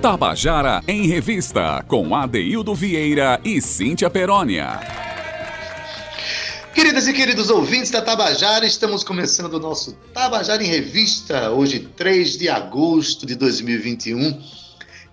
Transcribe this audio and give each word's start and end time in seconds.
Tabajara 0.00 0.82
em 0.88 1.06
Revista, 1.06 1.84
com 1.86 2.16
Adeildo 2.16 2.74
Vieira 2.74 3.38
e 3.44 3.60
Cíntia 3.60 4.08
Perónia. 4.08 4.80
Queridas 6.74 7.06
e 7.06 7.12
queridos 7.12 7.50
ouvintes 7.50 7.90
da 7.90 8.00
Tabajara, 8.00 8.64
estamos 8.64 9.04
começando 9.04 9.52
o 9.52 9.60
nosso 9.60 9.92
Tabajara 10.14 10.64
em 10.64 10.68
Revista, 10.68 11.50
hoje 11.50 11.80
3 11.80 12.38
de 12.38 12.48
agosto 12.48 13.26
de 13.26 13.34
2021. 13.34 14.42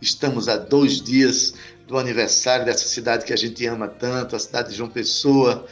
Estamos 0.01 0.47
a 0.47 0.55
dois 0.55 1.01
dias 1.01 1.53
do 1.85 1.97
aniversário 1.97 2.65
dessa 2.65 2.87
cidade 2.87 3.25
que 3.25 3.33
a 3.33 3.37
gente 3.37 3.65
ama 3.65 3.89
tanto, 3.89 4.37
a 4.37 4.39
cidade 4.39 4.69
de 4.69 4.75
João 4.75 4.89
Pessoa. 4.89 5.65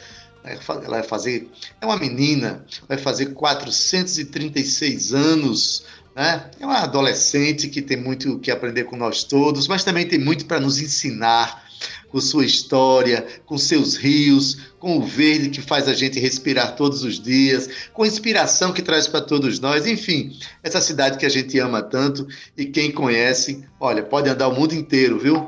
Ela 0.44 0.88
vai 0.88 1.02
fazer, 1.02 1.50
é 1.80 1.86
uma 1.86 1.96
menina, 1.96 2.66
vai 2.86 2.98
fazer 2.98 3.32
436 3.32 5.14
anos 5.14 5.86
né? 6.16 6.48
É 6.58 6.64
uma 6.64 6.78
adolescente 6.78 7.68
que 7.68 7.82
tem 7.82 7.98
muito 7.98 8.38
que 8.38 8.50
aprender 8.50 8.84
com 8.84 8.96
nós 8.96 9.22
todos, 9.22 9.68
mas 9.68 9.84
também 9.84 10.08
tem 10.08 10.18
muito 10.18 10.46
para 10.46 10.58
nos 10.58 10.80
ensinar 10.80 11.66
com 12.08 12.18
sua 12.18 12.46
história, 12.46 13.26
com 13.44 13.58
seus 13.58 13.96
rios, 13.96 14.56
com 14.78 14.96
o 14.96 15.02
verde 15.02 15.50
que 15.50 15.60
faz 15.60 15.86
a 15.86 15.92
gente 15.92 16.18
respirar 16.18 16.74
todos 16.74 17.02
os 17.02 17.20
dias, 17.20 17.68
com 17.92 18.02
a 18.02 18.06
inspiração 18.06 18.72
que 18.72 18.80
traz 18.80 19.06
para 19.06 19.20
todos 19.20 19.60
nós, 19.60 19.86
enfim, 19.86 20.32
essa 20.62 20.80
cidade 20.80 21.18
que 21.18 21.26
a 21.26 21.28
gente 21.28 21.58
ama 21.58 21.82
tanto 21.82 22.26
e 22.56 22.64
quem 22.64 22.90
conhece, 22.90 23.62
olha, 23.78 24.02
pode 24.02 24.30
andar 24.30 24.48
o 24.48 24.54
mundo 24.54 24.74
inteiro, 24.74 25.18
viu? 25.18 25.44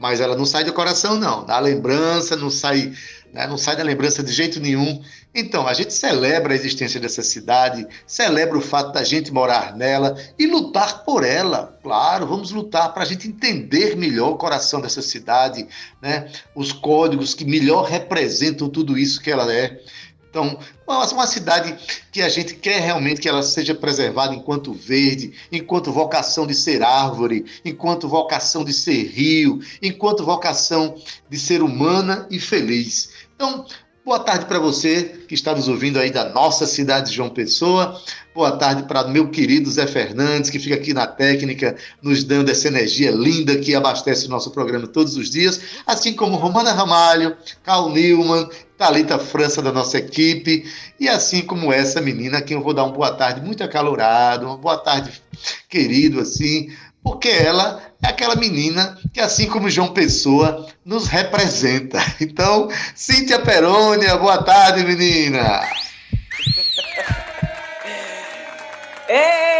Mas 0.00 0.20
ela 0.20 0.36
não 0.36 0.44
sai 0.44 0.64
do 0.64 0.72
coração, 0.72 1.18
não. 1.18 1.44
Da 1.44 1.58
lembrança, 1.58 2.36
não 2.36 2.50
sai 2.50 2.92
né? 3.32 3.46
não 3.46 3.58
sai 3.58 3.76
da 3.76 3.82
lembrança 3.82 4.22
de 4.22 4.32
jeito 4.32 4.60
nenhum. 4.60 5.02
Então, 5.34 5.68
a 5.68 5.74
gente 5.74 5.92
celebra 5.92 6.52
a 6.52 6.56
existência 6.56 6.98
dessa 6.98 7.22
cidade, 7.22 7.86
celebra 8.06 8.56
o 8.56 8.62
fato 8.62 8.92
da 8.92 9.04
gente 9.04 9.32
morar 9.32 9.76
nela 9.76 10.16
e 10.38 10.46
lutar 10.46 11.04
por 11.04 11.22
ela. 11.22 11.78
Claro, 11.82 12.26
vamos 12.26 12.50
lutar 12.50 12.92
para 12.92 13.02
a 13.02 13.06
gente 13.06 13.28
entender 13.28 13.94
melhor 13.94 14.30
o 14.30 14.36
coração 14.36 14.80
dessa 14.80 15.02
cidade, 15.02 15.68
né? 16.00 16.30
os 16.54 16.72
códigos 16.72 17.34
que 17.34 17.44
melhor 17.44 17.84
representam 17.84 18.68
tudo 18.68 18.96
isso 18.96 19.20
que 19.20 19.30
ela 19.30 19.52
é. 19.52 19.80
Então, 20.30 20.58
uma 20.86 21.26
cidade 21.26 21.74
que 22.12 22.20
a 22.20 22.28
gente 22.28 22.54
quer 22.54 22.80
realmente 22.80 23.20
que 23.20 23.28
ela 23.28 23.42
seja 23.42 23.74
preservada 23.74 24.34
enquanto 24.34 24.72
verde, 24.72 25.32
enquanto 25.50 25.92
vocação 25.92 26.46
de 26.46 26.54
ser 26.54 26.82
árvore, 26.82 27.46
enquanto 27.64 28.08
vocação 28.08 28.62
de 28.62 28.72
ser 28.72 29.04
rio, 29.08 29.60
enquanto 29.82 30.24
vocação 30.24 30.94
de 31.28 31.38
ser 31.38 31.62
humana 31.62 32.26
e 32.30 32.38
feliz. 32.38 33.10
Então, 33.34 33.66
boa 34.08 34.20
tarde 34.20 34.46
para 34.46 34.58
você 34.58 35.20
que 35.28 35.34
está 35.34 35.54
nos 35.54 35.68
ouvindo 35.68 35.98
aí 35.98 36.10
da 36.10 36.30
nossa 36.30 36.66
cidade 36.66 37.10
de 37.10 37.16
João 37.16 37.28
Pessoa. 37.28 38.00
Boa 38.34 38.52
tarde 38.52 38.84
para 38.84 39.06
meu 39.06 39.28
querido 39.28 39.70
Zé 39.70 39.86
Fernandes, 39.86 40.48
que 40.48 40.58
fica 40.58 40.76
aqui 40.76 40.94
na 40.94 41.06
técnica, 41.06 41.76
nos 42.00 42.24
dando 42.24 42.50
essa 42.50 42.68
energia 42.68 43.10
linda 43.10 43.58
que 43.58 43.74
abastece 43.74 44.24
o 44.24 44.30
nosso 44.30 44.50
programa 44.50 44.86
todos 44.86 45.14
os 45.14 45.28
dias, 45.28 45.60
assim 45.86 46.14
como 46.14 46.36
Romana 46.36 46.72
Ramalho, 46.72 47.36
Carl 47.62 47.90
Newman, 47.90 48.48
Talita 48.78 49.18
França 49.18 49.60
da 49.60 49.72
nossa 49.72 49.98
equipe, 49.98 50.64
e 51.00 51.08
assim 51.08 51.42
como 51.42 51.72
essa 51.72 52.00
menina, 52.00 52.40
quem 52.40 52.56
eu 52.56 52.62
vou 52.62 52.72
dar 52.72 52.84
uma 52.84 52.92
boa 52.92 53.12
tarde 53.12 53.40
muito 53.40 53.62
acalorado, 53.64 54.46
uma 54.46 54.56
boa 54.56 54.78
tarde 54.78 55.10
querido, 55.68 56.20
assim, 56.20 56.70
porque 57.02 57.28
ela 57.28 57.82
é 58.02 58.08
aquela 58.08 58.36
menina 58.36 58.96
que, 59.12 59.20
assim 59.20 59.48
como 59.48 59.68
João 59.68 59.88
Pessoa, 59.88 60.66
nos 60.84 61.08
representa. 61.08 61.98
Então, 62.20 62.68
Cíntia 62.94 63.40
Perônia, 63.40 64.16
boa 64.16 64.42
tarde, 64.42 64.84
menina. 64.84 65.62
Ei, 69.08 69.57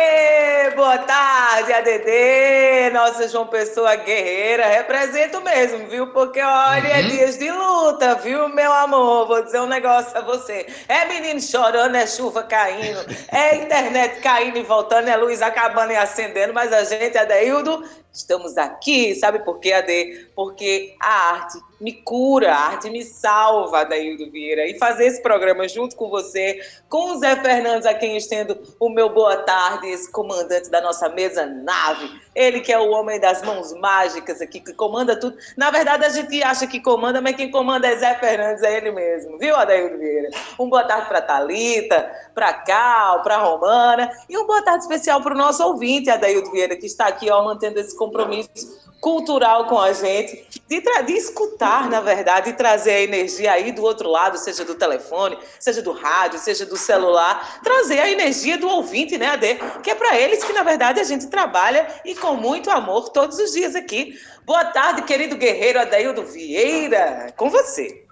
boa 0.78 0.98
tarde, 0.98 1.72
ADD, 1.72 2.92
nossa 2.92 3.26
João 3.26 3.48
Pessoa 3.48 3.96
guerreira, 3.96 4.64
represento 4.64 5.40
mesmo, 5.40 5.88
viu? 5.88 6.06
Porque 6.12 6.40
olha, 6.40 6.86
é 6.86 6.92
uhum. 6.92 6.98
é 6.98 7.02
dias 7.02 7.36
de 7.36 7.50
luta, 7.50 8.14
viu, 8.14 8.48
meu 8.50 8.72
amor? 8.72 9.26
Vou 9.26 9.42
dizer 9.42 9.60
um 9.60 9.66
negócio 9.66 10.16
a 10.16 10.20
você. 10.20 10.68
É 10.86 11.04
menino 11.06 11.40
chorando, 11.40 11.96
é 11.96 12.06
chuva 12.06 12.44
caindo, 12.44 13.04
é 13.32 13.56
internet 13.58 14.20
caindo 14.20 14.56
e 14.56 14.62
voltando, 14.62 15.08
é 15.08 15.16
luz 15.16 15.42
acabando 15.42 15.90
e 15.90 15.96
acendendo, 15.96 16.54
mas 16.54 16.72
a 16.72 16.84
gente, 16.84 17.18
Adeildo, 17.18 17.82
estamos 18.18 18.56
aqui, 18.58 19.14
sabe 19.14 19.40
por 19.40 19.58
quê, 19.58 19.72
Ade? 19.72 20.28
Porque 20.34 20.94
a 21.00 21.32
arte 21.32 21.58
me 21.80 21.92
cura, 21.92 22.52
a 22.52 22.58
arte 22.70 22.90
me 22.90 23.04
salva, 23.04 23.80
Adaildo 23.80 24.30
Vieira. 24.30 24.66
E 24.66 24.76
fazer 24.78 25.06
esse 25.06 25.22
programa 25.22 25.68
junto 25.68 25.94
com 25.94 26.10
você, 26.10 26.60
com 26.88 27.12
o 27.12 27.18
Zé 27.18 27.36
Fernandes, 27.36 27.86
a 27.86 27.94
quem 27.94 28.16
estendo 28.16 28.58
o 28.80 28.88
meu 28.88 29.08
boa 29.08 29.36
tarde, 29.36 29.88
esse 29.88 30.10
comandante 30.10 30.68
da 30.70 30.80
nossa 30.80 31.08
mesa 31.08 31.46
nave. 31.46 32.10
Ele 32.34 32.60
que 32.60 32.72
é 32.72 32.78
o 32.78 32.90
homem 32.90 33.20
das 33.20 33.42
mãos 33.42 33.72
mágicas 33.74 34.40
aqui, 34.40 34.60
que 34.60 34.72
comanda 34.72 35.18
tudo. 35.18 35.36
Na 35.56 35.70
verdade, 35.70 36.04
a 36.04 36.08
gente 36.08 36.42
acha 36.42 36.66
que 36.66 36.80
comanda, 36.80 37.20
mas 37.20 37.36
quem 37.36 37.50
comanda 37.50 37.86
é 37.86 37.96
Zé 37.96 38.14
Fernandes, 38.16 38.62
é 38.62 38.76
ele 38.76 38.90
mesmo. 38.90 39.38
Viu, 39.38 39.54
Adaildo 39.54 39.98
Vieira? 39.98 40.30
Um 40.58 40.68
boa 40.68 40.84
tarde 40.84 41.08
para 41.08 41.22
Talita, 41.22 42.10
para 42.34 42.52
Cal, 42.52 43.22
para 43.22 43.36
Romana. 43.36 44.10
E 44.28 44.36
um 44.36 44.46
boa 44.46 44.62
tarde 44.62 44.82
especial 44.82 45.20
para 45.20 45.34
o 45.34 45.38
nosso 45.38 45.64
ouvinte, 45.64 46.10
Adaildo 46.10 46.50
Vieira, 46.50 46.76
que 46.76 46.86
está 46.86 47.06
aqui 47.06 47.30
ó, 47.30 47.44
mantendo 47.44 47.78
esse 47.78 47.96
compromisso 48.08 48.88
cultural 49.00 49.66
com 49.66 49.78
a 49.78 49.92
gente, 49.92 50.44
de, 50.66 50.80
de 50.80 51.12
escutar, 51.12 51.88
na 51.88 52.00
verdade, 52.00 52.50
e 52.50 52.52
trazer 52.52 52.90
a 52.90 53.00
energia 53.00 53.52
aí 53.52 53.70
do 53.70 53.82
outro 53.82 54.08
lado, 54.10 54.36
seja 54.36 54.64
do 54.64 54.74
telefone, 54.74 55.38
seja 55.60 55.80
do 55.80 55.92
rádio, 55.92 56.38
seja 56.38 56.66
do 56.66 56.76
celular, 56.76 57.60
trazer 57.62 58.00
a 58.00 58.10
energia 58.10 58.58
do 58.58 58.68
ouvinte, 58.68 59.16
né, 59.16 59.28
Ade? 59.28 59.58
Que 59.82 59.90
é 59.90 59.94
para 59.94 60.18
eles 60.18 60.42
que, 60.42 60.52
na 60.52 60.64
verdade, 60.64 60.98
a 60.98 61.04
gente 61.04 61.28
trabalha 61.28 61.86
e 62.04 62.14
com 62.14 62.34
muito 62.34 62.70
amor 62.70 63.10
todos 63.10 63.38
os 63.38 63.52
dias 63.52 63.76
aqui. 63.76 64.18
Boa 64.44 64.64
tarde, 64.64 65.02
querido 65.02 65.36
guerreiro 65.36 65.80
Adaildo 65.80 66.24
Vieira, 66.24 67.32
com 67.36 67.48
você. 67.48 68.04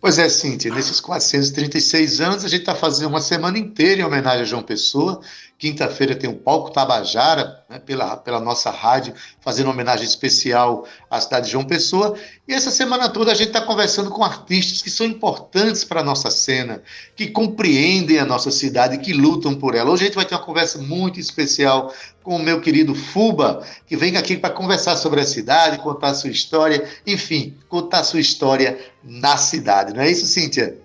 Pois 0.00 0.18
é, 0.18 0.28
Cíntia, 0.28 0.74
nesses 0.74 1.00
436 1.00 2.20
anos 2.20 2.44
a 2.44 2.48
gente 2.48 2.62
está 2.62 2.74
fazendo 2.74 3.10
uma 3.10 3.20
semana 3.20 3.56
inteira 3.56 4.00
em 4.00 4.04
homenagem 4.04 4.40
a 4.40 4.44
João 4.44 4.62
Pessoa. 4.64 5.20
Quinta-feira 5.62 6.16
tem 6.16 6.28
o 6.28 6.34
Palco 6.34 6.72
Tabajara, 6.72 7.62
né, 7.70 7.78
pela, 7.78 8.16
pela 8.16 8.40
nossa 8.40 8.68
rádio, 8.68 9.14
fazendo 9.40 9.70
homenagem 9.70 10.04
especial 10.04 10.84
à 11.08 11.20
cidade 11.20 11.46
de 11.46 11.52
João 11.52 11.62
Pessoa. 11.62 12.18
E 12.48 12.52
essa 12.52 12.72
semana 12.72 13.08
toda 13.08 13.30
a 13.30 13.34
gente 13.36 13.46
está 13.46 13.60
conversando 13.60 14.10
com 14.10 14.24
artistas 14.24 14.82
que 14.82 14.90
são 14.90 15.06
importantes 15.06 15.84
para 15.84 16.00
a 16.00 16.02
nossa 16.02 16.32
cena, 16.32 16.82
que 17.14 17.28
compreendem 17.28 18.18
a 18.18 18.24
nossa 18.24 18.50
cidade, 18.50 18.98
que 18.98 19.12
lutam 19.12 19.54
por 19.54 19.76
ela. 19.76 19.92
Hoje 19.92 20.02
a 20.02 20.06
gente 20.06 20.16
vai 20.16 20.24
ter 20.24 20.34
uma 20.34 20.42
conversa 20.42 20.78
muito 20.78 21.20
especial 21.20 21.94
com 22.24 22.34
o 22.34 22.42
meu 22.42 22.60
querido 22.60 22.92
Fuba, 22.92 23.64
que 23.86 23.96
vem 23.96 24.16
aqui 24.16 24.36
para 24.36 24.50
conversar 24.50 24.96
sobre 24.96 25.20
a 25.20 25.24
cidade, 25.24 25.78
contar 25.78 26.08
a 26.08 26.14
sua 26.14 26.30
história, 26.30 26.90
enfim, 27.06 27.56
contar 27.68 28.00
a 28.00 28.04
sua 28.04 28.18
história 28.18 28.80
na 29.00 29.36
cidade. 29.36 29.94
Não 29.94 30.02
é 30.02 30.10
isso, 30.10 30.26
Cíntia? 30.26 30.81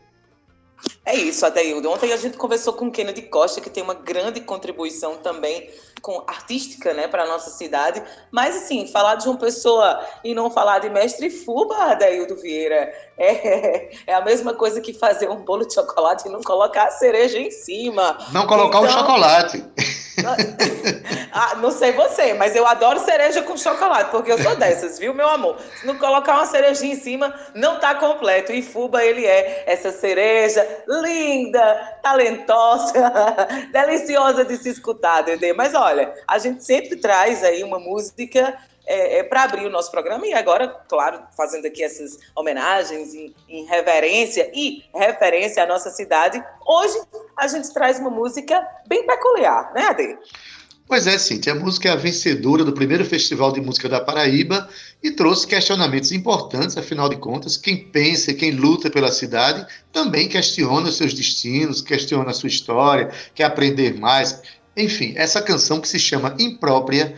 É 1.06 1.16
isso, 1.16 1.46
Adeildo. 1.46 1.90
Ontem 1.90 2.12
a 2.14 2.18
gente 2.18 2.38
conversou 2.38 2.74
com 2.74 2.92
Kennedy 2.92 3.24
Costa, 3.24 3.62
que 3.62 3.70
tem 3.70 3.82
uma 3.82 3.94
grande 3.94 4.42
contribuição 4.42 5.18
também 5.18 5.70
com 6.02 6.24
artística, 6.28 6.94
né, 6.94 7.08
para 7.08 7.26
nossa 7.26 7.50
cidade. 7.50 8.04
Mas 8.32 8.56
assim, 8.56 8.88
falar 8.88 9.16
de 9.16 9.28
uma 9.28 9.38
pessoa 9.38 10.00
e 10.24 10.34
não 10.36 10.52
falar 10.52 10.80
de 10.80 10.90
mestre 10.90 11.30
Fuba, 11.30 11.76
Adaildo 11.76 12.36
Vieira, 12.36 12.94
é, 13.18 13.90
é 14.06 14.14
a 14.14 14.22
mesma 14.22 14.54
coisa 14.54 14.82
que 14.82 14.94
fazer 14.94 15.30
um 15.30 15.44
bolo 15.44 15.66
de 15.66 15.74
chocolate 15.74 16.28
e 16.28 16.32
não 16.32 16.42
colocar 16.42 16.88
a 16.88 16.92
cereja 16.92 17.40
em 17.40 17.52
cima. 17.52 18.18
Não 18.32 18.46
colocar 18.46 18.80
então, 18.80 18.84
o 18.84 18.90
chocolate. 18.90 19.64
ah, 21.32 21.56
não 21.56 21.72
sei 21.72 21.92
você, 21.92 22.34
mas 22.34 22.56
eu 22.56 22.66
adoro 22.66 23.00
cereja 23.00 23.42
com 23.44 23.56
chocolate, 23.56 24.10
porque 24.10 24.32
eu 24.32 24.42
sou 24.42 24.56
dessas, 24.58 24.98
viu, 24.98 25.14
meu 25.14 25.28
amor? 25.28 25.58
Se 25.80 25.86
não 25.86 25.98
colocar 25.98 26.36
uma 26.36 26.46
cerejinha 26.46 26.94
em 26.94 27.00
cima, 27.00 27.34
não 27.54 27.80
tá 27.80 27.96
completo. 27.96 28.52
E 28.52 28.62
Fuba, 28.62 29.04
ele 29.04 29.26
é 29.26 29.64
essa 29.68 29.92
cereja 29.92 30.68
linda, 30.88 32.00
talentosa, 32.02 32.94
deliciosa 33.72 34.44
de 34.44 34.58
se 34.58 34.70
escutar, 34.70 35.22
Dede. 35.22 35.54
Mas 35.54 35.74
olha, 35.74 36.14
a 36.28 36.38
gente 36.38 36.64
sempre 36.64 36.96
traz 36.96 37.44
aí 37.44 37.64
uma 37.64 37.80
música 37.80 38.58
é, 38.88 39.20
é, 39.20 39.24
para 39.24 39.44
abrir 39.44 39.66
o 39.66 39.70
nosso 39.70 39.92
programa 39.92 40.26
e 40.26 40.34
agora, 40.34 40.70
claro, 40.88 41.22
fazendo 41.36 41.68
aqui 41.68 41.84
essas 41.84 42.18
homenagens 42.34 43.14
em, 43.14 43.36
em, 43.50 43.66
reverência 43.66 44.50
e 44.54 44.82
referência 44.96 45.64
à 45.64 45.68
nossa 45.68 45.90
cidade, 45.90 46.42
hoje 46.66 46.98
a 47.38 47.48
gente 47.48 47.72
traz 47.74 48.00
uma 48.00 48.10
música 48.10 48.66
bem 48.88 49.06
peculiar, 49.06 49.74
né, 49.74 49.88
Ade? 49.88 50.18
Pois 50.88 51.06
é, 51.06 51.18
Cintia, 51.18 51.52
a 51.52 51.56
música 51.56 51.90
é 51.90 51.92
a 51.92 51.98
vencedora 51.98 52.64
do 52.64 52.72
primeiro 52.72 53.04
Festival 53.04 53.52
de 53.52 53.60
Música 53.60 53.90
da 53.90 54.00
Paraíba 54.00 54.70
e 55.04 55.12
trouxe 55.12 55.46
questionamentos 55.46 56.14
importantes, 56.14 56.78
afinal 56.78 57.10
de 57.10 57.18
contas, 57.18 57.58
quem 57.58 57.90
pensa 57.92 58.34
quem 58.34 58.52
luta 58.52 58.90
pela 58.90 59.12
cidade 59.12 59.68
também 59.92 60.30
questiona 60.30 60.88
os 60.88 60.96
seus 60.96 61.14
destinos, 61.14 61.82
questiona 61.82 62.30
a 62.30 62.34
sua 62.34 62.48
história, 62.48 63.12
quer 63.36 63.44
aprender 63.44 64.00
mais. 64.00 64.42
Enfim, 64.78 65.14
essa 65.18 65.42
canção 65.42 65.82
que 65.82 65.90
se 65.90 66.00
chama 66.00 66.34
Imprópria, 66.40 67.14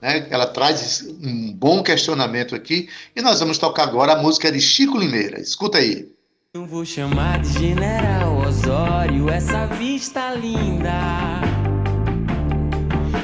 né, 0.00 0.26
ela 0.30 0.46
traz 0.46 1.06
um 1.22 1.52
bom 1.52 1.82
questionamento 1.82 2.54
aqui, 2.54 2.88
e 3.14 3.22
nós 3.22 3.40
vamos 3.40 3.58
tocar 3.58 3.84
agora 3.84 4.12
a 4.12 4.22
música 4.22 4.50
de 4.50 4.60
Chico 4.60 4.98
Limeira. 4.98 5.40
Escuta 5.40 5.78
aí. 5.78 6.08
Não 6.54 6.66
vou 6.66 6.84
chamar 6.84 7.40
de 7.40 7.52
General 7.52 8.34
Osório 8.38 9.28
essa 9.28 9.66
vista 9.66 10.32
linda 10.34 11.42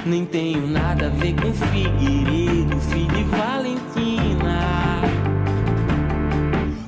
Nem 0.04 0.26
tenho 0.26 0.66
nada 0.66 1.06
a 1.06 1.08
ver 1.08 1.34
com 1.34 1.52
Figueiredo, 1.54 2.78
filho 2.90 3.06
de 3.06 3.24
Valentina. 3.24 5.00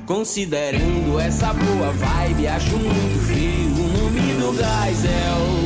Considerando 0.05 1.19
essa 1.19 1.51
boa 1.53 1.91
vibe, 1.91 2.47
acho 2.47 2.77
muito 2.77 3.19
feio 3.25 3.69
o 3.69 4.03
nome 4.03 4.33
do 4.33 4.51
Gaisel. 4.51 5.64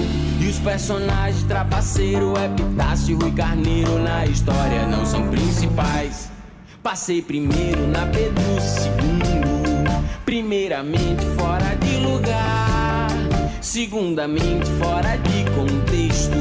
Os 0.50 0.58
personagens 0.58 1.44
trapaceiro, 1.44 2.34
Epitácio 2.44 3.20
e 3.28 3.32
Carneiro 3.34 4.00
na 4.00 4.26
história 4.26 4.88
não 4.88 5.06
são 5.06 5.30
principais. 5.30 6.32
Passei 6.82 7.22
primeiro 7.22 7.86
na 7.88 8.08
Pedro 8.08 8.60
segundo, 8.60 10.04
primeiramente 10.26 11.24
fora 11.38 11.76
de 11.76 11.98
lugar, 11.98 13.10
segundamente 13.62 14.66
fora 14.80 15.18
de 15.18 15.46
contexto, 15.52 16.34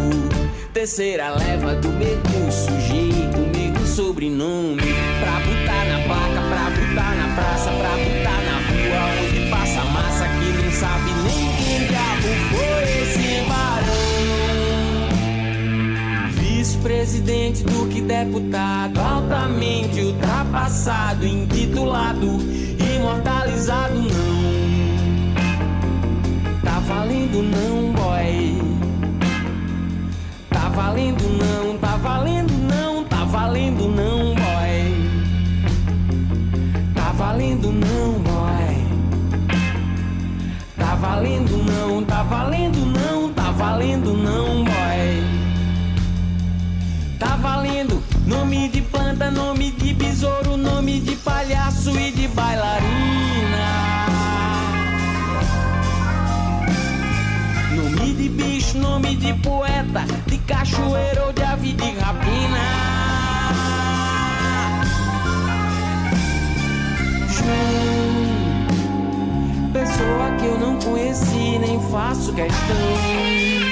terceira 0.73 1.29
leva 1.35 1.75
do 1.75 1.89
mesmo 1.91 2.51
sujeito, 2.51 3.39
mesmo 3.55 3.87
sobrenome, 3.87 4.81
pra 5.21 5.33
botar 5.33 5.85
na 5.85 6.03
placa, 6.07 6.41
pra 6.49 6.71
botar 6.71 7.15
na 7.15 7.35
praça, 7.35 7.71
pra 7.71 7.91
botar 7.91 8.41
na 8.47 8.57
rua 8.71 9.03
onde 9.21 9.51
passa 9.51 9.85
massa 9.85 10.25
que 10.29 10.63
nem 10.63 10.73
sabe 10.73 11.18
Vice-presidente 16.88 17.62
do 17.64 17.87
que 17.87 18.00
deputado, 18.00 18.99
altamente 18.99 20.00
ultrapassado, 20.00 21.26
intitulado, 21.26 22.38
imortalizado 22.96 23.94
não. 23.94 24.38
Tá 26.64 26.79
valendo 26.81 27.43
não, 27.43 27.93
boy. 27.93 28.56
Tá 30.49 30.70
valendo 30.70 31.25
não, 31.29 31.76
tá 31.76 31.96
valendo 31.96 32.55
não, 32.56 33.05
tá 33.05 33.23
valendo 33.26 33.87
não, 33.90 34.35
boy. 34.35 34.94
Tá 36.94 37.12
valendo 37.12 37.70
não, 37.70 38.12
boy. 38.12 38.87
Tá 40.75 40.94
valendo 40.94 41.62
não, 41.64 42.02
tá 42.02 42.23
valendo 42.23 42.79
não, 42.87 43.31
tá 43.35 43.50
valendo 43.50 44.14
não, 44.14 44.64
boy. 44.64 45.28
Nome 48.29 48.69
de 48.69 48.83
planta, 48.83 49.31
nome 49.31 49.71
de 49.73 49.95
besouro, 49.95 50.57
nome 50.57 51.01
de 51.01 51.17
palhaço 51.17 51.91
e 51.99 52.13
de 52.13 52.29
bailarina. 52.29 52.87
Nome 57.75 58.13
de 58.13 58.29
bicho, 58.29 58.79
nome 58.79 59.17
de 59.17 59.33
poeta, 59.35 60.05
de 60.27 60.37
cachoeiro 60.39 61.27
ou 61.27 61.33
de 61.33 61.43
ave 61.43 61.73
de 61.73 61.91
rapina. 61.93 62.59
João, 67.31 68.53
pessoa 69.73 70.31
que 70.39 70.45
eu 70.45 70.59
não 70.59 70.79
conheci, 70.79 71.59
nem 71.59 71.81
faço 71.91 72.33
questão. 72.35 73.68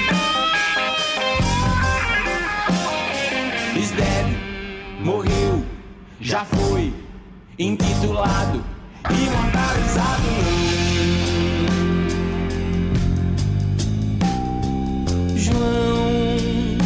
Já 6.27 6.43
foi, 6.43 6.93
intitulado, 7.57 8.61
imortalizado. 9.09 10.27
João, 15.37 16.77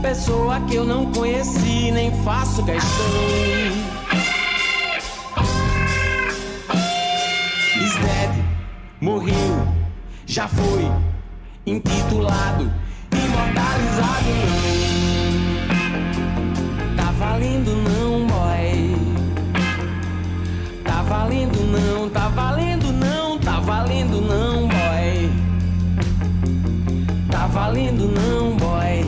pessoa 0.00 0.60
que 0.60 0.76
eu 0.76 0.84
não 0.84 1.10
conheci, 1.10 1.90
nem 1.90 2.12
faço 2.22 2.64
questão. 2.64 3.04
Is 7.82 7.96
morreu, 9.00 9.66
já 10.24 10.46
foi, 10.46 10.88
intitulado, 11.66 12.72
imortalizado. 13.12 14.30
Não. 14.30 15.45
Não, 21.80 22.08
tá 22.08 22.28
valendo 22.28 22.92
não, 22.92 23.38
tá 23.38 23.60
valendo 23.60 24.20
não, 24.20 24.68
boy. 24.68 25.30
Tá 27.30 27.46
valendo 27.46 28.08
não, 28.08 28.56
boy. 28.56 29.04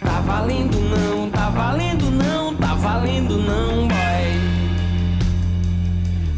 Tá 0.00 0.20
valendo 0.20 0.78
não, 0.80 1.30
tá 1.30 1.50
valendo 1.50 2.10
não, 2.10 2.54
tá 2.56 2.74
valendo 2.74 3.38
não, 3.38 3.88
boy. 3.88 4.26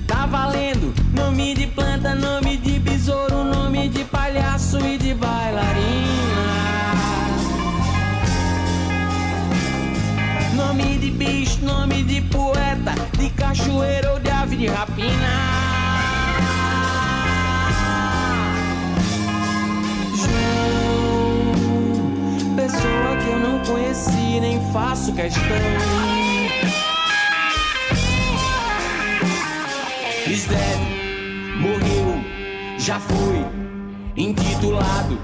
Tá 0.07 0.27
valendo 0.27 0.95
nome 1.15 1.55
de 1.55 1.67
planta, 1.67 2.15
nome 2.15 2.57
de 2.59 2.79
besouro, 2.79 3.45
nome 3.45 3.89
de 3.89 4.05
palhaço 4.05 4.79
e 4.79 4.99
de 4.99 5.15
bailarina. 5.15 6.19
Nome 10.55 10.99
de 10.99 11.11
bicho, 11.11 11.65
nome 11.65 12.03
de 12.03 12.21
ou 14.11 14.19
de 14.21 14.31
ave 14.31 14.57
de 14.57 14.67
rapina. 14.67 15.29
João, 20.15 21.53
pessoa 22.57 23.17
que 23.17 23.29
eu 23.29 23.39
não 23.39 23.59
conheci, 23.65 24.41
nem 24.41 24.61
faço 24.73 25.13
questão. 25.13 25.43
Is 30.27 30.47
morreu, 31.59 32.23
já 32.79 33.01
foi, 33.01 33.45
intitulado, 34.17 35.19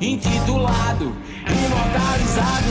intitulado, 0.00 1.16
imortalizado. 1.46 2.68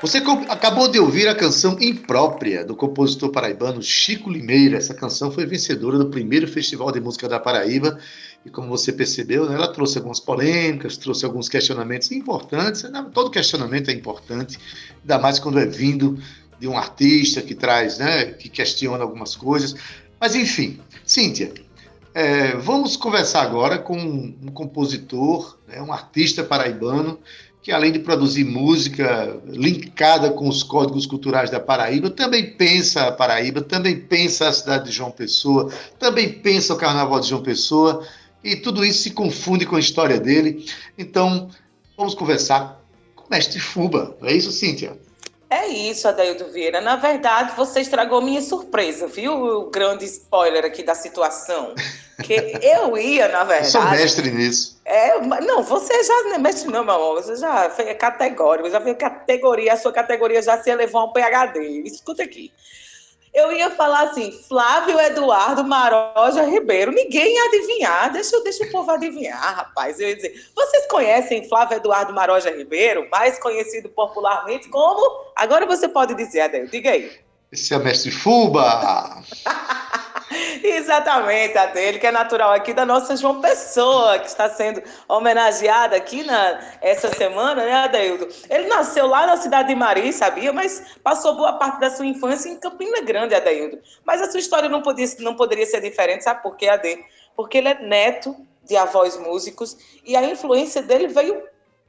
Você 0.00 0.18
acabou 0.48 0.88
de 0.88 0.98
ouvir 0.98 1.28
a 1.28 1.34
canção 1.34 1.76
Imprópria, 1.80 2.64
do 2.64 2.74
compositor 2.74 3.30
paraibano 3.30 3.80
Chico 3.80 4.28
Limeira. 4.28 4.76
Essa 4.76 4.92
canção 4.92 5.30
foi 5.30 5.46
vencedora 5.46 5.96
do 5.96 6.10
primeiro 6.10 6.48
Festival 6.48 6.90
de 6.90 7.00
Música 7.00 7.28
da 7.28 7.38
Paraíba. 7.38 7.96
E 8.44 8.50
como 8.50 8.68
você 8.68 8.92
percebeu, 8.92 9.48
né, 9.48 9.54
ela 9.54 9.72
trouxe 9.72 9.98
algumas 9.98 10.18
polêmicas, 10.18 10.96
trouxe 10.96 11.24
alguns 11.24 11.48
questionamentos 11.48 12.10
importantes. 12.10 12.82
né? 12.82 13.06
Todo 13.14 13.30
questionamento 13.30 13.90
é 13.90 13.92
importante, 13.92 14.58
ainda 15.02 15.20
mais 15.20 15.38
quando 15.38 15.60
é 15.60 15.66
vindo 15.66 16.18
de 16.58 16.66
um 16.66 16.76
artista 16.76 17.40
que 17.40 17.54
traz, 17.54 17.98
né, 17.98 18.24
que 18.26 18.48
questiona 18.48 19.04
algumas 19.04 19.36
coisas. 19.36 19.76
Mas 20.22 20.36
enfim, 20.36 20.78
Cíntia, 21.04 21.52
é, 22.14 22.54
vamos 22.54 22.96
conversar 22.96 23.42
agora 23.42 23.76
com 23.76 23.98
um 23.98 24.52
compositor, 24.54 25.58
né, 25.66 25.82
um 25.82 25.92
artista 25.92 26.44
paraibano 26.44 27.18
que 27.60 27.72
além 27.72 27.90
de 27.90 27.98
produzir 27.98 28.44
música 28.44 29.40
linkada 29.48 30.30
com 30.30 30.48
os 30.48 30.62
códigos 30.62 31.06
culturais 31.06 31.50
da 31.50 31.58
Paraíba, 31.58 32.08
também 32.08 32.52
pensa 32.52 33.08
a 33.08 33.12
Paraíba, 33.12 33.62
também 33.62 33.98
pensa 33.98 34.48
a 34.48 34.52
cidade 34.52 34.84
de 34.84 34.92
João 34.92 35.10
Pessoa, 35.10 35.72
também 35.98 36.28
pensa 36.28 36.72
o 36.72 36.76
Carnaval 36.76 37.18
de 37.18 37.28
João 37.28 37.42
Pessoa, 37.42 38.06
e 38.44 38.54
tudo 38.54 38.84
isso 38.84 39.02
se 39.02 39.10
confunde 39.10 39.66
com 39.66 39.74
a 39.74 39.80
história 39.80 40.20
dele. 40.20 40.64
Então, 40.96 41.50
vamos 41.96 42.14
conversar 42.14 42.80
com 43.16 43.24
o 43.24 43.30
mestre 43.30 43.58
Fuba. 43.58 44.16
Não 44.20 44.28
é 44.28 44.34
isso, 44.34 44.52
Cíntia? 44.52 44.96
É 45.52 45.66
isso, 45.68 46.08
Adaildo 46.08 46.46
Vieira. 46.46 46.80
Na 46.80 46.96
verdade, 46.96 47.52
você 47.54 47.80
estragou 47.80 48.22
minha 48.22 48.40
surpresa, 48.40 49.06
viu? 49.06 49.34
O 49.34 49.70
grande 49.70 50.06
spoiler 50.06 50.64
aqui 50.64 50.82
da 50.82 50.94
situação. 50.94 51.74
Que 52.24 52.58
eu 52.62 52.96
ia, 52.96 53.28
na 53.28 53.40
Eu 53.40 53.46
verdade. 53.46 53.70
sou 53.70 53.82
mestre 53.82 54.30
nisso. 54.30 54.80
É, 54.82 55.20
não, 55.20 55.62
você 55.62 56.02
já 56.04 56.22
não 56.22 56.34
é 56.36 56.38
mestre, 56.38 56.70
não, 56.70 56.82
meu 56.82 56.94
amor. 56.94 57.22
Você 57.22 57.36
já 57.36 57.68
fez 57.68 57.94
categórico, 57.98 58.70
já 58.70 58.80
fez 58.80 58.96
categoria, 58.96 59.74
a 59.74 59.76
sua 59.76 59.92
categoria 59.92 60.40
já 60.40 60.62
se 60.62 60.70
elevou 60.70 61.02
a 61.02 61.04
um 61.04 61.12
PHD. 61.12 61.82
Escuta 61.84 62.22
aqui. 62.22 62.50
Eu 63.32 63.50
ia 63.50 63.70
falar 63.70 64.10
assim, 64.10 64.30
Flávio 64.30 65.00
Eduardo 65.00 65.64
Maroja 65.64 66.44
Ribeiro. 66.44 66.92
Ninguém 66.92 67.34
ia 67.34 67.44
adivinhar. 67.44 68.12
Deixa, 68.12 68.38
deixa 68.42 68.64
o 68.64 68.70
povo 68.70 68.90
adivinhar, 68.90 69.56
rapaz. 69.56 69.98
Eu 69.98 70.08
ia 70.10 70.16
dizer, 70.16 70.50
vocês 70.54 70.86
conhecem 70.86 71.48
Flávio 71.48 71.78
Eduardo 71.78 72.12
Maroja 72.12 72.50
Ribeiro, 72.50 73.08
mais 73.10 73.38
conhecido 73.38 73.88
popularmente 73.88 74.68
como... 74.68 75.32
Agora 75.34 75.64
você 75.64 75.88
pode 75.88 76.14
dizer, 76.14 76.42
Adel, 76.42 76.66
diga 76.66 76.90
aí. 76.90 77.10
Esse 77.50 77.72
é 77.72 77.78
o 77.78 77.80
mestre 77.82 78.10
Fuba! 78.10 79.22
Exatamente, 80.62 81.56
a 81.58 81.66
dele, 81.66 81.98
que 81.98 82.06
é 82.06 82.12
natural 82.12 82.52
aqui 82.52 82.72
da 82.72 82.86
nossa 82.86 83.16
João 83.16 83.40
Pessoa, 83.40 84.18
que 84.18 84.26
está 84.26 84.48
sendo 84.48 84.82
homenageada 85.08 85.96
aqui 85.96 86.24
na, 86.24 86.60
essa 86.80 87.12
semana, 87.14 87.64
né, 87.64 87.72
Adeildo? 87.72 88.28
Ele 88.48 88.68
nasceu 88.68 89.06
lá 89.06 89.26
na 89.26 89.36
cidade 89.36 89.68
de 89.68 89.74
Mari, 89.74 90.12
sabia? 90.12 90.52
Mas 90.52 90.96
passou 91.02 91.34
boa 91.34 91.54
parte 91.54 91.80
da 91.80 91.90
sua 91.90 92.06
infância 92.06 92.48
em 92.48 92.56
Campina 92.56 93.00
Grande, 93.02 93.34
Adeildo. 93.34 93.78
Mas 94.04 94.22
a 94.22 94.30
sua 94.30 94.40
história 94.40 94.68
não, 94.68 94.82
podia, 94.82 95.06
não 95.20 95.34
poderia 95.34 95.66
ser 95.66 95.80
diferente, 95.80 96.24
sabe 96.24 96.42
por 96.42 96.56
quê, 96.56 96.68
Ade? 96.68 97.04
Porque 97.36 97.58
ele 97.58 97.68
é 97.68 97.80
neto 97.80 98.36
de 98.64 98.76
avós 98.76 99.16
músicos 99.16 99.76
e 100.04 100.14
a 100.16 100.22
influência 100.22 100.82
dele 100.82 101.08
veio 101.08 101.42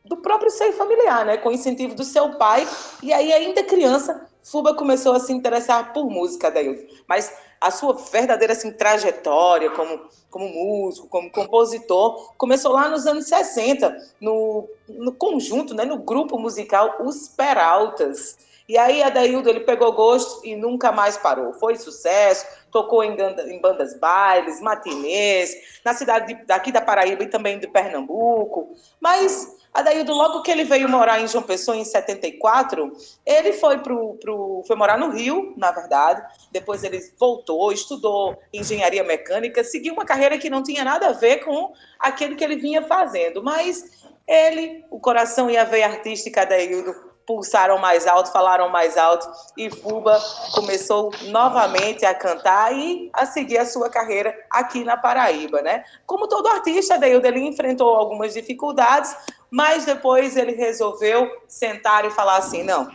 do 0.05 0.17
próprio 0.17 0.49
seio 0.49 0.73
familiar, 0.73 1.25
né? 1.25 1.37
Com 1.37 1.49
o 1.49 1.51
incentivo 1.53 1.95
do 1.95 2.03
seu 2.03 2.31
pai. 2.31 2.67
E 3.01 3.13
aí, 3.13 3.31
ainda 3.31 3.63
criança, 3.63 4.27
Fuba 4.43 4.75
começou 4.75 5.13
a 5.13 5.19
se 5.19 5.31
interessar 5.31 5.93
por 5.93 6.09
música, 6.09 6.47
Adeildo. 6.47 6.81
Mas 7.07 7.33
a 7.63 7.71
sua 7.71 7.93
verdadeira 7.93 8.51
assim, 8.51 8.71
trajetória 8.71 9.71
como, 9.71 10.01
como 10.29 10.49
músico, 10.49 11.07
como 11.07 11.31
compositor, 11.31 12.33
começou 12.37 12.73
lá 12.73 12.89
nos 12.89 13.07
anos 13.07 13.25
60, 13.25 13.95
no, 14.19 14.67
no 14.89 15.13
conjunto, 15.13 15.73
né, 15.73 15.85
no 15.85 15.97
grupo 15.97 16.37
musical 16.37 16.97
Os 16.99 17.29
Peraltas. 17.29 18.37
E 18.67 18.77
aí, 18.77 19.03
Adaildo, 19.03 19.49
ele 19.49 19.61
pegou 19.61 19.91
gosto 19.91 20.45
e 20.45 20.55
nunca 20.55 20.91
mais 20.91 21.17
parou. 21.17 21.53
Foi 21.53 21.75
sucesso, 21.75 22.45
tocou 22.71 23.03
em, 23.03 23.15
em 23.47 23.59
bandas 23.59 23.97
bailes, 23.99 24.61
matinês, 24.61 25.53
na 25.83 25.93
cidade 25.93 26.33
de, 26.33 26.45
daqui 26.45 26.71
da 26.71 26.81
Paraíba 26.81 27.23
e 27.23 27.29
também 27.29 27.59
de 27.59 27.67
Pernambuco. 27.67 28.73
Mas 29.01 29.57
Adaildo, 29.73 30.13
logo 30.13 30.43
que 30.43 30.51
ele 30.51 30.63
veio 30.63 30.87
morar 30.87 31.19
em 31.19 31.27
João 31.27 31.43
Pessoa 31.43 31.75
em 31.75 31.83
74, 31.83 32.91
ele 33.25 33.53
foi, 33.53 33.79
pro, 33.79 34.13
pro, 34.15 34.63
foi 34.67 34.75
morar 34.75 34.97
no 34.97 35.09
Rio, 35.09 35.53
na 35.57 35.71
verdade. 35.71 36.23
Depois 36.51 36.83
ele 36.83 36.99
voltou, 37.19 37.71
estudou 37.71 38.37
engenharia 38.53 39.03
mecânica, 39.03 39.63
seguiu 39.63 39.93
uma 39.93 40.05
carreira 40.05 40.37
que 40.37 40.49
não 40.49 40.61
tinha 40.61 40.83
nada 40.83 41.07
a 41.07 41.13
ver 41.13 41.43
com 41.43 41.73
aquele 41.99 42.35
que 42.35 42.43
ele 42.43 42.57
vinha 42.57 42.83
fazendo. 42.83 43.41
Mas 43.43 44.05
ele, 44.27 44.85
o 44.91 44.99
coração 44.99 45.49
e 45.49 45.57
a 45.57 45.63
veia 45.63 45.87
artística 45.87 46.43
Adaildo 46.43 47.12
pulsaram 47.25 47.77
mais 47.77 48.05
alto, 48.05 48.31
falaram 48.31 48.69
mais 48.69 48.97
alto 48.97 49.29
e 49.57 49.69
Fuba 49.69 50.19
começou 50.53 51.11
novamente 51.23 52.05
a 52.05 52.13
cantar 52.13 52.73
e 52.73 53.09
a 53.13 53.25
seguir 53.25 53.57
a 53.57 53.65
sua 53.65 53.89
carreira 53.89 54.35
aqui 54.49 54.83
na 54.83 54.97
Paraíba, 54.97 55.61
né? 55.61 55.83
Como 56.05 56.27
todo 56.27 56.47
artista, 56.47 56.97
Deildo, 56.97 57.25
ele 57.25 57.41
enfrentou 57.41 57.95
algumas 57.95 58.33
dificuldades, 58.33 59.15
mas 59.49 59.85
depois 59.85 60.35
ele 60.35 60.53
resolveu 60.53 61.29
sentar 61.47 62.05
e 62.05 62.11
falar 62.11 62.37
assim: 62.37 62.63
não, 62.63 62.89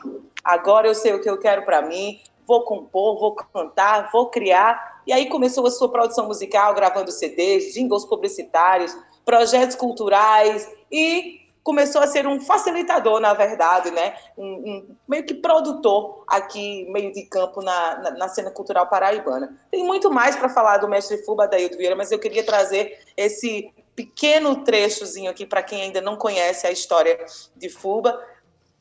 agora 0.45 0.87
eu 0.87 0.95
sei 0.95 1.15
o 1.15 1.21
que 1.21 1.31
eu 1.31 1.39
quero 1.39 1.65
para 1.65 1.83
mim, 1.83 2.21
vou 2.47 2.65
compor, 2.65 3.19
vou 3.19 3.35
cantar, 3.35 4.11
vou 4.13 4.31
criar. 4.31 5.03
E 5.07 5.13
aí 5.13 5.27
começou 5.27 5.67
a 5.67 5.71
sua 5.71 5.91
produção 5.91 6.27
musical, 6.27 6.75
gravando 6.75 7.11
CDs, 7.11 7.73
jingles 7.73 8.05
publicitários, 8.05 8.97
projetos 9.25 9.77
culturais 9.77 10.71
e 10.91 11.48
começou 11.69 12.01
a 12.01 12.07
ser 12.07 12.27
um 12.27 12.41
facilitador, 12.41 13.21
na 13.21 13.35
verdade, 13.35 13.91
né? 13.91 14.17
Um, 14.39 14.47
um 14.47 14.97
meio 15.07 15.23
que 15.27 15.35
produtor 15.35 16.25
aqui, 16.27 16.91
meio 16.91 17.13
de 17.13 17.25
campo 17.27 17.61
na, 17.61 17.99
na, 17.99 18.11
na 18.13 18.29
cena 18.31 18.51
cultural 18.51 18.87
paraibana. 18.87 19.55
Tem 19.71 19.85
muito 19.85 20.11
mais 20.11 20.35
para 20.35 20.49
falar 20.49 20.79
do 20.79 20.89
mestre 20.89 21.19
Fuba 21.27 21.47
Daildo 21.47 21.77
Vieira, 21.77 21.95
mas 21.95 22.11
eu 22.11 22.19
queria 22.19 22.43
trazer 22.43 22.99
esse 23.15 23.71
pequeno 23.95 24.65
trechozinho 24.65 25.31
aqui 25.31 25.45
para 25.45 25.63
quem 25.63 25.83
ainda 25.83 26.01
não 26.01 26.17
conhece 26.17 26.67
a 26.67 26.71
história 26.71 27.23
de 27.55 27.69
Fuba, 27.69 28.19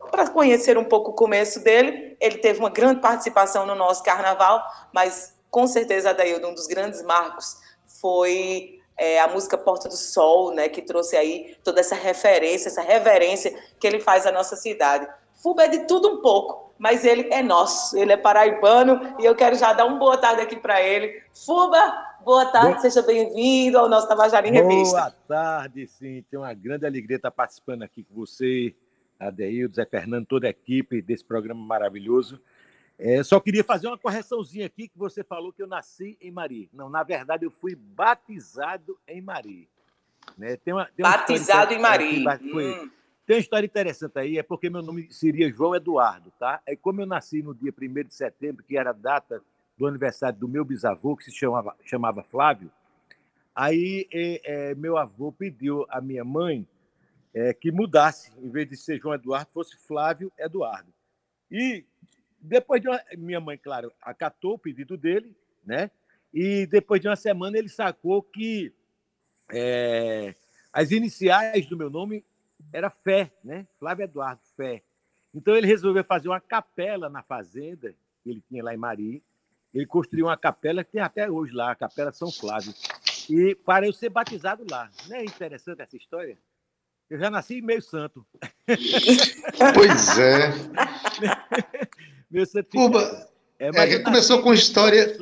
para 0.10 0.30
conhecer 0.30 0.78
um 0.78 0.86
pouco 0.86 1.12
o 1.12 1.14
começo 1.14 1.62
dele. 1.62 2.16
Ele 2.22 2.38
teve 2.38 2.58
uma 2.58 2.70
grande 2.70 3.02
participação 3.02 3.66
no 3.66 3.76
nosso 3.76 4.02
carnaval, 4.02 4.64
mas 4.94 5.36
com 5.52 5.68
certeza, 5.68 6.12
Adaildo, 6.12 6.48
um 6.48 6.54
dos 6.54 6.68
grandes 6.68 7.04
marcos 7.04 7.58
foi 8.00 8.77
é, 8.98 9.20
a 9.22 9.28
música 9.28 9.58
Porta 9.58 9.88
do 9.88 9.96
Sol, 9.96 10.54
né, 10.54 10.68
que 10.68 10.82
trouxe 10.82 11.16
aí 11.16 11.56
toda 11.64 11.80
essa 11.80 11.96
referência, 11.96 12.70
essa 12.70 12.82
reverência 12.82 13.54
que 13.80 13.86
ele 13.86 14.00
faz 14.00 14.26
à 14.26 14.32
nossa 14.32 14.56
cidade. 14.56 15.08
Fuba 15.36 15.64
é 15.64 15.68
de 15.68 15.88
tudo 15.88 16.10
um 16.10 16.22
pouco, 16.22 16.74
mas 16.80 17.06
ele 17.06 17.28
é 17.32 17.44
nosso, 17.44 17.96
ele 17.98 18.12
é 18.12 18.18
paraibano 18.18 19.16
e 19.20 19.26
eu 19.26 19.36
quero 19.36 19.56
já 19.56 19.72
dar 19.74 19.86
uma 19.86 20.00
boa 20.00 20.18
tarde 20.18 20.42
aqui 20.42 20.56
para 20.56 20.82
ele. 20.82 21.22
Fuba, 21.46 22.08
Boa 22.28 22.46
tarde, 22.48 22.72
Boa... 22.72 22.80
seja 22.82 23.02
bem-vindo 23.02 23.78
ao 23.78 23.88
nosso 23.88 24.06
Tabajara 24.06 24.46
em 24.46 24.52
Revista. 24.52 25.00
Boa 25.00 25.12
tarde, 25.30 25.88
sim. 25.88 26.26
Tem 26.30 26.38
uma 26.38 26.54
grande 26.54 26.86
alegria 26.86 27.16
estar 27.16 27.32
participando 27.32 27.84
aqui 27.84 28.04
com 28.04 28.14
você, 28.14 28.76
Adeildo, 29.18 29.76
Zé 29.76 29.86
Fernando, 29.86 30.26
toda 30.26 30.46
a 30.46 30.50
equipe 30.50 31.02
desse 31.02 31.24
programa 31.24 31.66
maravilhoso. 31.66 32.38
É, 33.00 33.22
só 33.24 33.40
queria 33.40 33.64
fazer 33.64 33.88
uma 33.88 33.98
correçãozinha 33.98 34.66
aqui, 34.66 34.88
que 34.88 34.98
você 34.98 35.24
falou 35.24 35.54
que 35.54 35.62
eu 35.62 35.68
nasci 35.68 36.18
em 36.20 36.32
Mari. 36.32 36.70
Não, 36.74 36.90
na 36.90 37.04
verdade, 37.04 37.46
eu 37.46 37.52
fui 37.52 37.76
batizado 37.76 38.98
em 39.08 39.22
Mari. 39.22 39.70
Né? 40.38 40.58
Tem 40.58 40.74
uma, 40.74 40.86
tem 40.86 41.06
uma 41.06 41.18
batizado 41.18 41.74
em 41.74 41.80
Mari. 41.80 42.24
Foi, 42.52 42.72
hum. 42.72 42.92
Tem 43.28 43.36
uma 43.36 43.42
história 43.42 43.66
interessante 43.66 44.18
aí, 44.18 44.38
é 44.38 44.44
porque 44.44 44.70
meu 44.70 44.82
nome 44.82 45.12
seria 45.12 45.52
João 45.52 45.76
Eduardo, 45.76 46.32
tá? 46.40 46.62
É 46.66 46.78
como 46.78 47.02
eu 47.02 47.06
nasci 47.06 47.44
no 47.44 47.54
dia 47.54 47.74
1 47.78 48.08
de 48.08 48.14
setembro, 48.14 48.64
que 48.64 48.78
era 48.78 48.92
a 48.92 48.94
data 48.94 49.44
do 49.78 49.86
aniversário 49.86 50.40
do 50.40 50.48
meu 50.48 50.64
bisavô, 50.64 51.16
que 51.16 51.26
se 51.26 51.32
chamava, 51.32 51.76
chamava 51.84 52.24
Flávio. 52.24 52.72
Aí 53.54 54.08
é, 54.14 54.70
é, 54.70 54.76
meu 54.76 54.98
avô 54.98 55.32
pediu 55.32 55.86
à 55.90 56.00
minha 56.00 56.24
mãe 56.24 56.66
é, 57.34 57.54
que 57.54 57.70
mudasse, 57.72 58.32
em 58.38 58.50
vez 58.50 58.70
de 58.70 58.78
ser 58.78 58.98
João 58.98 59.16
Eduardo, 59.16 59.52
fosse 59.52 59.76
Flávio 59.76 60.32
Eduardo. 60.38 60.92
E 61.52 61.86
depois 62.48 62.82
de 62.82 62.88
uma, 62.88 63.02
minha 63.18 63.40
mãe, 63.40 63.58
claro, 63.58 63.92
acatou 64.02 64.54
o 64.54 64.60
pedido 64.60 64.98
dele, 64.98 65.36
né? 65.64 65.92
E 66.34 66.66
depois 66.66 67.02
de 67.02 67.08
uma 67.08 67.16
semana 67.16 67.58
ele 67.58 67.70
sacou 67.70 68.22
que 68.22 68.74
é, 69.52 70.36
as 70.74 70.92
iniciais 70.92 71.66
do 71.68 71.78
meu 71.78 71.90
nome 71.90 72.24
era 72.74 72.90
Fé, 72.90 73.32
né? 73.44 73.68
Flávio 73.80 74.04
Eduardo 74.04 74.42
Fé. 74.56 74.84
Então 75.34 75.56
ele 75.56 75.68
resolveu 75.68 76.04
fazer 76.04 76.28
uma 76.28 76.42
capela 76.42 77.10
na 77.10 77.22
fazenda 77.22 77.94
que 78.24 78.30
ele 78.30 78.44
tinha 78.48 78.64
lá 78.64 78.74
em 78.74 78.78
Mari, 78.78 79.24
ele 79.74 79.86
construiu 79.86 80.26
uma 80.26 80.38
capela 80.38 80.84
que 80.84 80.94
tem 80.94 81.02
até 81.02 81.30
hoje 81.30 81.54
lá, 81.54 81.72
a 81.72 81.76
Capela 81.76 82.12
São 82.12 82.32
Flávio. 82.32 82.74
E 83.30 83.54
para 83.56 83.86
eu 83.86 83.94
ser 83.94 84.10
batizado 84.10 84.66
lá. 84.70 84.90
Não 85.08 85.18
é 85.18 85.24
interessante 85.24 85.82
essa 85.82 85.96
história? 85.96 86.38
Eu 87.10 87.20
já 87.20 87.30
nasci 87.30 87.62
meio 87.62 87.82
santo. 87.82 88.26
Pois 89.74 90.18
é. 90.18 90.50
Meu. 92.30 92.46
Cuba, 92.72 93.30
é, 93.60 93.68
é, 93.68 94.00
começou 94.00 94.42
com 94.42 94.54
história. 94.54 95.16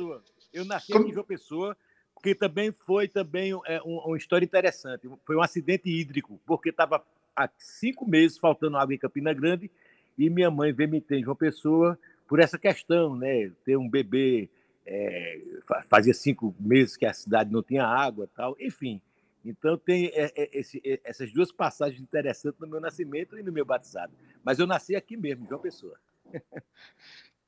Eu 0.52 0.64
nasci 0.64 0.92
Como... 0.92 1.08
em 1.08 1.12
João 1.12 1.24
Pessoa, 1.24 1.76
porque 2.14 2.34
também 2.34 2.72
foi 2.72 3.08
também 3.08 3.52
é, 3.66 3.80
uma 3.82 4.16
história 4.16 4.44
interessante. 4.44 5.08
Foi 5.24 5.36
um 5.36 5.42
acidente 5.42 5.88
hídrico, 5.88 6.40
porque 6.46 6.70
estava 6.70 7.04
há 7.34 7.48
cinco 7.58 8.08
meses 8.08 8.38
faltando 8.38 8.76
água 8.76 8.94
em 8.94 8.98
Campina 8.98 9.32
Grande 9.32 9.70
e 10.18 10.30
minha 10.30 10.50
mãe 10.50 10.72
veio 10.72 10.90
me 10.90 11.00
ter 11.00 11.18
em 11.18 11.24
João 11.24 11.36
Pessoa 11.36 11.98
por 12.26 12.40
essa 12.40 12.58
questão, 12.58 13.14
né? 13.14 13.52
Ter 13.64 13.76
um 13.76 13.88
bebê 13.88 14.48
é, 14.86 15.40
fazia 15.88 16.14
cinco 16.14 16.54
meses 16.58 16.96
que 16.96 17.04
a 17.04 17.12
cidade 17.12 17.52
não 17.52 17.62
tinha 17.62 17.84
água, 17.84 18.28
tal, 18.34 18.56
enfim. 18.58 19.00
Então 19.44 19.76
tem 19.76 20.06
é, 20.14 20.32
é, 20.34 20.58
esse, 20.58 20.80
é, 20.84 21.00
essas 21.04 21.32
duas 21.32 21.52
passagens 21.52 22.00
interessantes 22.00 22.58
no 22.60 22.66
meu 22.66 22.80
nascimento 22.80 23.38
e 23.38 23.42
no 23.42 23.52
meu 23.52 23.64
batizado. 23.64 24.12
Mas 24.42 24.58
eu 24.58 24.66
nasci 24.66 24.96
aqui 24.96 25.16
mesmo, 25.16 25.46
João 25.46 25.60
Pessoa. 25.60 25.96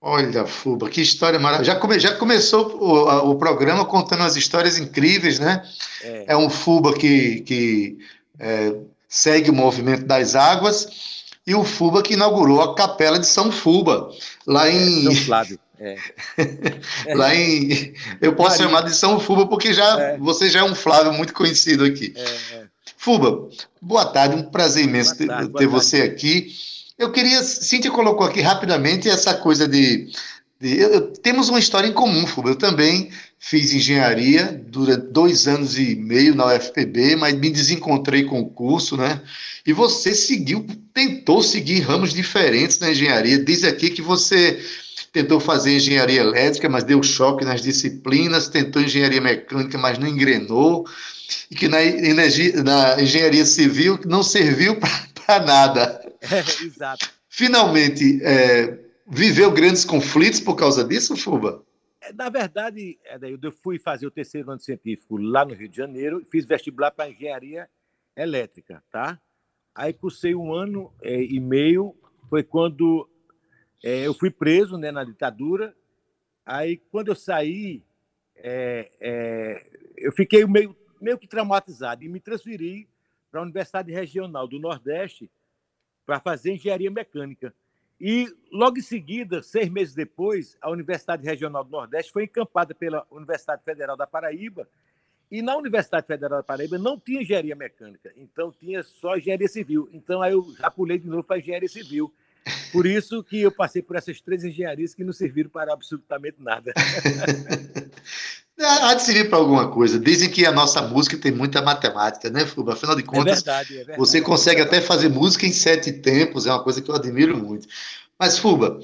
Olha, 0.01 0.47
Fuba, 0.47 0.89
que 0.89 1.01
história 1.01 1.41
maravilhosa. 1.41 1.73
Já, 1.73 1.81
come, 1.81 1.99
já 1.99 2.15
começou 2.15 2.77
o, 2.81 3.31
o, 3.31 3.35
programa 3.37 3.85
contando 3.85 4.23
as 4.23 4.37
histórias 4.37 4.79
incríveis, 4.79 5.41
né? 5.41 5.69
É, 6.03 6.25
é 6.29 6.37
um 6.37 6.49
Fuba 6.49 6.95
que, 6.95 7.41
que 7.41 7.99
é, 8.39 8.75
segue 9.09 9.51
o 9.51 9.55
movimento 9.55 10.05
das 10.05 10.37
águas 10.37 11.25
e 11.45 11.55
o 11.55 11.65
Fuba 11.65 12.03
que 12.03 12.15
inaugurou 12.15 12.63
a 12.63 12.75
Capela 12.77 13.19
de 13.19 13.27
São 13.27 13.51
Fuba, 13.51 14.11
lá 14.47 14.69
é, 14.69 14.73
em. 14.73 15.03
São 15.03 15.15
Flávio. 15.17 15.59
É. 15.81 15.97
lá 17.15 17.35
em. 17.35 17.93
Eu 18.21 18.37
posso 18.37 18.59
chamar 18.59 18.83
de 18.83 18.95
São 18.95 19.19
Fuba, 19.19 19.47
porque 19.47 19.75
já 19.75 20.01
é. 20.01 20.19
você 20.19 20.49
já 20.49 20.61
é 20.61 20.65
um 20.65 20.75
Flávio 20.75 21.13
muito 21.13 21.35
conhecido 21.35 21.85
aqui. 21.85 22.15
É. 22.17 22.67
Fuba, 22.97 23.49
boa 23.81 24.07
tarde, 24.07 24.37
um 24.37 24.45
prazer 24.45 24.85
imenso 24.85 25.17
tarde, 25.27 25.51
ter, 25.51 25.59
ter 25.59 25.67
você 25.67 26.03
aqui. 26.03 26.53
Eu 26.99 27.13
queria. 27.13 27.43
Cíntia 27.45 27.91
colocou 27.91 28.27
aqui 28.27 28.41
rapidamente 28.41 29.09
essa 29.09 29.35
coisa 29.35 29.69
de. 29.69 30.11
de 30.61 30.79
eu, 30.81 31.13
temos 31.13 31.49
uma 31.49 31.61
história 31.61 31.87
em 31.87 31.93
comum, 31.93 32.27
Fuba. 32.27 32.51
Eu 32.51 32.57
também 32.57 33.11
fiz 33.39 33.73
engenharia 33.73 34.61
durante 34.67 35.07
dois 35.13 35.47
anos 35.47 35.79
e 35.79 35.95
meio 35.95 36.35
na 36.35 36.47
UFPB, 36.47 37.15
mas 37.15 37.35
me 37.35 37.51
desencontrei 37.51 38.25
com 38.25 38.41
o 38.41 38.51
curso, 38.51 38.97
né? 38.97 39.23
E 39.65 39.73
você 39.73 40.13
seguiu, 40.13 40.67
tentou 40.93 41.41
seguir 41.41 41.81
ramos 41.81 42.13
diferentes 42.13 42.81
na 42.81 42.91
engenharia. 42.91 43.39
Diz 43.39 43.63
aqui 43.63 43.91
que 43.91 44.03
você 44.03 44.61
tentou 45.13 45.39
fazer 45.39 45.77
engenharia 45.77 46.21
elétrica, 46.21 46.69
mas 46.69 46.85
deu 46.85 47.03
choque 47.03 47.45
nas 47.45 47.63
disciplinas, 47.63 48.49
tentou 48.49 48.83
engenharia 48.83 49.21
mecânica, 49.21 49.79
mas 49.79 49.99
não 49.99 50.07
engrenou, 50.07 50.85
e 51.51 51.55
que 51.55 51.69
na, 51.69 51.83
energia, 51.83 52.63
na 52.63 53.01
engenharia 53.01 53.45
civil 53.45 53.99
não 54.05 54.23
serviu 54.23 54.77
para 55.27 55.41
nada. 55.45 55.98
É, 56.21 56.41
exato. 56.65 57.09
Finalmente, 57.29 58.23
é, 58.25 58.79
viveu 59.07 59.51
grandes 59.53 59.85
conflitos 59.85 60.41
por 60.41 60.57
causa 60.57 60.85
disso, 60.85 61.17
Fuba? 61.17 61.65
É, 62.01 62.13
na 62.13 62.29
verdade, 62.29 62.99
eu 63.43 63.53
fui 63.53 63.79
fazer 63.79 64.07
o 64.07 64.11
terceiro 64.11 64.51
ano 64.51 64.61
científico 64.61 65.17
lá 65.17 65.45
no 65.45 65.55
Rio 65.55 65.69
de 65.69 65.77
Janeiro, 65.77 66.25
fiz 66.31 66.45
vestibular 66.45 66.91
para 66.91 67.11
engenharia 67.11 67.69
elétrica, 68.17 68.83
tá? 68.91 69.21
Aí 69.75 69.93
cursei 69.93 70.35
um 70.35 70.53
ano 70.53 70.93
é, 71.03 71.23
e 71.23 71.39
meio, 71.39 71.95
foi 72.29 72.43
quando 72.43 73.09
é, 73.83 74.07
eu 74.07 74.15
fui 74.15 74.31
preso 74.31 74.77
né, 74.77 74.91
na 74.91 75.05
ditadura. 75.05 75.75
Aí, 76.45 76.77
quando 76.91 77.09
eu 77.09 77.15
saí, 77.15 77.83
é, 78.37 78.91
é, 79.01 79.71
eu 79.97 80.13
fiquei 80.13 80.45
meio, 80.47 80.77
meio 81.01 81.19
que 81.19 81.29
traumatizado 81.29 82.03
e 82.03 82.09
me 82.09 82.21
transferi 82.21 82.89
para 83.31 83.41
a 83.41 83.43
Universidade 83.43 83.93
Regional 83.93 84.49
do 84.49 84.59
Nordeste 84.59 85.31
para 86.09 86.19
fazer 86.21 86.55
engenharia 86.55 86.91
mecânica. 86.91 87.53
E, 88.01 88.27
logo 88.51 88.79
em 88.79 88.83
seguida, 88.83 89.43
seis 89.43 89.69
meses 89.69 89.95
depois, 89.95 90.57
a 90.59 90.71
Universidade 90.71 91.23
Regional 91.23 91.63
do 91.63 91.71
Nordeste 91.71 92.11
foi 92.11 92.25
encampada 92.25 92.75
pela 92.75 93.07
Universidade 93.11 93.63
Federal 93.63 93.95
da 93.95 94.07
Paraíba. 94.07 94.67
E 95.31 95.43
na 95.43 95.55
Universidade 95.55 96.07
Federal 96.07 96.39
da 96.39 96.43
Paraíba 96.43 96.79
não 96.79 96.99
tinha 96.99 97.21
engenharia 97.21 97.55
mecânica, 97.55 98.11
então 98.17 98.51
tinha 98.51 98.83
só 98.83 99.19
engenharia 99.19 99.49
civil. 99.49 99.87
Então, 99.93 100.23
aí 100.23 100.33
eu 100.33 100.51
já 100.59 100.71
pulei 100.71 100.99
de 100.99 101.07
novo 101.07 101.25
para 101.25 101.41
engenharia 101.41 101.69
civil. 101.69 102.11
Por 102.73 102.87
isso 102.87 103.23
que 103.23 103.43
eu 103.43 103.53
passei 103.53 103.83
por 103.83 103.95
essas 103.95 104.19
três 104.19 104.43
engenharias 104.43 104.95
que 104.95 105.05
não 105.05 105.13
serviram 105.13 105.51
para 105.51 105.75
absolutamente 105.75 106.39
nada. 106.41 106.73
Há 108.61 108.95
de 108.95 109.03
servir 109.03 109.29
para 109.29 109.39
alguma 109.39 109.69
coisa. 109.69 110.01
Dizem 110.01 110.29
que 110.29 110.45
a 110.45 110.51
nossa 110.51 110.83
música 110.83 111.17
tem 111.17 111.31
muita 111.31 111.63
matemática, 111.63 112.29
né, 112.29 112.45
Fuba? 112.45 112.73
Afinal 112.73 112.97
de 112.97 113.03
é 113.03 113.07
contas, 113.07 113.27
é 113.27 113.35
verdade, 113.37 113.73
é 113.73 113.77
verdade. 113.77 113.99
você 113.99 114.21
consegue 114.21 114.61
até 114.61 114.81
fazer 114.81 115.09
música 115.09 115.47
em 115.47 115.53
sete 115.53 115.93
tempos, 115.93 116.47
é 116.47 116.51
uma 116.51 116.63
coisa 116.63 116.83
que 116.83 116.91
eu 116.91 116.95
admiro 116.95 117.37
muito. 117.37 117.69
Mas, 118.19 118.37
Fuba, 118.37 118.81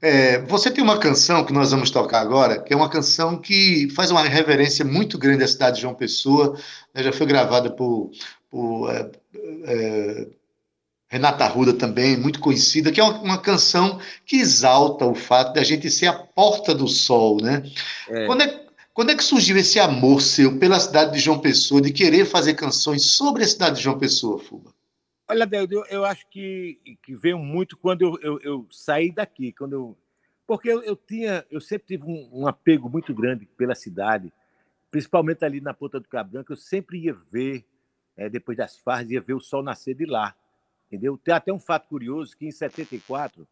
é, 0.00 0.40
você 0.42 0.68
tem 0.68 0.82
uma 0.82 0.98
canção 0.98 1.44
que 1.44 1.52
nós 1.52 1.70
vamos 1.70 1.90
tocar 1.90 2.20
agora, 2.20 2.60
que 2.60 2.74
é 2.74 2.76
uma 2.76 2.88
canção 2.88 3.38
que 3.38 3.88
faz 3.94 4.10
uma 4.10 4.22
reverência 4.22 4.84
muito 4.84 5.16
grande 5.16 5.44
à 5.44 5.48
cidade 5.48 5.76
de 5.76 5.82
João 5.82 5.94
Pessoa, 5.94 6.58
né, 6.92 7.04
já 7.04 7.12
foi 7.12 7.24
gravada 7.24 7.70
por, 7.70 8.10
por 8.50 8.90
é, 8.90 9.10
é, 9.64 10.26
Renata 11.08 11.44
Arruda 11.44 11.74
também, 11.74 12.16
muito 12.16 12.40
conhecida, 12.40 12.90
que 12.90 13.00
é 13.00 13.04
uma, 13.04 13.20
uma, 13.20 13.38
canção 13.38 14.00
que 14.26 14.36
exalta 14.36 15.04
o 15.04 15.14
fato 15.14 15.52
de 15.52 15.60
a 15.60 15.62
gente 15.62 15.88
ser 15.88 16.06
a 16.06 16.14
porta 16.14 16.74
do 16.74 16.88
sol, 16.88 17.36
né? 17.40 17.62
É. 18.08 18.26
Quando, 18.26 18.42
é, 18.42 18.62
quando 18.94 19.10
é 19.10 19.16
que 19.16 19.24
surgiu 19.24 19.56
esse 19.56 19.78
amor 19.78 20.20
seu 20.20 20.58
pela 20.58 20.78
cidade 20.78 21.12
de 21.12 21.18
João 21.18 21.40
Pessoa, 21.40 21.80
de 21.80 21.92
querer 21.92 22.26
fazer 22.26 22.54
canções 22.54 23.06
sobre 23.06 23.44
a 23.44 23.48
cidade 23.48 23.76
de 23.76 23.82
João 23.82 23.98
Pessoa, 23.98 24.38
Fuba? 24.38 24.72
Olha, 25.28 25.46
Deus, 25.46 25.86
eu, 25.88 26.04
acho 26.04 26.28
que, 26.28 26.78
que 27.02 27.14
veio 27.14 27.38
muito 27.38 27.76
quando 27.76 28.02
eu, 28.02 28.18
eu, 28.20 28.40
eu 28.40 28.66
saí 28.70 29.10
daqui, 29.10 29.52
quando 29.52 29.72
eu, 29.72 29.96
porque 30.46 30.70
eu, 30.70 30.82
eu, 30.82 30.94
tinha, 30.94 31.46
eu 31.50 31.60
sempre 31.60 31.86
tive 31.86 32.04
um, 32.04 32.28
um, 32.32 32.46
apego 32.46 32.90
muito 32.90 33.14
grande 33.14 33.46
pela 33.56 33.74
cidade, 33.74 34.30
principalmente 34.90 35.42
ali 35.42 35.60
na 35.60 35.72
Ponta 35.72 35.98
do 35.98 36.06
Cabranco, 36.06 36.52
eu 36.52 36.56
sempre 36.56 36.98
ia 36.98 37.14
ver, 37.14 37.64
é, 38.14 38.28
depois 38.28 38.58
das 38.58 38.76
farras, 38.76 39.10
ia 39.10 39.20
ver 39.22 39.32
o 39.32 39.40
sol 39.40 39.62
nascer 39.62 39.94
de 39.94 40.04
lá. 40.04 40.34
Entendeu? 40.86 41.16
Tem 41.16 41.32
até 41.32 41.50
um 41.50 41.58
fato 41.58 41.88
curioso 41.88 42.36
que 42.36 42.44
em 42.44 42.50
74, 42.50 43.48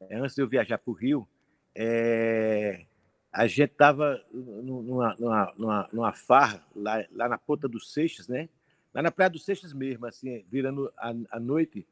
eh, 0.00 0.16
antes 0.16 0.34
de 0.34 0.42
eu 0.42 0.48
viajar 0.48 0.78
para 0.78 0.90
o 0.90 0.94
Rio, 0.94 1.28
é, 1.72 2.84
a 3.32 3.46
gente 3.46 3.70
estava 3.70 4.22
numa, 4.32 5.14
numa, 5.18 5.52
numa, 5.56 5.88
numa, 5.92 6.12
farra 6.12 6.62
lá, 6.76 7.02
lá 7.10 7.28
na 7.28 7.38
Ponta 7.38 7.66
dos 7.66 7.92
Seixas, 7.92 8.28
né? 8.28 8.48
Lá 8.92 9.00
na 9.00 9.10
Praia 9.10 9.30
dos 9.30 9.44
Seixas 9.44 9.72
mesmo, 9.72 10.04
assim, 10.04 10.44
virando 10.50 10.92
a, 10.98 11.14
a 11.30 11.40
noite, 11.40 11.86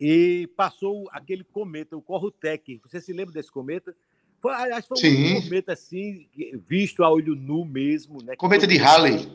e 0.00 0.48
passou 0.56 1.08
aquele 1.12 1.44
cometa, 1.44 1.96
o 1.96 2.02
Corrutec. 2.02 2.80
Você 2.84 3.00
se 3.00 3.12
lembra 3.12 3.32
desse 3.32 3.52
cometa? 3.52 3.94
Foi, 4.40 4.52
acho 4.52 4.82
que 4.82 4.88
foi 4.88 4.98
Sim. 4.98 5.36
um 5.36 5.42
cometa 5.42 5.72
assim, 5.72 6.26
visto 6.68 7.04
a 7.04 7.10
olho 7.10 7.36
nu 7.36 7.64
mesmo. 7.64 8.20
Né? 8.24 8.34
Cometa 8.34 8.66
de 8.66 8.76
Halley. 8.76 9.30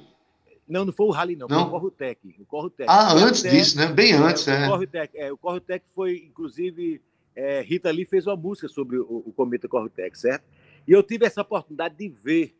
Não, 0.67 0.83
não 0.83 0.91
foi 0.91 1.05
o 1.05 1.11
Rally, 1.11 1.37
não, 1.37 1.47
não. 1.47 1.59
foi 1.59 1.67
o 1.67 1.71
Corrutec. 1.71 2.35
O 2.41 2.45
Corrutec. 2.45 2.89
Ah, 2.89 3.13
antes 3.13 3.41
disso, 3.43 3.77
né? 3.77 3.87
Bem 3.87 4.11
antes, 4.11 4.45
é. 4.49 4.65
O 4.65 4.71
Corrutec, 4.71 5.17
é, 5.17 5.31
o 5.31 5.37
Corrutec 5.37 5.85
foi, 5.95 6.25
inclusive, 6.27 7.01
é, 7.33 7.61
Rita 7.61 7.89
Lee 7.89 8.03
fez 8.03 8.27
uma 8.27 8.35
música 8.35 8.67
sobre 8.67 8.97
o, 8.97 9.23
o 9.25 9.31
cometa 9.31 9.69
Corrutec, 9.69 10.19
certo? 10.19 10.43
E 10.87 10.91
eu 10.93 11.03
tive 11.03 11.25
essa 11.25 11.41
oportunidade 11.41 11.95
de 11.95 12.07
ver, 12.07 12.55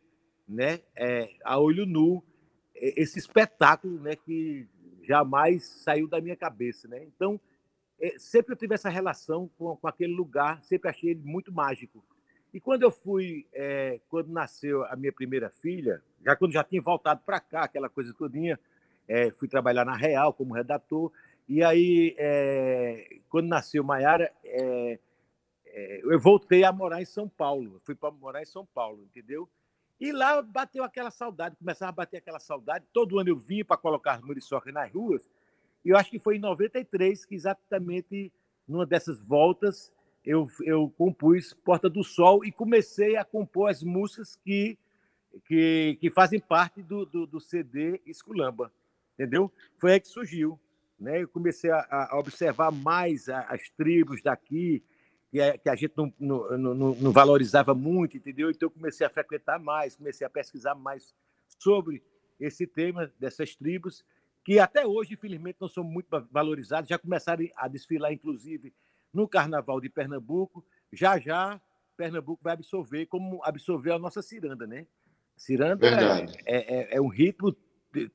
né, 0.46 0.80
é, 0.94 1.30
a 1.42 1.58
olho 1.58 1.86
nu, 1.86 2.22
esse 2.74 3.18
espetáculo, 3.18 3.98
né, 4.00 4.14
que 4.16 4.66
jamais 5.02 5.64
saiu 5.64 6.06
da 6.06 6.20
minha 6.20 6.36
cabeça, 6.36 6.86
né? 6.86 7.02
Então, 7.04 7.40
é, 8.00 8.14
sempre 8.18 8.52
eu 8.52 8.56
tive 8.56 8.74
essa 8.74 8.90
relação 8.90 9.50
com, 9.58 9.74
com 9.74 9.88
aquele 9.88 10.12
lugar, 10.12 10.62
sempre 10.62 10.90
achei 10.90 11.10
ele 11.10 11.22
muito 11.24 11.50
mágico. 11.50 12.04
E 12.52 12.60
quando 12.60 12.82
eu 12.82 12.90
fui, 12.90 13.46
é, 13.52 13.98
quando 14.08 14.28
nasceu 14.28 14.84
a 14.84 14.94
minha 14.94 15.12
primeira 15.12 15.48
filha, 15.50 16.02
já 16.24 16.36
quando 16.36 16.52
já 16.52 16.62
tinha 16.62 16.82
voltado 16.82 17.22
para 17.24 17.40
cá, 17.40 17.64
aquela 17.64 17.88
coisa 17.88 18.12
todinha, 18.12 18.60
é, 19.08 19.30
fui 19.30 19.48
trabalhar 19.48 19.84
na 19.84 19.96
Real 19.96 20.32
como 20.32 20.54
redator, 20.54 21.10
e 21.48 21.64
aí, 21.64 22.14
é, 22.18 23.20
quando 23.30 23.48
nasceu 23.48 23.82
Maiara, 23.82 24.30
é, 25.78 26.00
eu 26.02 26.18
voltei 26.18 26.64
a 26.64 26.72
morar 26.72 27.00
em 27.00 27.04
São 27.04 27.28
Paulo, 27.28 27.80
fui 27.84 27.94
para 27.94 28.10
morar 28.10 28.42
em 28.42 28.46
São 28.46 28.66
Paulo, 28.66 29.04
entendeu? 29.04 29.48
E 30.00 30.10
lá 30.10 30.42
bateu 30.42 30.82
aquela 30.82 31.10
saudade, 31.10 31.54
começava 31.56 31.90
a 31.90 31.92
bater 31.92 32.16
aquela 32.16 32.40
saudade, 32.40 32.84
todo 32.92 33.18
ano 33.18 33.30
eu 33.30 33.36
vinha 33.36 33.64
para 33.64 33.76
colocar 33.76 34.14
as 34.14 34.20
muriçocas 34.20 34.74
nas 34.74 34.90
ruas, 34.90 35.30
e 35.84 35.90
eu 35.90 35.96
acho 35.96 36.10
que 36.10 36.18
foi 36.18 36.36
em 36.36 36.40
93 36.40 37.24
que 37.24 37.36
exatamente 37.36 38.32
numa 38.66 38.84
dessas 38.84 39.22
voltas 39.22 39.92
eu, 40.24 40.48
eu 40.62 40.92
compus 40.98 41.54
Porta 41.54 41.88
do 41.88 42.02
Sol 42.02 42.44
e 42.44 42.50
comecei 42.50 43.16
a 43.16 43.24
compor 43.24 43.70
as 43.70 43.82
músicas 43.82 44.36
que, 44.44 44.76
que, 45.46 45.96
que 46.00 46.10
fazem 46.10 46.40
parte 46.40 46.82
do, 46.82 47.06
do, 47.06 47.24
do 47.24 47.40
CD 47.40 48.00
Esculamba, 48.04 48.72
entendeu? 49.14 49.50
Foi 49.76 49.92
aí 49.92 50.00
que 50.00 50.08
surgiu. 50.08 50.58
Né? 50.98 51.22
Eu 51.22 51.28
comecei 51.28 51.70
a, 51.70 52.08
a 52.10 52.18
observar 52.18 52.72
mais 52.72 53.28
as 53.28 53.70
tribos 53.70 54.20
daqui, 54.20 54.82
que 55.30 55.40
a, 55.40 55.58
que 55.58 55.68
a 55.68 55.74
gente 55.74 55.92
não, 55.96 56.12
não, 56.18 56.58
não, 56.58 56.74
não, 56.94 57.12
valorizava 57.12 57.74
muito, 57.74 58.16
entendeu? 58.16 58.50
Então 58.50 58.66
eu 58.66 58.70
comecei 58.70 59.06
a 59.06 59.10
frequentar 59.10 59.58
mais, 59.58 59.96
comecei 59.96 60.26
a 60.26 60.30
pesquisar 60.30 60.74
mais 60.74 61.14
sobre 61.58 62.02
esse 62.40 62.66
tema 62.66 63.12
dessas 63.18 63.54
tribos, 63.54 64.04
que 64.44 64.58
até 64.58 64.86
hoje, 64.86 65.14
infelizmente, 65.14 65.58
não 65.60 65.68
são 65.68 65.84
muito 65.84 66.08
valorizadas, 66.30 66.88
já 66.88 66.98
começaram 66.98 67.44
a 67.56 67.68
desfilar, 67.68 68.12
inclusive, 68.12 68.72
no 69.12 69.28
Carnaval 69.28 69.80
de 69.80 69.88
Pernambuco, 69.88 70.64
já 70.92 71.18
já 71.18 71.60
Pernambuco 71.96 72.42
vai 72.42 72.52
absorver 72.52 73.06
como 73.06 73.42
absorveu 73.42 73.94
a 73.94 73.98
nossa 73.98 74.22
ciranda, 74.22 74.66
né? 74.66 74.86
Ciranda 75.36 75.86
é, 75.86 76.26
é, 76.46 76.76
é, 76.76 76.96
é, 76.96 77.00
um 77.00 77.08
ritmo 77.08 77.54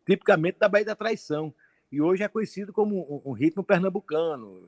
tipicamente 0.06 0.58
da 0.58 0.70
Baía 0.70 0.86
da 0.86 0.96
Traição 0.96 1.54
e 1.92 2.02
hoje 2.02 2.24
é 2.24 2.28
conhecido 2.28 2.72
como 2.72 3.22
um 3.26 3.34
ritmo 3.34 3.64
pernambucano, 3.64 4.68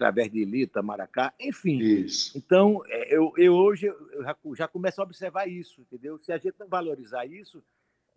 através 0.00 0.32
de 0.32 0.44
Lita, 0.46 0.80
Maracá, 0.80 1.34
enfim. 1.38 1.78
Isso. 1.78 2.36
Então, 2.36 2.82
é, 2.88 3.14
eu, 3.14 3.32
eu 3.36 3.52
hoje 3.52 3.86
eu 3.86 4.22
já, 4.22 4.36
já, 4.56 4.68
começo 4.68 5.00
a 5.00 5.04
observar 5.04 5.46
isso, 5.46 5.82
entendeu? 5.82 6.18
Se 6.18 6.32
a 6.32 6.38
gente 6.38 6.54
não 6.58 6.66
valorizar 6.66 7.26
isso, 7.26 7.62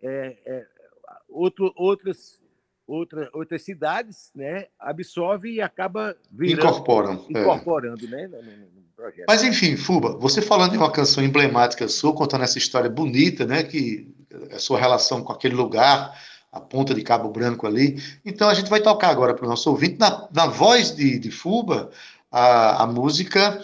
é, 0.02 0.36
é, 0.46 0.66
outro, 1.28 1.70
outras 1.76 2.42
outra, 2.86 3.30
outras 3.32 3.62
cidades, 3.62 4.30
né, 4.34 4.66
absorve 4.78 5.50
e 5.50 5.60
acaba 5.60 6.16
virando, 6.30 6.66
incorporam, 6.66 7.26
é. 7.34 7.40
incorporando, 7.40 8.06
é. 8.06 8.08
né, 8.08 8.26
no, 8.28 8.42
no, 8.42 8.82
projeto. 8.94 9.24
Mas 9.26 9.42
enfim, 9.42 9.76
Fuba, 9.76 10.16
você 10.18 10.42
falando 10.42 10.72
de 10.72 10.78
uma 10.78 10.92
canção 10.92 11.24
emblemática 11.24 11.88
sua, 11.88 12.14
contando 12.14 12.44
essa 12.44 12.58
história 12.58 12.90
bonita, 12.90 13.46
né, 13.46 13.62
que 13.62 14.14
a 14.50 14.58
sua 14.58 14.78
relação 14.78 15.22
com 15.22 15.32
aquele 15.32 15.54
lugar, 15.54 16.14
a 16.54 16.60
ponta 16.60 16.94
de 16.94 17.02
Cabo 17.02 17.28
Branco 17.28 17.66
ali. 17.66 18.00
Então 18.24 18.48
a 18.48 18.54
gente 18.54 18.70
vai 18.70 18.80
tocar 18.80 19.08
agora 19.08 19.34
para 19.34 19.44
o 19.44 19.48
nosso 19.48 19.68
ouvinte 19.68 19.98
na, 19.98 20.28
na 20.32 20.46
voz 20.46 20.94
de, 20.94 21.18
de 21.18 21.30
Fuba 21.30 21.90
a, 22.30 22.84
a 22.84 22.86
música 22.86 23.60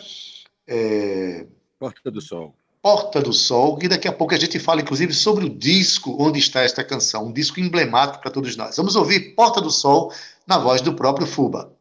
é... 0.67 1.47
Porta 1.79 2.11
do 2.11 2.21
Sol. 2.21 2.55
Porta 2.83 3.21
do 3.21 3.33
Sol, 3.33 3.79
e 3.83 3.89
daqui 3.89 4.09
a 4.09 4.13
pouco 4.13 4.35
a 4.35 4.39
gente 4.39 4.59
fala, 4.59 4.81
inclusive, 4.81 5.13
sobre 5.13 5.45
o 5.45 5.51
disco 5.51 6.17
onde 6.19 6.39
está 6.39 6.63
esta 6.63 6.83
canção, 6.83 7.27
um 7.27 7.33
disco 7.33 7.61
emblemático 7.61 8.23
para 8.23 8.31
todos 8.31 8.57
nós. 8.57 8.77
Vamos 8.77 8.97
ouvir 8.97 9.35
Porta 9.35 9.61
do 9.61 9.71
Sol 9.71 10.13
na 10.47 10.59
voz 10.59 10.81
do 10.81 10.95
próprio 10.95 11.27
Fuba. 11.27 11.73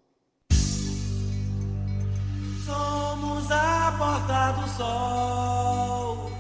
Somos 2.66 3.50
a 3.52 3.96
porta 3.98 4.52
do 4.60 4.68
sol 4.70 6.32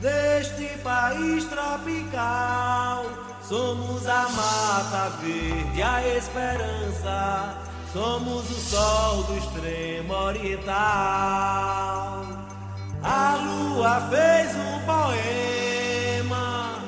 deste 0.00 0.78
país 0.82 1.44
tropical. 1.44 3.23
Somos 3.48 4.06
a 4.06 4.28
mata 4.28 5.16
verde, 5.20 5.82
a 5.82 6.16
esperança. 6.16 7.58
Somos 7.92 8.50
o 8.50 8.54
sol 8.54 9.22
do 9.24 9.36
extremo 9.36 10.12
oriental 10.14 11.94
lua 13.44 14.00
fez 14.10 14.54
um 14.56 14.80
poema 14.86 16.78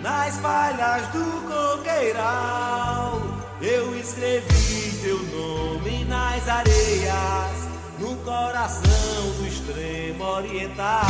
nas 0.00 0.36
falhas 0.38 1.06
do 1.08 1.24
coqueiral. 1.46 3.20
Eu 3.60 3.98
escrevi 3.98 4.98
teu 5.02 5.18
nome 5.18 6.04
nas 6.04 6.48
areias, 6.48 7.68
no 7.98 8.16
coração 8.18 9.32
do 9.38 9.46
extremo 9.46 10.24
oriental. 10.24 11.08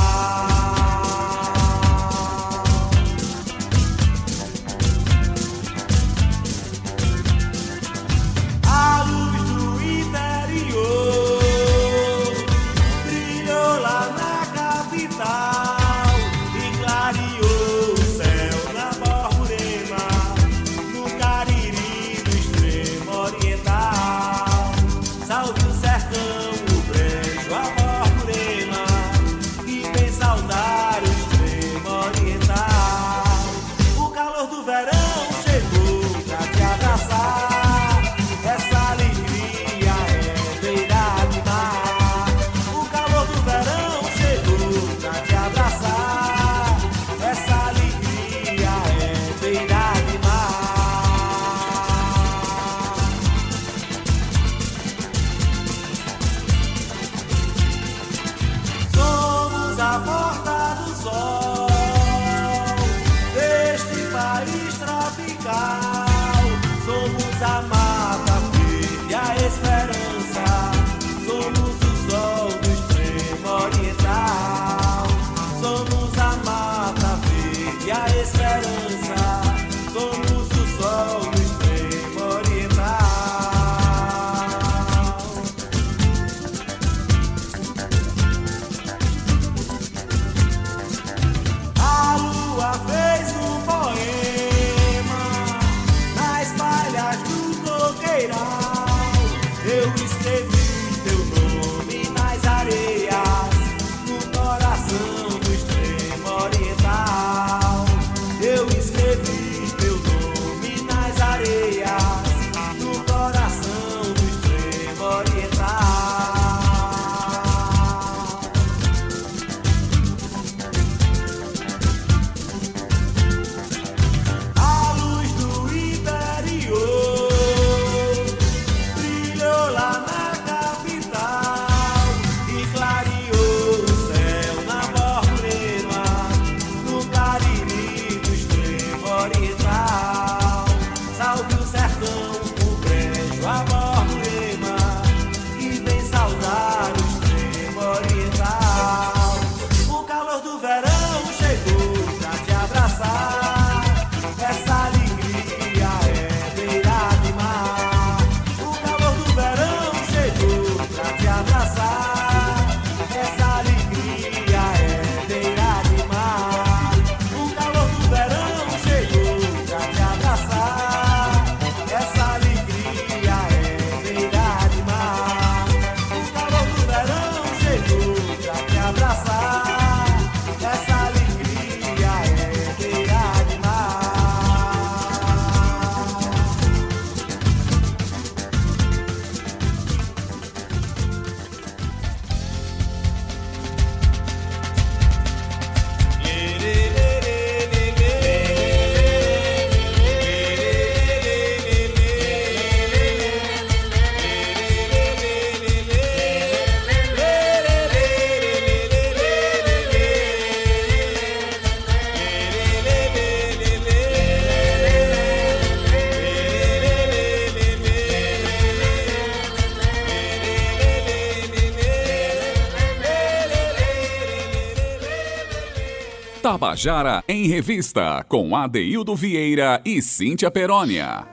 Tabajara 226.58 227.22
em 227.28 227.46
Revista, 227.46 228.26
com 228.28 228.56
Adeildo 228.56 229.14
Vieira 229.14 229.80
e 229.84 230.02
Cíntia 230.02 230.50
Perónia. 230.50 231.24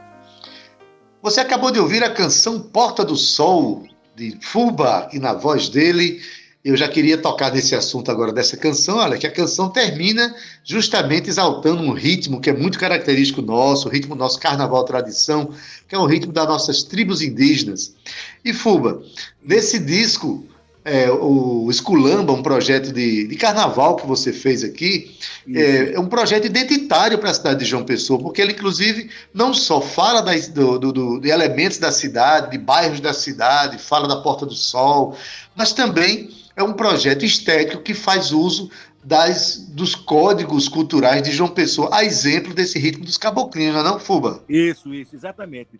Você 1.24 1.40
acabou 1.40 1.72
de 1.72 1.80
ouvir 1.80 2.04
a 2.04 2.12
canção 2.12 2.60
Porta 2.60 3.04
do 3.04 3.16
Sol, 3.16 3.88
de 4.16 4.38
Fuba, 4.40 5.10
e 5.12 5.18
na 5.18 5.34
voz 5.34 5.68
dele, 5.68 6.22
eu 6.64 6.78
já 6.78 6.88
queria 6.88 7.18
tocar 7.18 7.52
nesse 7.52 7.74
assunto 7.74 8.12
agora 8.12 8.32
dessa 8.32 8.56
canção, 8.56 8.98
olha, 8.98 9.18
que 9.18 9.26
a 9.26 9.32
canção 9.32 9.68
termina 9.68 10.32
justamente 10.64 11.28
exaltando 11.28 11.82
um 11.82 11.94
ritmo 11.94 12.40
que 12.40 12.52
é 12.52 12.54
muito 12.54 12.78
característico 12.78 13.42
nosso, 13.42 13.88
o 13.88 13.92
ritmo 13.92 14.14
do 14.14 14.20
nosso 14.20 14.40
carnaval 14.40 14.84
tradição, 14.84 15.50
que 15.88 15.96
é 15.96 15.98
o 15.98 16.06
ritmo 16.06 16.32
das 16.32 16.48
nossas 16.48 16.84
tribos 16.84 17.24
indígenas. 17.24 17.96
E 18.44 18.54
Fuba, 18.54 19.02
nesse 19.44 19.80
disco 19.80 20.46
é, 20.86 21.10
o 21.10 21.67
Esculamba, 21.67 22.32
um 22.32 22.43
projeto 22.43 22.93
de, 22.93 23.28
de 23.28 23.36
carnaval 23.36 23.95
que 23.95 24.06
você 24.06 24.32
fez 24.32 24.63
aqui, 24.63 25.17
é, 25.52 25.93
é, 25.93 26.00
um 26.00 26.08
projeto 26.08 26.45
identitário 26.45 27.17
para 27.17 27.32
a 27.32 27.34
cidade 27.34 27.60
de 27.60 27.65
João 27.65 27.84
Pessoa, 27.84 28.19
porque 28.19 28.39
ele, 28.39 28.52
inclusive, 28.52 29.10
não 29.34 29.52
só 29.52 29.82
fala 29.82 30.21
das, 30.21 30.48
do, 30.48 30.78
do, 30.78 30.93
do, 30.93 31.19
de 31.19 31.30
elementos 31.30 31.80
da 31.80 31.91
cidade, 31.91 32.52
de 32.52 32.60
bairros 32.60 33.00
da 33.00 33.13
cidade, 33.13 33.80
fala 33.80 34.08
da 34.08 34.17
Porta 34.17 34.45
do 34.45 34.54
Sol, 34.54 35.17
mas 35.56 35.74
também 35.74 36.30
é 36.56 36.62
um 36.62 36.74
projeto 36.74 37.26
estético 37.26 37.82
que 37.82 37.95
faz 37.95 38.32
uso 38.32 38.69
das, 39.04 39.58
dos 39.69 39.95
códigos 39.95 40.67
culturais 40.67 41.24
de 41.24 41.32
João 41.32 41.50
Pessoa, 41.50 41.89
a 41.91 42.06
exemplo 42.06 42.54
desse 42.54 42.78
ritmo 42.78 43.06
dos 43.06 43.17
caboclinhos, 43.17 43.74
não 43.74 43.82
é 43.82 43.84
não, 43.84 44.00
Fuba? 44.00 44.43
Isso, 44.48 44.93
isso, 44.93 45.15
exatamente. 45.15 45.80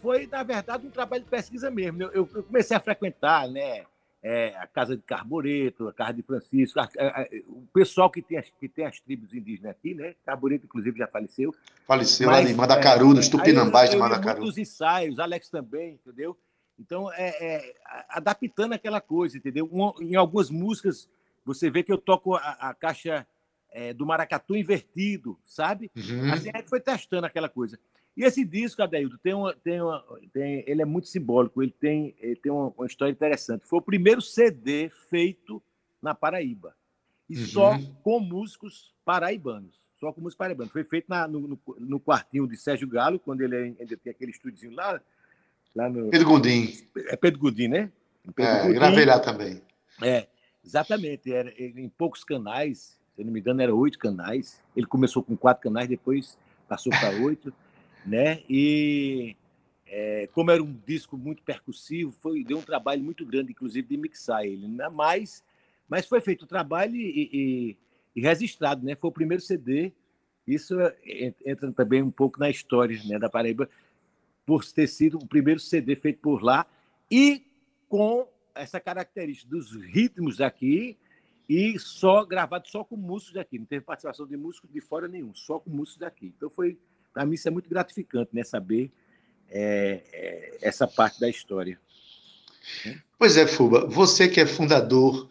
Foi, 0.00 0.28
na 0.30 0.44
verdade, 0.44 0.86
um 0.86 0.90
trabalho 0.90 1.24
de 1.24 1.30
pesquisa 1.30 1.70
mesmo. 1.70 2.02
Eu, 2.02 2.28
eu 2.34 2.42
comecei 2.44 2.76
a 2.76 2.80
frequentar, 2.80 3.48
né? 3.48 3.82
É, 4.24 4.56
a 4.56 4.66
Casa 4.66 4.96
de 4.96 5.02
Carboreto, 5.02 5.86
a 5.86 5.92
Casa 5.92 6.14
de 6.14 6.22
Francisco, 6.22 6.80
a, 6.80 6.88
a, 6.98 7.20
a, 7.20 7.28
o 7.46 7.68
pessoal 7.74 8.10
que 8.10 8.22
tem, 8.22 8.38
as, 8.38 8.50
que 8.58 8.66
tem 8.66 8.86
as 8.86 8.98
tribos 8.98 9.34
indígenas 9.34 9.72
aqui, 9.72 9.94
né? 9.94 10.14
Carboreto, 10.24 10.64
inclusive, 10.64 10.98
já 10.98 11.06
faleceu. 11.06 11.54
Faleceu 11.86 12.30
mas, 12.30 12.46
lá 12.46 12.50
em 12.50 12.54
Mandacaru, 12.54 13.10
é, 13.10 13.14
nos 13.16 13.28
Tupinambás 13.28 13.90
de 13.90 13.98
Mandacaru. 13.98 14.40
Muitos 14.40 14.56
ensaios, 14.56 15.18
Alex 15.18 15.50
também, 15.50 16.00
entendeu? 16.02 16.34
Então, 16.80 17.12
é, 17.12 17.28
é, 17.38 17.74
adaptando 18.08 18.72
aquela 18.72 18.98
coisa, 18.98 19.36
entendeu? 19.36 19.68
Um, 19.70 19.92
em 20.02 20.16
algumas 20.16 20.48
músicas, 20.48 21.06
você 21.44 21.68
vê 21.68 21.82
que 21.82 21.92
eu 21.92 21.98
toco 21.98 22.34
a, 22.34 22.38
a 22.38 22.74
caixa 22.74 23.26
é, 23.70 23.92
do 23.92 24.06
maracatu 24.06 24.56
invertido, 24.56 25.38
sabe? 25.44 25.90
Uhum. 25.94 26.32
Assim, 26.32 26.48
a 26.48 26.56
gente 26.56 26.70
foi 26.70 26.80
testando 26.80 27.26
aquela 27.26 27.50
coisa. 27.50 27.78
E 28.16 28.22
esse 28.22 28.44
disco, 28.44 28.80
Adeildo, 28.80 29.18
tem 29.18 29.34
uma, 29.34 29.52
tem 29.54 29.80
uma, 29.80 30.04
tem, 30.32 30.62
ele 30.66 30.82
é 30.82 30.84
muito 30.84 31.08
simbólico, 31.08 31.60
ele 31.62 31.72
tem, 31.72 32.14
ele 32.20 32.36
tem 32.36 32.52
uma, 32.52 32.72
uma 32.76 32.86
história 32.86 33.10
interessante. 33.10 33.66
Foi 33.66 33.80
o 33.80 33.82
primeiro 33.82 34.22
CD 34.22 34.88
feito 35.10 35.60
na 36.00 36.14
Paraíba. 36.14 36.76
E 37.28 37.36
uhum. 37.36 37.46
só 37.46 37.78
com 38.02 38.20
músicos 38.20 38.92
paraibanos. 39.04 39.82
Só 39.98 40.12
com 40.12 40.20
músicos 40.20 40.38
paraibanos. 40.38 40.72
Foi 40.72 40.84
feito 40.84 41.06
na, 41.08 41.26
no, 41.26 41.40
no, 41.40 41.60
no, 41.78 41.98
quartinho 41.98 42.46
de 42.46 42.56
Sérgio 42.56 42.86
Galo, 42.86 43.18
quando 43.18 43.40
ele 43.40 43.56
ainda 43.56 43.96
tem 43.96 44.12
aquele 44.12 44.30
estúdio 44.30 44.70
lá, 44.70 45.00
lá 45.74 45.88
no. 45.88 46.10
Pedro 46.10 46.28
Gondim. 46.28 46.72
É 47.08 47.16
Pedro 47.16 47.40
Gondim, 47.40 47.68
né? 47.68 47.90
Pedro 48.34 48.52
é, 48.52 48.62
Gondim. 48.62 48.74
gravei 48.74 49.04
lá 49.06 49.18
também. 49.18 49.60
É, 50.00 50.28
exatamente. 50.64 51.32
Era, 51.32 51.52
em 51.58 51.88
poucos 51.88 52.22
canais, 52.22 52.96
se 53.16 53.24
não 53.24 53.32
me 53.32 53.40
engano, 53.40 53.60
eram 53.60 53.76
oito 53.76 53.98
canais. 53.98 54.62
Ele 54.76 54.86
começou 54.86 55.20
com 55.20 55.36
quatro 55.36 55.64
canais, 55.64 55.88
depois 55.88 56.38
passou 56.68 56.92
para 56.92 57.10
oito 57.24 57.52
né? 58.06 58.42
E 58.48 59.36
é, 59.86 60.28
como 60.32 60.50
era 60.50 60.62
um 60.62 60.76
disco 60.86 61.16
muito 61.16 61.42
percussivo, 61.42 62.12
foi 62.20 62.42
deu 62.44 62.58
um 62.58 62.62
trabalho 62.62 63.02
muito 63.02 63.24
grande, 63.24 63.52
inclusive, 63.52 63.86
de 63.86 63.96
mixar 63.96 64.44
ele. 64.44 64.66
Né? 64.66 64.88
Mas, 64.88 65.42
mas 65.88 66.06
foi 66.06 66.20
feito 66.20 66.42
o 66.42 66.48
trabalho 66.48 66.96
e, 66.96 67.30
e, 67.32 67.76
e, 68.16 68.20
registrado, 68.20 68.84
né? 68.84 68.94
Foi 68.94 69.08
o 69.08 69.12
primeiro 69.12 69.42
CD. 69.42 69.92
Isso 70.46 70.78
é, 70.80 71.32
entra 71.46 71.72
também 71.72 72.02
um 72.02 72.10
pouco 72.10 72.38
na 72.38 72.50
história 72.50 73.00
né, 73.04 73.18
da 73.18 73.30
Paraíba, 73.30 73.68
por 74.44 74.64
ter 74.64 74.86
sido 74.86 75.18
o 75.18 75.26
primeiro 75.26 75.60
CD 75.60 75.96
feito 75.96 76.20
por 76.20 76.42
lá 76.42 76.66
e 77.10 77.42
com 77.88 78.28
essa 78.54 78.78
característica 78.78 79.48
dos 79.48 79.72
ritmos 79.74 80.40
aqui 80.40 80.98
e 81.48 81.78
só 81.78 82.24
gravado 82.24 82.68
só 82.68 82.84
com 82.84 82.96
músicos 82.96 83.34
daqui. 83.34 83.58
Não 83.58 83.66
teve 83.66 83.84
participação 83.84 84.26
de 84.26 84.36
músicos 84.36 84.70
de 84.70 84.80
fora 84.80 85.08
nenhum, 85.08 85.34
só 85.34 85.58
com 85.58 85.70
músicos 85.70 86.00
daqui. 86.00 86.32
Então 86.36 86.50
foi 86.50 86.78
para 87.14 87.24
mim 87.24 87.34
isso 87.34 87.46
é 87.46 87.50
muito 87.50 87.70
gratificante, 87.70 88.30
né? 88.34 88.42
Saber 88.42 88.90
é, 89.48 90.02
é, 90.12 90.58
essa 90.60 90.86
parte 90.86 91.20
da 91.20 91.28
história. 91.28 91.78
Pois 93.16 93.36
é, 93.36 93.46
Fuba, 93.46 93.86
você 93.86 94.28
que 94.28 94.40
é 94.40 94.46
fundador 94.46 95.28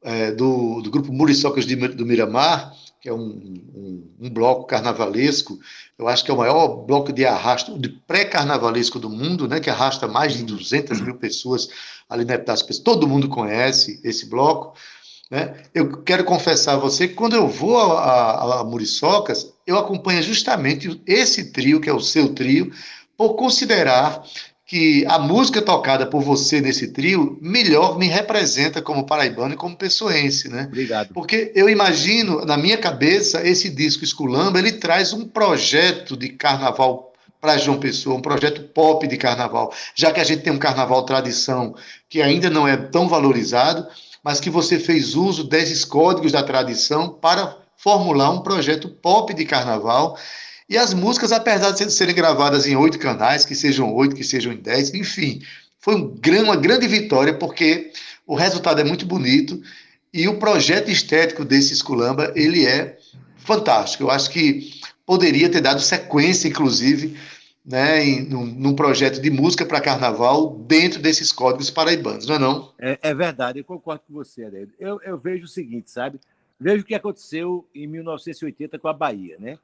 é, 0.00 0.30
do, 0.30 0.80
do 0.80 0.90
grupo 0.90 1.12
Muriçocas 1.12 1.66
de, 1.66 1.74
do 1.74 2.06
Miramar, 2.06 2.72
que 3.00 3.08
é 3.08 3.12
um, 3.12 3.18
um, 3.74 4.10
um, 4.20 4.30
bloco 4.30 4.64
carnavalesco, 4.64 5.58
eu 5.98 6.08
acho 6.08 6.24
que 6.24 6.30
é 6.30 6.34
o 6.34 6.38
maior 6.38 6.68
bloco 6.68 7.12
de 7.12 7.26
arrasto, 7.26 7.78
de 7.78 7.88
pré-carnavalesco 7.88 8.98
do 8.98 9.10
mundo, 9.10 9.48
né, 9.48 9.60
que 9.60 9.68
arrasta 9.68 10.06
mais 10.06 10.34
de 10.34 10.44
200 10.44 11.00
mil 11.00 11.16
pessoas 11.16 11.68
ali 12.08 12.24
na 12.24 12.34
Epitácio 12.34 12.82
Todo 12.82 13.08
mundo 13.08 13.28
conhece 13.28 14.00
esse 14.04 14.26
bloco. 14.26 14.74
Né? 15.30 15.54
Eu 15.74 16.02
quero 16.02 16.24
confessar 16.24 16.74
a 16.74 16.78
você 16.78 17.08
que 17.08 17.14
quando 17.14 17.34
eu 17.34 17.48
vou 17.48 17.78
a, 17.78 18.00
a, 18.00 18.60
a 18.60 18.64
Muriçocas, 18.64 19.53
eu 19.66 19.78
acompanho 19.78 20.22
justamente 20.22 21.00
esse 21.06 21.52
trio, 21.52 21.80
que 21.80 21.88
é 21.88 21.92
o 21.92 22.00
seu 22.00 22.34
trio, 22.34 22.72
por 23.16 23.34
considerar 23.34 24.22
que 24.66 25.04
a 25.06 25.18
música 25.18 25.60
tocada 25.60 26.06
por 26.06 26.22
você 26.22 26.60
nesse 26.60 26.88
trio 26.88 27.38
melhor 27.40 27.98
me 27.98 28.06
representa 28.08 28.80
como 28.80 29.04
paraibano 29.04 29.54
e 29.54 29.56
como 29.56 29.76
pessoense, 29.76 30.48
né? 30.48 30.64
Obrigado. 30.68 31.12
Porque 31.12 31.52
eu 31.54 31.68
imagino, 31.68 32.44
na 32.44 32.56
minha 32.56 32.78
cabeça, 32.78 33.46
esse 33.46 33.68
disco 33.68 34.04
Esculamba, 34.04 34.58
ele 34.58 34.72
traz 34.72 35.12
um 35.12 35.28
projeto 35.28 36.16
de 36.16 36.30
carnaval 36.30 37.12
para 37.40 37.58
João 37.58 37.78
Pessoa, 37.78 38.16
um 38.16 38.22
projeto 38.22 38.62
pop 38.62 39.06
de 39.06 39.18
carnaval, 39.18 39.72
já 39.94 40.10
que 40.10 40.18
a 40.18 40.24
gente 40.24 40.42
tem 40.42 40.52
um 40.52 40.58
carnaval 40.58 41.04
tradição 41.04 41.74
que 42.08 42.22
ainda 42.22 42.48
não 42.48 42.66
é 42.66 42.74
tão 42.74 43.06
valorizado, 43.06 43.86
mas 44.22 44.40
que 44.40 44.48
você 44.48 44.78
fez 44.78 45.14
uso 45.14 45.44
desses 45.44 45.84
códigos 45.84 46.32
da 46.32 46.42
tradição 46.42 47.10
para 47.10 47.63
formular 47.76 48.30
um 48.30 48.40
projeto 48.40 48.88
pop 48.88 49.32
de 49.32 49.44
carnaval. 49.44 50.18
E 50.68 50.78
as 50.78 50.94
músicas, 50.94 51.32
apesar 51.32 51.72
de 51.72 51.92
serem 51.92 52.14
gravadas 52.14 52.66
em 52.66 52.76
oito 52.76 52.98
canais, 52.98 53.44
que 53.44 53.54
sejam 53.54 53.92
oito, 53.94 54.16
que 54.16 54.24
sejam 54.24 54.52
em 54.52 54.56
dez, 54.56 54.92
enfim, 54.94 55.42
foi 55.78 55.94
um, 55.96 56.14
uma 56.42 56.56
grande 56.56 56.86
vitória, 56.88 57.34
porque 57.34 57.92
o 58.26 58.34
resultado 58.34 58.80
é 58.80 58.84
muito 58.84 59.04
bonito 59.04 59.60
e 60.12 60.26
o 60.28 60.38
projeto 60.38 60.90
estético 60.90 61.44
desse 61.44 61.72
Esculamba, 61.72 62.32
ele 62.34 62.64
é 62.64 62.96
fantástico. 63.36 64.04
Eu 64.04 64.10
acho 64.10 64.30
que 64.30 64.70
poderia 65.04 65.50
ter 65.50 65.60
dado 65.60 65.80
sequência, 65.80 66.48
inclusive, 66.48 67.18
né, 67.64 68.04
em, 68.04 68.22
num, 68.22 68.46
num, 68.46 68.74
projeto 68.74 69.20
de 69.20 69.30
música 69.30 69.66
para 69.66 69.80
carnaval 69.80 70.56
dentro 70.66 71.00
desses 71.00 71.32
códigos 71.32 71.70
paraibanos, 71.70 72.26
não 72.26 72.36
é 72.36 72.38
não? 72.38 72.72
É, 72.78 72.98
é 73.02 73.14
verdade, 73.14 73.58
eu 73.58 73.64
concordo 73.64 74.02
com 74.06 74.14
você, 74.14 74.44
Adélio. 74.44 74.72
Eu, 74.78 75.00
eu 75.02 75.18
vejo 75.18 75.46
o 75.46 75.48
seguinte, 75.48 75.90
sabe? 75.90 76.20
Veja 76.58 76.82
o 76.82 76.86
que 76.86 76.94
aconteceu 76.94 77.68
em 77.74 77.86
1980 77.86 78.78
com 78.78 78.88
a 78.88 78.92
Bahia, 78.92 79.36
né? 79.38 79.58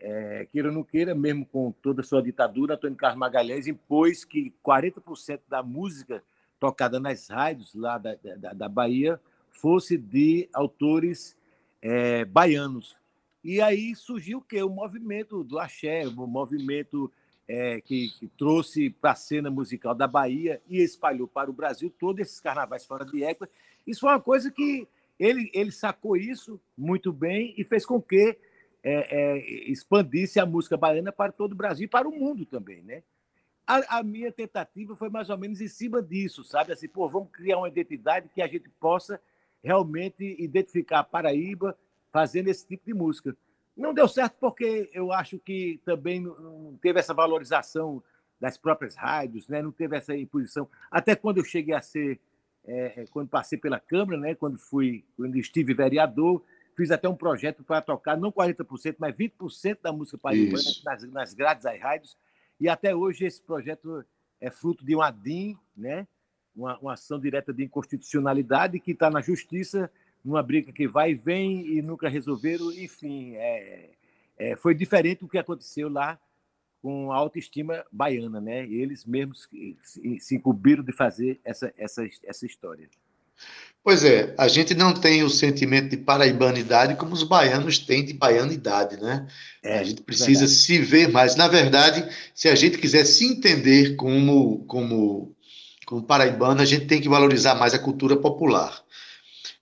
É, 0.00 0.48
queira 0.50 0.68
ou 0.68 0.74
não 0.74 0.82
queira, 0.82 1.14
mesmo 1.14 1.46
com 1.46 1.70
toda 1.80 2.00
a 2.00 2.04
sua 2.04 2.22
ditadura, 2.22 2.74
Antônio 2.74 2.96
Carlos 2.96 3.18
Magalhães 3.18 3.68
impôs 3.68 4.24
que 4.24 4.52
40% 4.64 5.40
da 5.48 5.62
música 5.62 6.24
tocada 6.58 6.98
nas 6.98 7.28
rádios 7.28 7.72
lá 7.74 7.98
da, 7.98 8.16
da, 8.36 8.52
da 8.52 8.68
Bahia 8.68 9.20
fosse 9.50 9.96
de 9.96 10.48
autores 10.52 11.36
é, 11.80 12.24
baianos. 12.24 12.96
E 13.44 13.60
aí 13.60 13.94
surgiu 13.94 14.38
o 14.38 14.42
quê? 14.42 14.62
O 14.62 14.70
movimento 14.70 15.44
do 15.44 15.58
axé, 15.58 16.06
o 16.06 16.26
movimento 16.26 17.12
é, 17.46 17.80
que, 17.80 18.10
que, 18.18 18.28
trouxe 18.28 18.90
para 18.90 19.12
a 19.12 19.16
cena 19.16 19.50
musical 19.50 19.94
da 19.94 20.06
Bahia 20.06 20.60
e 20.68 20.78
espalhou 20.78 21.26
para 21.26 21.50
o 21.50 21.52
Brasil 21.52 21.92
todos 21.98 22.20
esses 22.22 22.40
carnavais 22.40 22.86
fora 22.86 23.04
de 23.04 23.22
época. 23.22 23.50
Isso 23.86 24.00
foi 24.00 24.10
uma 24.10 24.20
coisa 24.20 24.50
que 24.50 24.86
ele, 25.18 25.50
ele 25.54 25.70
sacou 25.70 26.16
isso 26.16 26.60
muito 26.76 27.12
bem 27.12 27.54
e 27.56 27.64
fez 27.64 27.86
com 27.86 28.00
que 28.00 28.38
é, 28.82 29.16
é, 29.16 29.70
expandisse 29.70 30.40
a 30.40 30.46
música 30.46 30.76
baiana 30.76 31.12
para 31.12 31.32
todo 31.32 31.52
o 31.52 31.56
Brasil 31.56 31.84
e 31.84 31.88
para 31.88 32.08
o 32.08 32.12
mundo 32.12 32.44
também, 32.44 32.82
né? 32.82 33.02
A, 33.64 33.98
a, 33.98 34.02
minha 34.02 34.32
tentativa 34.32 34.96
foi 34.96 35.08
mais 35.08 35.30
ou 35.30 35.38
menos 35.38 35.60
em 35.60 35.68
cima 35.68 36.02
disso, 36.02 36.42
sabe? 36.42 36.72
Assim, 36.72 36.88
pô, 36.88 37.08
vamos 37.08 37.30
criar 37.30 37.58
uma 37.58 37.68
identidade 37.68 38.28
que 38.34 38.42
a 38.42 38.48
gente 38.48 38.68
possa 38.80 39.20
realmente 39.62 40.36
identificar 40.38 40.98
a 40.98 41.04
Paraíba 41.04 41.78
fazendo 42.10 42.48
esse 42.48 42.66
tipo 42.66 42.84
de 42.84 42.92
música. 42.92 43.36
Não 43.76 43.94
deu 43.94 44.08
certo 44.08 44.34
porque 44.40 44.90
eu 44.92 45.12
acho 45.12 45.38
que 45.38 45.80
também 45.84 46.20
não 46.20 46.76
teve 46.82 46.98
essa 46.98 47.14
valorização 47.14 48.02
das 48.40 48.58
próprias 48.58 48.96
rádios, 48.96 49.46
né? 49.48 49.62
não 49.62 49.70
teve 49.70 49.96
essa 49.96 50.16
imposição. 50.16 50.68
Até 50.90 51.14
quando 51.14 51.38
eu 51.38 51.44
cheguei 51.44 51.74
a 51.74 51.80
ser 51.80 52.20
é, 52.64 53.06
quando 53.10 53.28
passei 53.28 53.58
pela 53.58 53.80
Câmara, 53.80 54.18
né, 54.18 54.34
quando 54.34 54.58
fui, 54.58 55.04
quando 55.16 55.36
estive 55.36 55.74
vereador, 55.74 56.42
fiz 56.76 56.90
até 56.90 57.08
um 57.08 57.16
projeto 57.16 57.62
para 57.62 57.80
tocar 57.82 58.16
não 58.16 58.30
40%, 58.30 58.96
mas 58.98 59.14
20% 59.16 59.78
da 59.82 59.92
música 59.92 60.18
paraibana 60.18 60.62
nas, 60.84 61.02
nas 61.04 61.34
grades 61.34 61.64
das 61.64 61.80
rádios. 61.80 62.16
E 62.60 62.68
até 62.68 62.94
hoje 62.94 63.24
esse 63.24 63.42
projeto 63.42 64.04
é 64.40 64.50
fruto 64.50 64.84
de 64.84 64.94
um 64.94 65.02
ADIM, 65.02 65.58
né, 65.76 66.06
uma, 66.54 66.78
uma 66.78 66.92
ação 66.94 67.18
direta 67.18 67.52
de 67.52 67.64
inconstitucionalidade 67.64 68.78
que 68.78 68.92
está 68.92 69.10
na 69.10 69.20
justiça, 69.20 69.90
numa 70.24 70.42
briga 70.42 70.72
que 70.72 70.86
vai 70.86 71.12
e 71.12 71.14
vem 71.14 71.66
e 71.66 71.82
nunca 71.82 72.08
resolveram. 72.08 72.70
Enfim, 72.72 73.34
é, 73.34 73.90
é, 74.38 74.56
foi 74.56 74.74
diferente 74.74 75.20
do 75.20 75.28
que 75.28 75.38
aconteceu 75.38 75.88
lá 75.88 76.18
com 76.82 77.12
a 77.12 77.16
autoestima 77.16 77.84
baiana, 77.92 78.40
né? 78.40 78.66
Eles 78.66 79.06
mesmos 79.06 79.48
se 80.18 80.34
incumbiram 80.34 80.82
de 80.82 80.92
fazer 80.92 81.40
essa, 81.44 81.72
essa, 81.78 82.02
essa 82.24 82.44
história. 82.44 82.88
Pois 83.84 84.04
é, 84.04 84.32
a 84.38 84.46
gente 84.46 84.74
não 84.74 84.92
tem 84.92 85.24
o 85.24 85.30
sentimento 85.30 85.88
de 85.88 85.96
paraibanidade 85.96 86.94
como 86.94 87.12
os 87.12 87.24
baianos 87.24 87.78
têm 87.78 88.04
de 88.04 88.12
baianidade, 88.12 88.96
né? 88.96 89.26
É, 89.62 89.78
a 89.78 89.84
gente 89.84 90.02
precisa 90.02 90.40
verdade. 90.40 90.50
se 90.52 90.78
ver 90.78 91.08
mais. 91.08 91.34
Na 91.34 91.48
verdade, 91.48 92.08
se 92.34 92.48
a 92.48 92.54
gente 92.54 92.78
quiser 92.78 93.04
se 93.04 93.24
entender 93.24 93.96
como, 93.96 94.64
como, 94.66 95.34
como 95.84 96.02
paraibano, 96.02 96.60
a 96.60 96.64
gente 96.64 96.86
tem 96.86 97.00
que 97.00 97.08
valorizar 97.08 97.56
mais 97.56 97.74
a 97.74 97.78
cultura 97.78 98.16
popular. 98.16 98.84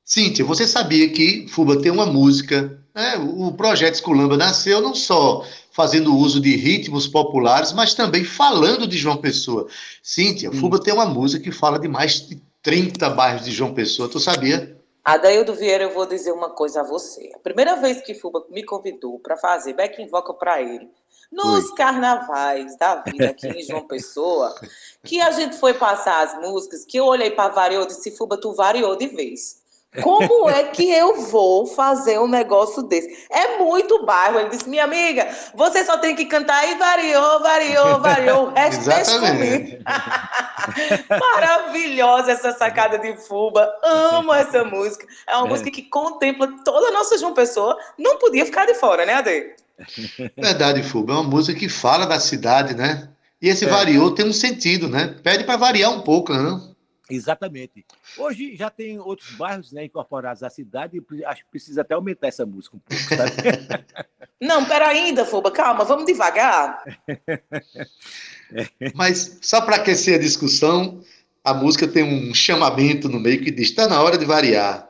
Cíntia, 0.04 0.44
você 0.44 0.66
sabia 0.66 1.08
que 1.08 1.46
Fuba 1.48 1.80
tem 1.80 1.90
uma 1.90 2.04
música, 2.04 2.82
né? 2.94 3.16
o 3.18 3.52
projeto 3.52 3.94
Esculamba 3.94 4.36
nasceu 4.36 4.80
não 4.80 4.94
só 4.94 5.44
fazendo 5.72 6.14
uso 6.16 6.40
de 6.40 6.56
ritmos 6.56 7.06
populares, 7.06 7.72
mas 7.72 7.94
também 7.94 8.24
falando 8.24 8.86
de 8.86 8.98
João 8.98 9.16
Pessoa. 9.16 9.66
Cíntia, 10.02 10.52
Fuba 10.52 10.80
tem 10.80 10.92
uma 10.92 11.06
música 11.06 11.42
que 11.42 11.52
fala 11.52 11.78
de 11.78 11.88
mais 11.88 12.26
de 12.26 12.40
30 12.62 13.08
bairros 13.10 13.44
de 13.44 13.50
João 13.50 13.72
Pessoa, 13.72 14.08
tu 14.08 14.18
sabia? 14.20 14.76
Adaildo 15.04 15.54
Vieira, 15.54 15.84
eu 15.84 15.94
vou 15.94 16.06
dizer 16.06 16.32
uma 16.32 16.50
coisa 16.50 16.80
a 16.80 16.84
você. 16.84 17.30
A 17.34 17.38
primeira 17.38 17.76
vez 17.76 18.02
que 18.02 18.14
Fuba 18.14 18.44
me 18.50 18.64
convidou 18.64 19.18
para 19.18 19.36
fazer 19.36 19.72
backing 19.72 20.08
vocal 20.08 20.36
para 20.36 20.60
ele 20.60 20.88
nos 21.32 21.70
Oi. 21.70 21.74
carnavais 21.76 22.76
da 22.76 22.96
vida 22.96 23.30
aqui 23.30 23.46
em 23.46 23.62
João 23.62 23.86
Pessoa, 23.86 24.54
que 25.04 25.20
a 25.20 25.30
gente 25.30 25.56
foi 25.56 25.74
passar 25.74 26.26
as 26.26 26.40
músicas, 26.40 26.84
que 26.84 26.98
eu 26.98 27.04
olhei 27.06 27.30
para 27.30 27.52
variou, 27.52 27.86
disse, 27.86 28.10
Fuba, 28.16 28.36
tu 28.36 28.52
variou 28.52 28.96
de 28.96 29.06
vez. 29.06 29.59
Como 30.02 30.48
é 30.48 30.64
que 30.64 30.88
eu 30.88 31.20
vou 31.22 31.66
fazer 31.66 32.20
um 32.20 32.28
negócio 32.28 32.80
desse? 32.84 33.26
É 33.28 33.58
muito 33.58 34.06
bairro. 34.06 34.38
Ele 34.38 34.50
disse, 34.50 34.68
minha 34.68 34.84
amiga, 34.84 35.28
você 35.52 35.84
só 35.84 35.98
tem 35.98 36.14
que 36.14 36.26
cantar 36.26 36.64
e 36.68 36.76
variou, 36.76 37.40
variou, 37.40 38.00
variou. 38.00 38.46
O 38.46 38.54
resto 38.54 38.84
deixa 38.84 39.18
comigo. 39.18 39.82
Maravilhosa 41.34 42.30
essa 42.30 42.52
sacada 42.52 42.98
de 42.98 43.16
Fuba. 43.16 43.68
Amo 43.82 44.32
essa 44.32 44.62
música. 44.62 45.04
É 45.26 45.36
uma 45.36 45.48
é. 45.48 45.50
música 45.50 45.70
que 45.72 45.82
contempla 45.82 46.48
toda 46.64 46.88
a 46.88 46.92
nossa 46.92 47.18
João 47.18 47.34
Pessoa. 47.34 47.76
Não 47.98 48.16
podia 48.18 48.46
ficar 48.46 48.66
de 48.66 48.74
fora, 48.74 49.04
né, 49.04 49.14
Ade? 49.14 49.54
Verdade, 50.38 50.84
Fuba. 50.84 51.14
É 51.14 51.16
uma 51.16 51.24
música 51.24 51.58
que 51.58 51.68
fala 51.68 52.06
da 52.06 52.20
cidade, 52.20 52.76
né? 52.76 53.08
E 53.42 53.48
esse 53.48 53.64
é. 53.64 53.68
variou 53.68 54.12
tem 54.14 54.24
um 54.24 54.32
sentido, 54.32 54.88
né? 54.88 55.16
Pede 55.24 55.42
para 55.42 55.56
variar 55.56 55.90
um 55.90 56.02
pouco, 56.02 56.32
né? 56.32 56.60
Exatamente. 57.14 57.84
Hoje 58.16 58.56
já 58.56 58.70
tem 58.70 58.98
outros 58.98 59.32
bairros 59.32 59.72
né, 59.72 59.84
incorporados 59.84 60.42
à 60.42 60.50
cidade 60.50 61.02
e 61.12 61.24
acho 61.24 61.44
que 61.44 61.50
precisa 61.50 61.82
até 61.82 61.94
aumentar 61.94 62.28
essa 62.28 62.46
música 62.46 62.76
um 62.76 62.80
pouco, 62.80 63.02
sabe? 63.02 63.32
Não, 64.40 64.64
pera 64.64 64.88
ainda, 64.88 65.24
Fuba, 65.24 65.50
calma, 65.50 65.84
vamos 65.84 66.06
devagar. 66.06 66.82
Mas 68.94 69.38
só 69.42 69.60
para 69.60 69.76
aquecer 69.76 70.14
a 70.14 70.22
discussão, 70.22 71.02
a 71.44 71.52
música 71.52 71.86
tem 71.86 72.02
um 72.02 72.34
chamamento 72.34 73.08
no 73.08 73.20
meio 73.20 73.42
que 73.42 73.50
diz: 73.50 73.68
está 73.68 73.86
na 73.86 74.02
hora 74.02 74.16
de 74.16 74.24
variar. 74.24 74.88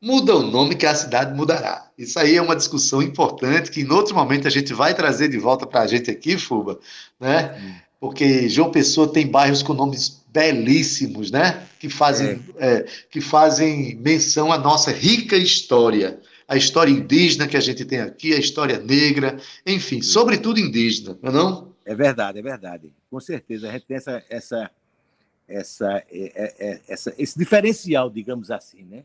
Muda 0.00 0.36
o 0.36 0.42
nome 0.42 0.74
que 0.74 0.86
a 0.86 0.94
cidade 0.94 1.34
mudará. 1.34 1.90
Isso 1.96 2.18
aí 2.18 2.36
é 2.36 2.42
uma 2.42 2.54
discussão 2.54 3.02
importante 3.02 3.70
que 3.70 3.80
em 3.80 3.90
outro 3.90 4.14
momento 4.14 4.46
a 4.46 4.50
gente 4.50 4.72
vai 4.74 4.94
trazer 4.94 5.28
de 5.28 5.38
volta 5.38 5.66
para 5.66 5.80
a 5.80 5.86
gente 5.86 6.10
aqui, 6.10 6.36
Fuba, 6.36 6.78
né? 7.18 7.58
Hum. 7.58 7.86
Porque 7.98 8.48
João 8.48 8.70
Pessoa 8.70 9.10
tem 9.10 9.26
bairros 9.26 9.62
com 9.62 9.72
nomes 9.72 10.22
belíssimos, 10.36 11.30
né? 11.30 11.66
Que 11.80 11.88
fazem, 11.88 12.44
é. 12.56 12.74
É, 12.74 12.82
que 13.10 13.22
fazem 13.22 13.96
menção 13.96 14.52
à 14.52 14.58
nossa 14.58 14.90
rica 14.90 15.34
história. 15.34 16.20
A 16.46 16.56
história 16.56 16.90
indígena 16.90 17.48
que 17.48 17.56
a 17.56 17.60
gente 17.60 17.84
tem 17.84 18.00
aqui, 18.00 18.34
a 18.34 18.38
história 18.38 18.78
negra, 18.78 19.38
enfim, 19.64 20.02
sobretudo 20.02 20.60
indígena, 20.60 21.18
não 21.22 21.30
é 21.30 21.32
não? 21.32 21.76
É 21.86 21.94
verdade, 21.94 22.38
é 22.38 22.42
verdade. 22.42 22.92
Com 23.10 23.18
certeza. 23.18 23.68
A 23.68 23.72
gente 23.72 23.86
tem 23.86 23.96
essa, 23.96 24.24
essa, 24.28 24.70
essa, 25.48 26.04
é, 26.10 26.32
é, 26.34 26.54
é, 26.58 26.80
essa, 26.86 27.14
esse 27.16 27.38
diferencial, 27.38 28.10
digamos 28.10 28.50
assim, 28.50 28.82
né? 28.84 29.04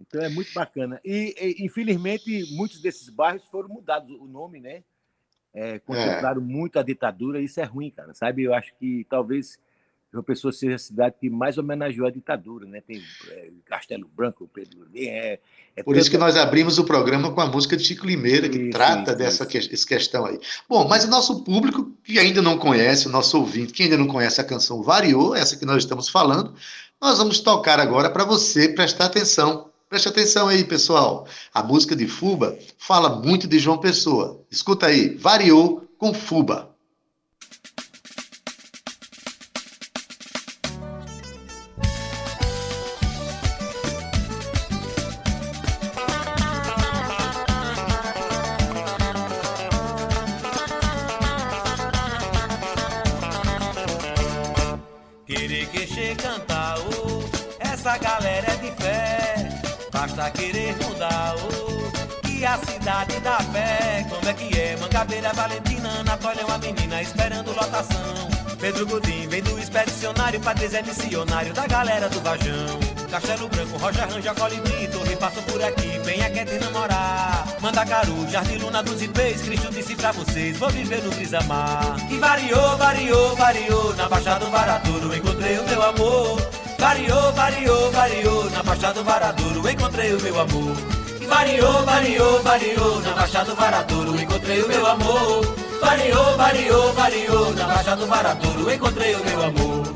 Então 0.00 0.22
é 0.22 0.28
muito 0.28 0.52
bacana. 0.54 1.00
E, 1.04 1.34
e, 1.40 1.64
infelizmente, 1.64 2.46
muitos 2.54 2.80
desses 2.80 3.08
bairros 3.08 3.44
foram 3.50 3.68
mudados 3.68 4.16
o 4.18 4.26
nome, 4.26 4.60
né? 4.60 4.84
É, 5.52 5.80
contemplaram 5.80 6.40
é. 6.40 6.44
muito 6.44 6.78
a 6.78 6.82
ditadura, 6.84 7.40
isso 7.40 7.60
é 7.60 7.64
ruim, 7.64 7.90
cara, 7.90 8.14
sabe? 8.14 8.44
Eu 8.44 8.54
acho 8.54 8.72
que 8.78 9.04
talvez 9.10 9.58
João 10.10 10.24
Pessoa 10.24 10.52
seja 10.52 10.76
a 10.76 10.78
cidade 10.78 11.16
que 11.20 11.28
mais 11.28 11.58
homenageou 11.58 12.06
a 12.06 12.10
ditadura, 12.10 12.66
né? 12.66 12.80
Tem 12.80 13.02
é, 13.30 13.50
Castelo 13.66 14.08
Branco, 14.08 14.48
Pedro 14.52 14.86
é, 14.94 15.38
é 15.76 15.82
Por 15.82 15.96
isso 15.96 16.10
que 16.10 16.16
nós 16.16 16.36
abrimos 16.36 16.78
o 16.78 16.84
programa 16.84 17.30
com 17.30 17.40
a 17.40 17.46
música 17.46 17.76
de 17.76 17.84
Chico 17.84 18.06
Limeira, 18.06 18.48
que 18.48 18.56
isso, 18.56 18.70
trata 18.70 19.10
isso, 19.10 19.18
dessa 19.18 19.58
isso. 19.58 19.86
questão 19.86 20.24
aí. 20.24 20.40
Bom, 20.68 20.88
mas 20.88 21.04
o 21.04 21.08
nosso 21.08 21.44
público 21.44 21.92
que 22.02 22.18
ainda 22.18 22.40
não 22.40 22.56
conhece, 22.56 23.06
o 23.06 23.10
nosso 23.10 23.38
ouvinte 23.38 23.72
que 23.72 23.82
ainda 23.82 23.98
não 23.98 24.06
conhece 24.06 24.40
a 24.40 24.44
canção 24.44 24.82
Variou, 24.82 25.34
essa 25.34 25.56
que 25.56 25.66
nós 25.66 25.84
estamos 25.84 26.08
falando, 26.08 26.54
nós 27.00 27.18
vamos 27.18 27.40
tocar 27.40 27.78
agora 27.78 28.08
para 28.08 28.24
você 28.24 28.68
prestar 28.68 29.06
atenção. 29.06 29.68
Preste 29.90 30.08
atenção 30.08 30.48
aí, 30.48 30.64
pessoal. 30.64 31.26
A 31.52 31.62
música 31.62 31.94
de 31.94 32.06
Fuba 32.06 32.58
fala 32.78 33.20
muito 33.20 33.46
de 33.46 33.58
João 33.58 33.78
Pessoa. 33.78 34.42
Escuta 34.50 34.86
aí, 34.86 35.14
Variou 35.16 35.86
com 35.98 36.12
Fuba. 36.12 36.77
É? 65.08 65.22
Mangabeira, 65.22 65.32
Valentina, 65.32 65.88
Anatólia 66.00 66.42
é 66.42 66.44
uma 66.44 66.58
menina 66.58 67.02
esperando 67.02 67.48
lotação. 67.48 68.28
Pedro 68.60 68.86
Godin 68.86 69.28
vem 69.28 69.42
do 69.42 69.58
expedicionário, 69.58 70.40
Padre 70.40 70.68
Zé 70.68 70.82
missionário 70.82 71.52
da 71.54 71.66
galera 71.66 72.08
do 72.08 72.20
Vajão. 72.20 72.78
Castelo 73.10 73.48
Branco, 73.48 73.78
Rocha 73.78 74.04
Ranja, 74.04 74.34
Colibri, 74.34 74.88
Torre 74.88 75.16
passam 75.16 75.42
por 75.44 75.62
aqui, 75.62 75.98
venha 76.04 76.28
quer 76.30 76.44
te 76.44 76.58
namorar. 76.58 77.46
Mandacaru, 77.60 78.28
Jardim 78.28 78.56
Luna 78.56 78.82
dos 78.82 79.00
Ipês, 79.00 79.40
Cristo 79.42 79.70
disse 79.70 79.94
pra 79.96 80.12
vocês, 80.12 80.58
vou 80.58 80.68
viver 80.70 81.02
no 81.02 81.10
Brisamar. 81.10 81.96
E 82.10 82.18
variou, 82.18 82.76
variou, 82.76 83.36
variou, 83.36 83.96
na 83.96 84.08
Baixada 84.08 84.44
do 84.44 84.50
Varadouro 84.50 85.16
encontrei 85.16 85.58
o 85.58 85.64
meu 85.64 85.82
amor. 85.82 86.50
Variou, 86.78 87.32
variou, 87.32 87.90
variou, 87.92 88.50
na 88.50 88.62
Baixada 88.62 88.94
do 88.94 89.04
Varadouro 89.04 89.70
encontrei 89.70 90.12
o 90.12 90.20
meu 90.20 90.40
amor. 90.40 90.97
Variou, 91.28 91.84
variou, 91.84 92.42
variou, 92.42 93.00
na 93.02 93.12
Baixada 93.12 93.50
do 93.50 93.56
Varadouro 93.56 94.20
encontrei 94.20 94.62
o 94.62 94.68
meu 94.68 94.86
amor. 94.86 95.44
Variou, 95.80 96.36
variou, 96.36 96.92
variou, 96.94 97.54
na 97.54 97.66
Baixada 97.66 97.96
do 97.96 98.06
Varadouro 98.06 98.72
encontrei 98.72 99.14
o 99.14 99.24
meu 99.24 99.42
amor. 99.44 99.94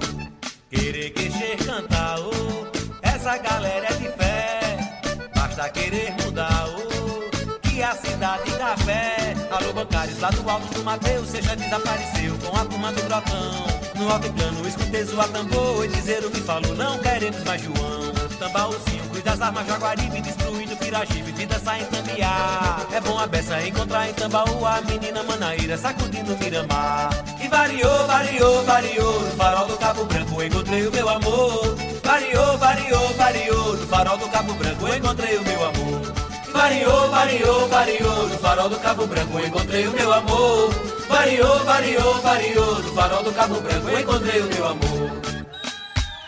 Querer 0.71 1.11
queixer 1.11 1.57
cantar, 1.65 2.19
oh, 2.21 2.67
essa 3.03 3.39
galera 3.39 3.87
é 3.89 3.95
de 3.95 4.09
fé. 4.11 5.31
Basta 5.35 5.69
querer 5.71 6.15
mudar, 6.23 6.67
oh, 6.69 7.61
que 7.61 7.83
a 7.83 7.95
cidade 7.95 8.51
dá 8.59 8.77
fé. 8.77 9.35
Alô, 9.51 9.73
bancários 9.73 10.21
lá 10.21 10.31
do 10.31 10.49
alto 10.49 10.75
do 10.75 10.85
Mateus, 10.85 11.29
seja 11.29 11.57
desapareceu 11.57 12.37
com 12.45 12.57
a 12.57 12.65
turma 12.65 12.93
do 12.93 13.03
grotão 13.03 13.82
no 13.97 14.11
alto 14.11 14.33
plano, 14.33 14.67
escutei 14.67 15.05
zoar 15.05 15.29
tambor 15.29 15.85
e 15.85 15.89
dizer 15.89 16.25
o 16.25 16.31
que 16.31 16.41
falou, 16.41 16.75
não 16.75 16.99
queremos 16.99 17.43
mais 17.45 17.63
João. 17.63 18.13
Tambaúzinho, 18.39 19.05
cuida 19.11 19.31
das 19.31 19.41
armas 19.41 19.67
Jaguaribe, 19.67 20.21
destruindo 20.21 20.77
Pirajibe, 20.77 21.31
de 21.33 21.47
dançar 21.47 21.81
em 21.81 21.85
Tambiá. 21.85 22.87
É 22.93 23.01
bom 23.01 23.19
a 23.19 23.27
beça 23.27 23.61
encontrar 23.67 24.09
em 24.09 24.15
Tambaú 24.15 24.67
a 24.67 24.81
menina 24.81 25.23
Manaíra, 25.23 25.79
sacudindo 25.79 26.37
Miramar. 26.39 27.11
E 27.41 27.47
variou, 27.47 28.07
variou, 28.07 28.65
variou, 28.65 29.21
no 29.21 29.31
farol 29.33 29.67
do 29.67 29.77
Cabo 29.77 30.05
Branco 30.07 30.43
encontrei 30.43 30.87
o 30.87 30.91
meu 30.91 31.09
amor. 31.09 31.77
Variou, 32.03 32.59
variou, 32.59 33.15
variou, 33.15 33.77
no 33.77 33.87
farol 33.87 34.19
do 34.19 34.29
Cabo 34.29 34.55
Branco 34.55 34.89
encontrei 34.89 35.37
o 35.37 35.43
meu 35.43 35.65
amor. 35.65 36.22
Variou, 36.53 37.11
variou, 37.11 37.69
variou, 37.69 38.29
no 38.29 38.39
farol 38.39 38.69
do 38.69 38.79
Cabo 38.79 39.07
Branco 39.07 39.41
encontrei 39.41 39.87
o 39.87 39.93
meu 39.93 40.13
amor. 40.13 40.71
Variou, 41.09 41.59
variou, 41.65 42.15
variou, 42.21 42.83
no 42.83 42.95
farol 42.95 43.23
do 43.23 43.33
Cabo 43.33 43.61
Branco 43.61 43.91
encontrei 43.91 44.41
o 44.41 44.47
meu 44.47 44.67
amor. 44.67 45.11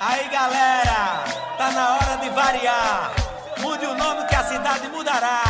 Aí 0.00 0.28
galera, 0.28 1.24
tá 1.56 1.70
na 1.70 1.94
hora 1.94 2.16
de 2.16 2.30
variar. 2.30 3.12
Mude 3.58 3.86
o 3.86 3.94
nome 3.94 4.24
que 4.26 4.34
a 4.34 4.44
cidade 4.44 4.88
mudará. 4.88 5.43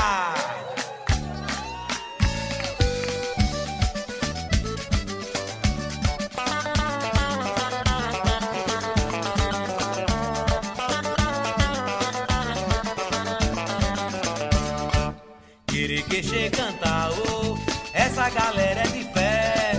Essa 18.25 18.31
galera 18.31 18.81
é 18.81 18.87
de 18.87 19.05
fé. 19.13 19.73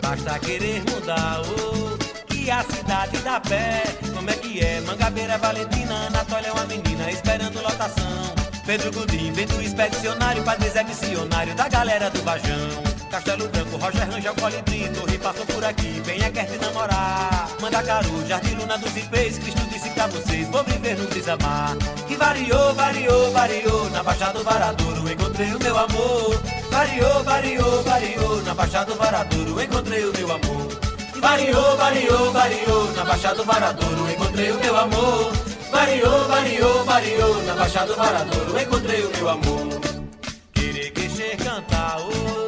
Basta 0.00 0.38
querer 0.38 0.82
mudar, 0.90 1.40
oh, 1.40 1.98
que 2.26 2.50
a 2.50 2.62
cidade 2.62 3.18
dá 3.18 3.40
pé. 3.40 3.82
Como 4.14 4.30
é 4.30 4.34
que 4.34 4.60
é? 4.60 4.80
Mangabeira, 4.82 5.36
Valentina, 5.36 6.06
Anatólia 6.06 6.48
é 6.48 6.52
uma 6.52 6.64
menina 6.66 7.10
esperando 7.10 7.60
lotação. 7.60 8.34
Pedro 8.64 8.92
Gudim, 8.92 9.32
vem 9.32 9.46
do 9.46 9.60
expedicionário, 9.62 10.44
Padre 10.44 10.70
Zé 10.70 10.84
missionário 10.84 11.54
da 11.54 11.68
galera 11.68 12.10
do 12.10 12.22
Bajão. 12.22 12.97
Castelo 13.10 13.48
Branco, 13.48 13.76
Roger 13.78 14.06
Rangel, 14.10 14.34
Colibri, 14.34 14.88
Torre 14.90 15.18
passou 15.18 15.46
por 15.46 15.64
aqui, 15.64 16.02
venha 16.04 16.30
quer 16.30 16.46
te 16.46 16.58
namorar. 16.58 17.48
Manda 17.60 17.82
Caru, 17.82 18.26
Jardim 18.26 18.54
Luna 18.54 18.76
dos 18.76 18.94
Ipês, 18.96 19.38
Cristo 19.38 19.60
disse 19.72 19.88
pra 19.90 20.06
vocês, 20.08 20.46
vou 20.48 20.62
viver 20.64 20.96
no 20.98 21.08
Brisamar. 21.08 21.76
Que 22.06 22.16
variou, 22.16 22.74
variou, 22.74 23.32
variou, 23.32 23.90
na 23.90 24.02
Baixada 24.02 24.38
do 24.38 24.44
Varadouro 24.44 25.10
encontrei 25.10 25.54
o 25.54 25.58
meu 25.58 25.78
amor. 25.78 26.42
Variou, 26.70 27.24
variou, 27.24 27.82
variou, 27.82 28.42
na 28.42 28.54
Baixada 28.54 28.92
do 28.92 28.98
Varadouro 28.98 29.62
encontrei 29.62 30.04
o 30.04 30.12
meu 30.12 30.32
amor. 30.32 30.80
Variou, 31.20 31.76
variou, 31.76 32.32
variou, 32.32 32.92
na 32.92 33.04
Baixada 33.04 33.34
do 33.36 33.44
Varadouro 33.44 34.10
encontrei 34.10 34.52
o 34.52 34.60
meu 34.60 34.76
amor. 34.76 35.32
Variou, 35.70 36.28
variou, 36.28 36.84
variou, 36.84 37.42
na 37.42 37.54
Baixada 37.54 37.86
do 37.86 37.96
Varadouro 37.96 38.60
encontrei 38.60 39.02
o 39.02 39.10
meu 39.16 39.28
amor. 39.30 39.80
Querer 40.52 40.90
queixer 40.90 41.36
cantar, 41.38 41.96
oh 42.00 42.47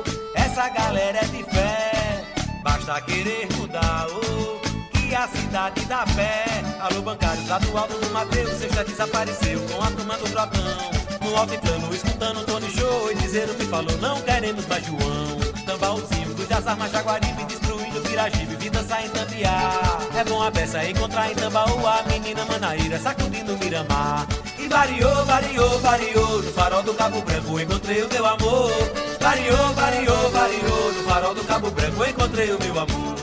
essa 0.51 0.68
galera 0.68 1.18
é 1.18 1.24
de 1.26 1.44
fé. 1.44 2.24
Basta 2.62 3.01
querer 3.03 3.48
mudar, 3.57 4.07
oh, 4.11 4.59
que 4.90 5.14
a 5.14 5.28
cidade 5.28 5.84
dá 5.86 6.05
pé. 6.16 6.44
Alô, 6.80 7.03
bancário, 7.03 7.46
lá 7.48 7.59
do 7.59 8.11
Mateus, 8.12 8.51
você 8.51 8.68
já 8.68 8.82
desapareceu 8.82 9.61
com 9.68 9.82
a 9.82 9.90
turma 9.90 10.16
do 10.18 10.24
Trotão. 10.24 10.90
No 11.22 11.36
alto 11.36 11.59
plano, 11.59 11.94
escutando 11.94 12.44
Tony 12.44 12.70
Show 12.70 13.12
e 13.12 13.14
dizer 13.16 13.48
o 13.48 13.55
que 13.55 13.64
falou, 13.66 13.96
não 13.98 14.20
queremos 14.22 14.66
mais 14.66 14.84
João. 14.84 15.38
Tambaúzinho, 15.64 16.34
cujas 16.34 16.66
armas 16.66 16.90
Jaguaribe, 16.90 17.44
destruindo 17.44 18.01
Piragibe, 18.01 18.57
vida 18.57 18.82
sai 18.82 19.07
em 19.07 19.11
Tambiá. 19.11 19.80
É 20.18 20.24
bom 20.24 20.42
a 20.42 20.51
peça 20.51 20.84
encontrar 20.84 21.30
em 21.30 21.34
Tambaú 21.36 21.86
a 21.86 22.03
menina 22.11 22.44
Manaíra, 22.46 22.98
sacudindo 22.98 23.57
Miramar. 23.59 24.26
E 24.59 24.66
variou, 24.66 25.24
variou, 25.24 25.78
variou, 25.78 26.42
no 26.42 26.53
farol 26.53 26.82
do 26.82 26.94
Cabo 26.94 27.22
Branco 27.22 27.61
encontrei 27.61 28.03
o 28.03 28.09
meu 28.09 28.26
amor. 28.26 29.09
Variou, 29.20 29.74
variou, 29.74 30.30
variou, 30.30 30.92
no 30.92 31.02
farol 31.04 31.34
do 31.34 31.44
Cabo 31.44 31.70
Branco 31.70 32.04
encontrei 32.04 32.52
o 32.52 32.58
meu 32.58 32.78
amor. 32.80 33.14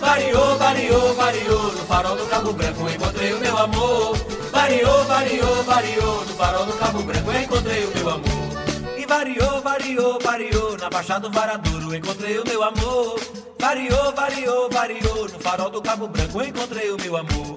Variou, 0.00 0.58
variou, 0.58 1.14
variou, 1.14 1.72
no 1.72 1.84
farol 1.86 2.16
do 2.16 2.26
Cabo 2.26 2.52
Branco 2.52 2.90
encontrei 2.90 3.32
o 3.32 3.38
meu 3.38 3.56
amor. 3.56 4.16
Variou, 4.50 5.04
variou, 5.04 5.62
variou, 5.62 6.24
no 6.24 6.34
farol 6.34 6.66
do 6.66 6.72
Cabo 6.72 7.02
Branco 7.02 7.32
encontrei 7.32 7.84
o 7.84 7.94
meu 7.94 8.10
amor. 8.10 8.98
E 8.98 9.06
variou, 9.06 9.62
variou, 9.62 10.18
variou, 10.20 10.76
na 10.76 10.90
Baixada 10.90 11.28
do 11.28 11.30
Varadouro 11.30 11.94
encontrei 11.94 12.38
o 12.38 12.44
meu 12.44 12.62
amor. 12.62 13.20
Variou, 13.58 14.12
variou, 14.12 14.70
variou, 14.70 15.28
no 15.28 15.38
farol 15.38 15.70
do 15.70 15.80
Cabo 15.80 16.08
Branco 16.08 16.42
encontrei 16.42 16.90
o 16.90 16.96
meu 17.00 17.16
amor. 17.16 17.54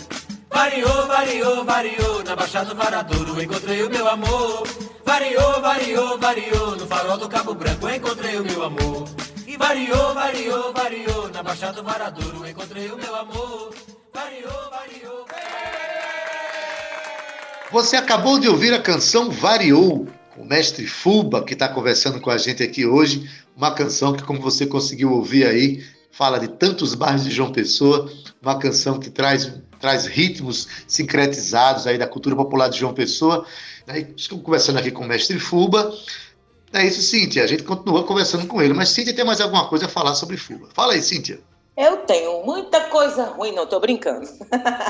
Variou, 0.49 1.07
variou, 1.07 1.65
variou, 1.65 2.23
na 2.23 2.35
Baixada 2.35 2.69
do 2.69 2.75
Varadouro 2.75 3.41
encontrei 3.41 3.83
o 3.83 3.89
meu 3.89 4.07
amor. 4.07 4.67
Variou, 5.05 5.61
variou, 5.61 6.17
variou, 6.17 6.75
no 6.75 6.87
farol 6.87 7.17
do 7.17 7.27
Cabo 7.27 7.53
Branco 7.53 7.89
encontrei 7.89 8.37
o 8.37 8.43
meu 8.43 8.63
amor. 8.63 9.07
E 9.45 9.57
variou, 9.57 10.13
variou, 10.13 10.73
variou, 10.73 11.29
na 11.29 11.43
Baixada 11.43 11.73
do 11.73 11.83
Varadouro 11.83 12.47
encontrei 12.47 12.89
o 12.89 12.97
meu 12.97 13.15
amor. 13.15 13.73
Variou, 14.13 14.69
variou, 14.71 15.25
Você 17.71 17.97
acabou 17.97 18.39
de 18.39 18.47
ouvir 18.47 18.73
a 18.73 18.81
canção 18.81 19.29
Variou, 19.29 20.07
o 20.37 20.45
mestre 20.45 20.87
Fuba, 20.87 21.43
que 21.43 21.53
está 21.53 21.67
conversando 21.67 22.21
com 22.21 22.29
a 22.29 22.37
gente 22.37 22.63
aqui 22.63 22.85
hoje. 22.85 23.29
Uma 23.55 23.73
canção 23.73 24.13
que, 24.13 24.23
como 24.23 24.39
você 24.39 24.65
conseguiu 24.65 25.11
ouvir 25.11 25.45
aí, 25.45 25.83
fala 26.11 26.39
de 26.39 26.47
tantos 26.47 26.95
bairros 26.95 27.23
de 27.23 27.31
João 27.31 27.51
Pessoa. 27.51 28.11
Uma 28.41 28.57
canção 28.57 28.99
que 28.99 29.09
traz, 29.09 29.51
traz 29.79 30.05
ritmos 30.05 30.67
sincretizados 30.87 31.87
aí 31.87 31.97
da 31.97 32.07
cultura 32.07 32.35
popular 32.35 32.69
de 32.69 32.79
João 32.79 32.93
Pessoa. 32.93 33.45
Estou 34.15 34.39
conversando 34.39 34.79
aqui 34.79 34.91
com 34.91 35.03
o 35.03 35.07
mestre 35.07 35.39
Fuba. 35.39 35.93
É 36.73 36.85
isso, 36.85 37.01
Cíntia. 37.01 37.43
A 37.43 37.47
gente 37.47 37.63
continua 37.63 38.03
conversando 38.03 38.45
com 38.47 38.61
ele. 38.61 38.73
Mas, 38.73 38.89
Cíntia, 38.89 39.13
tem 39.13 39.25
mais 39.25 39.39
alguma 39.39 39.67
coisa 39.67 39.85
a 39.85 39.89
falar 39.89 40.15
sobre 40.15 40.37
Fuba? 40.37 40.67
Fala 40.73 40.93
aí, 40.93 41.01
Cíntia. 41.01 41.39
Eu 41.77 41.97
tenho 41.97 42.43
muita 42.43 42.81
coisa 42.85 43.25
ruim, 43.25 43.51
não 43.51 43.67
tô 43.67 43.79
brincando. 43.79 44.27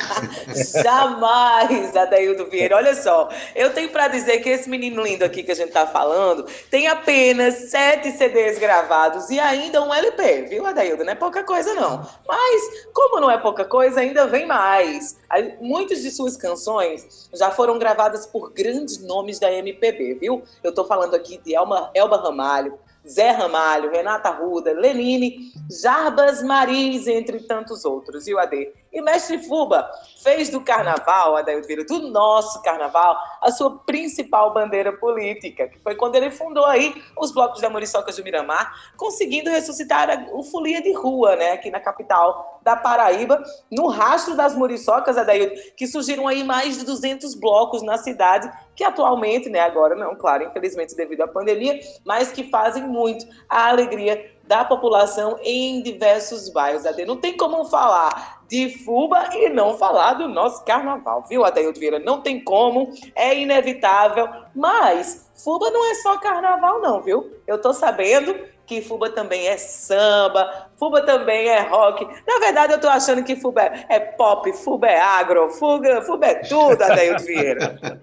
Jamais, 0.82 1.94
Adaildo 1.94 2.50
Vieira. 2.50 2.78
Olha 2.78 2.96
só, 2.96 3.28
eu 3.54 3.74
tenho 3.74 3.90
para 3.90 4.08
dizer 4.08 4.40
que 4.40 4.48
esse 4.48 4.70
menino 4.70 5.04
lindo 5.04 5.26
aqui 5.26 5.44
que 5.44 5.52
a 5.52 5.56
gente 5.56 5.74
tá 5.74 5.86
falando 5.86 6.46
tem 6.72 6.88
apenas 6.88 7.72
sete 7.72 8.14
CDs 8.14 8.58
gravados 8.58 9.30
e 9.30 9.38
ainda 9.38 9.84
um 9.84 9.94
LP, 9.94 10.44
viu, 10.44 10.66
Adaildo? 10.66 11.04
Não 11.04 11.12
é 11.12 11.16
pouca 11.16 11.44
coisa, 11.44 11.74
não. 11.74 12.08
Mas, 12.26 12.88
como 12.94 13.20
não 13.20 13.30
é 13.30 13.38
pouca 13.38 13.66
coisa, 13.66 14.00
ainda 14.00 14.26
vem 14.26 14.46
mais. 14.46 15.18
Muitas 15.60 16.02
de 16.02 16.10
suas 16.10 16.38
canções 16.38 17.30
já 17.34 17.52
foram 17.52 17.78
gravadas 17.78 18.26
por 18.26 18.54
grandes 18.54 19.04
nomes 19.04 19.40
da 19.40 19.52
MPB, 19.52 20.20
viu? 20.22 20.42
Eu 20.64 20.74
tô 20.74 20.86
falando 20.86 21.16
aqui 21.16 21.38
de 21.38 21.54
Elma, 21.54 21.92
Elba 21.94 22.16
Ramalho, 22.16 22.80
Zé 23.08 23.32
Ramalho, 23.32 23.90
Renata 23.90 24.30
Ruda, 24.30 24.74
Lenine, 24.74 25.52
Jarbas 25.70 26.44
Maris, 26.44 27.08
entre 27.08 27.40
tantos 27.40 27.86
outros, 27.86 28.28
e 28.28 28.34
o 28.34 28.40
AD. 28.40 28.74
E 28.92 29.02
Mestre 29.02 29.40
Fuba 29.40 29.90
fez 30.24 30.50
do 30.50 30.62
carnaval, 30.62 31.36
Adaildo 31.36 31.68
Vieira, 31.68 31.86
do 31.86 32.10
nosso 32.10 32.62
carnaval, 32.62 33.18
a 33.42 33.52
sua 33.52 33.78
principal 33.80 34.54
bandeira 34.54 34.92
política, 34.92 35.68
que 35.68 35.80
foi 35.80 35.96
quando 35.96 36.16
ele 36.16 36.32
fundou 36.32 36.66
aí 36.66 37.02
os 37.18 37.32
blocos 37.32 37.62
da 37.62 37.70
Muriçoca 37.70 38.12
do 38.12 38.24
Miramar, 38.24 38.74
conseguindo 38.96 39.50
ressuscitar 39.50 40.28
o 40.34 40.44
folia 40.44 40.82
de 40.82 40.94
rua, 40.94 41.36
né, 41.36 41.52
aqui 41.52 41.70
na 41.70 41.80
capital 41.80 42.60
da 42.64 42.76
Paraíba, 42.76 43.44
no 43.72 43.88
rastro 43.88 44.36
das 44.36 44.56
Muriçocas, 44.56 45.18
Adaildo, 45.18 45.54
que 45.76 45.88
surgiram 45.88 46.28
aí 46.28 46.44
mais 46.44 46.78
de 46.78 46.86
200 46.86 47.36
blocos 47.36 47.82
na 47.82 47.98
cidade, 47.98 48.52
que 48.76 48.84
atualmente, 48.84 49.50
né, 49.50 49.60
agora 49.60 49.96
não, 49.96 50.16
claro, 50.16 50.44
infelizmente 50.44 50.96
devido 50.96 51.22
à 51.22 51.28
pandemia, 51.28 51.80
mas 52.06 52.32
que 52.32 52.50
fazem 52.50 52.84
muito 52.84 53.26
a 53.50 53.70
alegria 53.70 54.32
da 54.44 54.64
população 54.64 55.38
em 55.44 55.82
diversos 55.82 56.50
bairros. 56.50 56.84
Não 57.06 57.18
tem 57.18 57.36
como 57.36 57.66
falar 57.66 58.37
de 58.50 58.70
Fuba 58.84 59.30
e 59.34 59.50
não 59.50 59.78
falar 59.78 60.14
do 60.14 60.28
nosso 60.28 60.64
carnaval, 60.64 61.26
viu, 61.28 61.44
Adaildo 61.44 61.80
Vieira? 61.80 62.00
Não 62.00 62.22
tem 62.22 62.44
como, 62.44 62.94
é 63.16 63.38
inevitável, 63.38 64.28
mas 64.56 65.30
Fuba 65.36 65.70
não 65.70 65.90
é 65.92 65.96
só 65.96 66.18
carnaval, 66.18 66.82
não, 66.82 67.02
viu? 67.02 67.32
Eu 67.46 67.60
tô 67.60 67.74
sabendo 67.74 68.36
que 68.66 68.82
Fuba 68.82 69.10
também 69.10 69.48
é 69.48 69.58
samba, 69.58 70.70
Fuba 70.78 71.02
também 71.02 71.48
é 71.48 71.62
rock. 71.62 72.06
Na 72.28 72.40
verdade, 72.40 72.74
eu 72.74 72.80
tô 72.80 72.88
achando 72.88 73.24
que 73.24 73.36
Fuba 73.36 73.62
é, 73.64 74.00
pop, 74.00 74.52
Fuba 74.54 74.88
é 74.88 75.00
agro, 75.00 75.50
Fuba, 75.52 76.02
Fuba 76.02 76.26
é 76.26 76.36
tudo, 76.36 76.82
Adaildo 76.82 77.24
Vieira. 77.24 78.02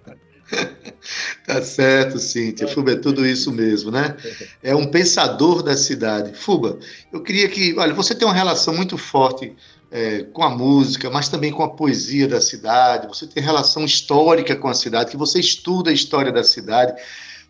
tá 1.47 1.63
certo, 1.63 2.19
Cíntia. 2.19 2.69
Fuba 2.69 2.93
é 2.93 2.97
tudo 2.97 3.27
isso 3.27 3.53
mesmo, 3.53 3.91
né? 3.91 4.17
É 4.63 4.75
um 4.75 4.91
pensador 4.91 5.63
da 5.63 5.77
cidade. 5.77 6.35
Fuba, 6.35 6.79
eu 7.13 7.23
queria 7.23 7.49
que. 7.49 7.79
Olha, 7.79 7.93
você 7.93 8.15
tem 8.15 8.27
uma 8.27 8.35
relação 8.35 8.75
muito 8.75 8.97
forte 8.97 9.55
é, 9.95 10.25
com 10.25 10.43
a 10.43 10.51
música, 10.51 11.09
mas 11.09 11.29
também 11.29 11.53
com 11.53 11.63
a 11.63 11.69
poesia 11.69 12.27
da 12.27 12.41
cidade. 12.41 13.07
Você 13.07 13.29
tem 13.29 13.41
relação 13.41 13.85
histórica 13.85 14.57
com 14.57 14.67
a 14.67 14.75
cidade, 14.75 15.13
que 15.13 15.17
você 15.17 15.39
estuda 15.39 15.91
a 15.91 15.95
história 15.95 16.33
da 16.33 16.43
cidade. 16.43 17.01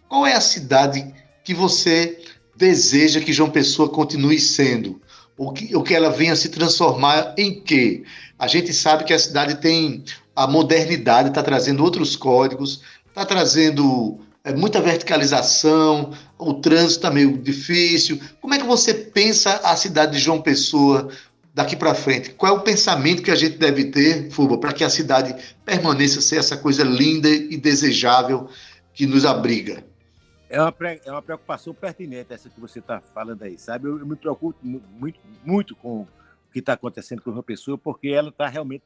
Qual 0.06 0.26
é 0.26 0.34
a 0.34 0.40
cidade 0.42 1.10
que 1.42 1.54
você 1.54 2.18
deseja 2.54 3.22
que 3.22 3.32
João 3.32 3.48
Pessoa 3.48 3.88
continue 3.88 4.38
sendo? 4.38 5.00
O 5.38 5.52
que, 5.52 5.74
o 5.74 5.82
que 5.82 5.94
ela 5.94 6.10
venha 6.10 6.36
se 6.36 6.50
transformar 6.50 7.34
em 7.38 7.62
quê? 7.62 8.04
A 8.38 8.46
gente 8.46 8.74
sabe 8.74 9.04
que 9.04 9.14
a 9.14 9.18
cidade 9.18 9.54
tem 9.54 10.04
a 10.36 10.46
modernidade 10.46 11.30
está 11.30 11.42
trazendo 11.42 11.82
outros 11.82 12.14
códigos, 12.14 12.82
está 13.08 13.24
trazendo 13.24 14.20
é, 14.44 14.52
muita 14.52 14.82
verticalização, 14.82 16.12
o 16.38 16.52
trânsito 16.54 16.98
está 16.98 17.10
meio 17.10 17.38
difícil. 17.38 18.20
Como 18.42 18.52
é 18.52 18.58
que 18.58 18.66
você 18.66 18.92
pensa 18.92 19.60
a 19.64 19.74
cidade 19.76 20.12
de 20.12 20.18
João 20.18 20.42
Pessoa 20.42 21.08
daqui 21.54 21.76
para 21.76 21.94
frente? 21.94 22.30
Qual 22.30 22.52
é 22.52 22.58
o 22.58 22.62
pensamento 22.62 23.22
que 23.22 23.30
a 23.30 23.36
gente 23.36 23.56
deve 23.56 23.84
ter, 23.84 24.28
Fuba, 24.30 24.58
para 24.58 24.72
que 24.72 24.82
a 24.82 24.90
cidade 24.90 25.54
permaneça 25.64 26.20
ser 26.20 26.36
essa 26.36 26.56
coisa 26.56 26.82
linda 26.82 27.28
e 27.28 27.56
desejável 27.56 28.50
que 28.92 29.06
nos 29.06 29.24
abriga? 29.24 29.84
É 30.50 30.60
uma, 30.60 30.74
é 31.04 31.10
uma 31.10 31.22
preocupação 31.22 31.72
pertinente 31.72 32.32
essa 32.32 32.50
que 32.50 32.60
você 32.60 32.80
está 32.80 33.00
falando 33.00 33.42
aí, 33.42 33.56
sabe? 33.56 33.88
Eu, 33.88 34.00
eu, 34.00 34.06
me 34.06 34.16
preocupo 34.16 34.58
muito, 34.62 35.20
muito 35.44 35.76
com 35.76 36.02
o 36.02 36.08
que 36.52 36.58
está 36.58 36.72
acontecendo 36.72 37.22
com 37.22 37.30
a 37.38 37.42
Pessoa, 37.42 37.78
porque 37.78 38.08
ela 38.08 38.30
está 38.30 38.48
realmente 38.48 38.84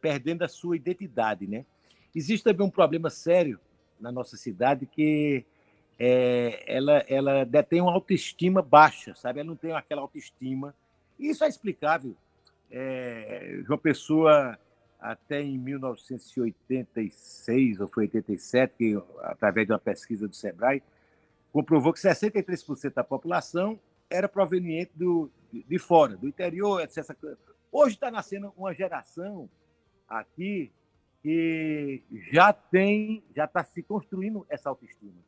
perdendo 0.00 0.42
a 0.42 0.48
sua 0.48 0.76
identidade, 0.76 1.46
né? 1.46 1.64
Existe 2.14 2.42
também 2.42 2.66
um 2.66 2.70
problema 2.70 3.08
sério 3.08 3.60
na 4.00 4.10
nossa 4.10 4.36
cidade 4.36 4.84
que 4.86 5.44
é, 5.98 6.64
ela, 6.66 7.04
ela 7.08 7.44
detém 7.44 7.80
uma 7.80 7.92
autoestima 7.92 8.62
baixa, 8.62 9.14
sabe? 9.14 9.40
Ela 9.40 9.48
não 9.48 9.56
tem 9.56 9.72
aquela 9.72 10.02
autoestima. 10.02 10.74
Isso 11.20 11.44
é 11.44 11.48
explicável. 11.48 12.16
É, 12.70 13.60
João 13.66 13.78
Pessoa, 13.78 14.58
até 14.98 15.42
em 15.42 15.58
1986 15.58 17.80
ou 17.80 17.88
foi 17.88 18.04
87, 18.04 18.74
que, 18.76 18.98
através 19.20 19.66
de 19.66 19.72
uma 19.72 19.78
pesquisa 19.78 20.26
do 20.26 20.34
SEBRAE, 20.34 20.82
comprovou 21.52 21.92
que 21.92 22.00
63% 22.00 22.94
da 22.94 23.04
população 23.04 23.78
era 24.08 24.26
proveniente 24.28 24.92
do, 24.94 25.30
de 25.52 25.78
fora, 25.78 26.16
do 26.16 26.26
interior, 26.26 26.80
etc. 26.80 27.14
Hoje 27.70 27.96
está 27.96 28.10
nascendo 28.10 28.50
uma 28.56 28.72
geração 28.72 29.46
aqui 30.08 30.72
que 31.22 32.02
já 32.32 32.50
tem, 32.52 33.22
já 33.34 33.44
está 33.44 33.62
se 33.62 33.82
construindo 33.82 34.46
essa 34.48 34.70
autoestima. 34.70 35.20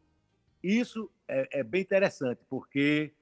Isso 0.63 1.11
é, 1.29 1.61
é, 1.61 1.63
bem 1.63 1.83
interessante, 1.83 2.47
porque 2.49 3.13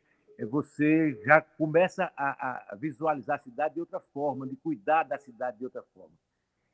você 0.47 1.21
já 1.25 1.41
começa 1.41 2.11
a, 2.17 2.73
a, 2.73 2.75
visualizar 2.77 3.37
a 3.37 3.43
cidade 3.43 3.75
de 3.75 3.81
outra 3.81 4.01
forma, 4.01 4.47
de 4.47 4.57
cuidar 4.57 5.05
da 5.05 5.19
cidade 5.19 5.59
de 5.59 5.65
outra 5.65 5.83
forma. 5.95 6.15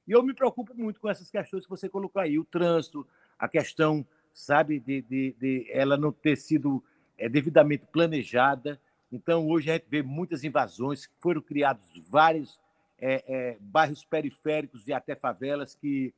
E 0.07 0.13
eu 0.13 0.23
me 0.23 0.33
preocupo 0.33 0.73
muito 0.75 1.01
com 1.01 1.09
essas 1.09 1.31
questões 1.31 1.65
que 1.65 1.71
você 1.71 1.89
colocou 1.89 2.23
aí, 2.23 2.39
o 2.39 2.45
trânsito, 2.45 3.07
a 3.39 3.49
questão, 3.49 4.07
sabe, 4.33 4.79
de, 4.79 5.03
de, 5.03 5.37
de 5.39 5.67
ela 5.71 5.97
não 5.97 6.13
ter 6.13 6.37
sido 6.37 6.83
é, 7.19 7.29
devidamente 7.29 7.85
planejada. 7.87 8.81
Então, 9.11 9.49
hoje 9.49 9.71
a 9.71 9.75
gente 9.75 9.87
vê 9.89 10.03
muitas 10.03 10.45
invasões, 10.45 11.11
foram 11.21 11.41
criados 11.41 11.85
vários 12.09 12.61
é, 12.99 13.25
é, 13.27 13.57
bairros 13.61 14.05
periféricos 14.05 14.87
e 14.87 14.93
até 14.93 15.15
favelas 15.15 15.75
que, 15.75 16.15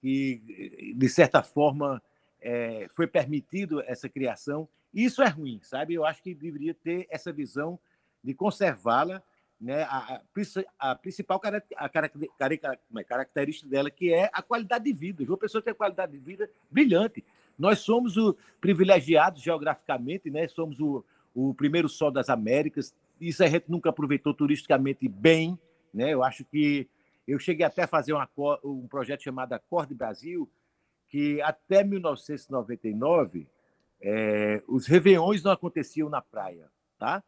que 0.00 0.94
de 0.96 1.08
certa 1.08 1.42
forma, 1.42 2.02
é, 2.40 2.88
foi 2.90 3.06
permitido 3.06 3.80
essa 3.82 4.08
criação. 4.08 4.68
Isso 4.92 5.22
é 5.22 5.28
ruim, 5.28 5.60
sabe? 5.62 5.94
Eu 5.94 6.04
acho 6.04 6.22
que 6.22 6.34
deveria 6.34 6.74
ter 6.74 7.06
essa 7.10 7.32
visão 7.32 7.78
de 8.22 8.34
conservá-la, 8.34 9.22
né? 9.60 9.84
A, 9.84 10.20
a, 10.78 10.90
a 10.90 10.94
principal 10.94 11.40
a 11.44 11.86
é, 11.86 13.04
característica 13.04 13.68
dela, 13.68 13.90
que 13.90 14.12
é 14.12 14.28
a 14.32 14.42
qualidade 14.42 14.84
de 14.84 14.92
vida. 14.92 15.22
Uma 15.24 15.38
pessoa 15.38 15.62
tem 15.62 15.72
qualidade 15.72 16.12
de 16.12 16.18
vida 16.18 16.50
brilhante. 16.70 17.24
Nós 17.58 17.78
somos 17.78 18.16
o 18.16 18.36
privilegiados 18.60 19.40
geograficamente, 19.40 20.30
né? 20.30 20.48
Somos 20.48 20.80
o, 20.80 21.04
o 21.34 21.54
primeiro 21.54 21.88
sol 21.88 22.10
das 22.10 22.28
Américas. 22.28 22.94
Isso 23.20 23.42
a 23.44 23.46
gente 23.46 23.70
nunca 23.70 23.90
aproveitou 23.90 24.34
turisticamente 24.34 25.08
bem, 25.08 25.58
né? 25.94 26.10
Eu 26.12 26.24
acho 26.24 26.44
que 26.44 26.88
eu 27.26 27.38
cheguei 27.38 27.64
até 27.64 27.84
a 27.84 27.86
fazer 27.86 28.12
uma, 28.12 28.28
um 28.64 28.88
projeto 28.88 29.22
chamado 29.22 29.52
Acorde 29.52 29.94
Brasil, 29.94 30.50
que 31.08 31.40
até 31.40 31.84
1999 31.84 33.46
é, 34.02 34.62
os 34.66 34.86
réveillões 34.86 35.42
não 35.42 35.52
aconteciam 35.52 36.08
na 36.08 36.20
praia, 36.20 36.68
tá? 36.98 37.22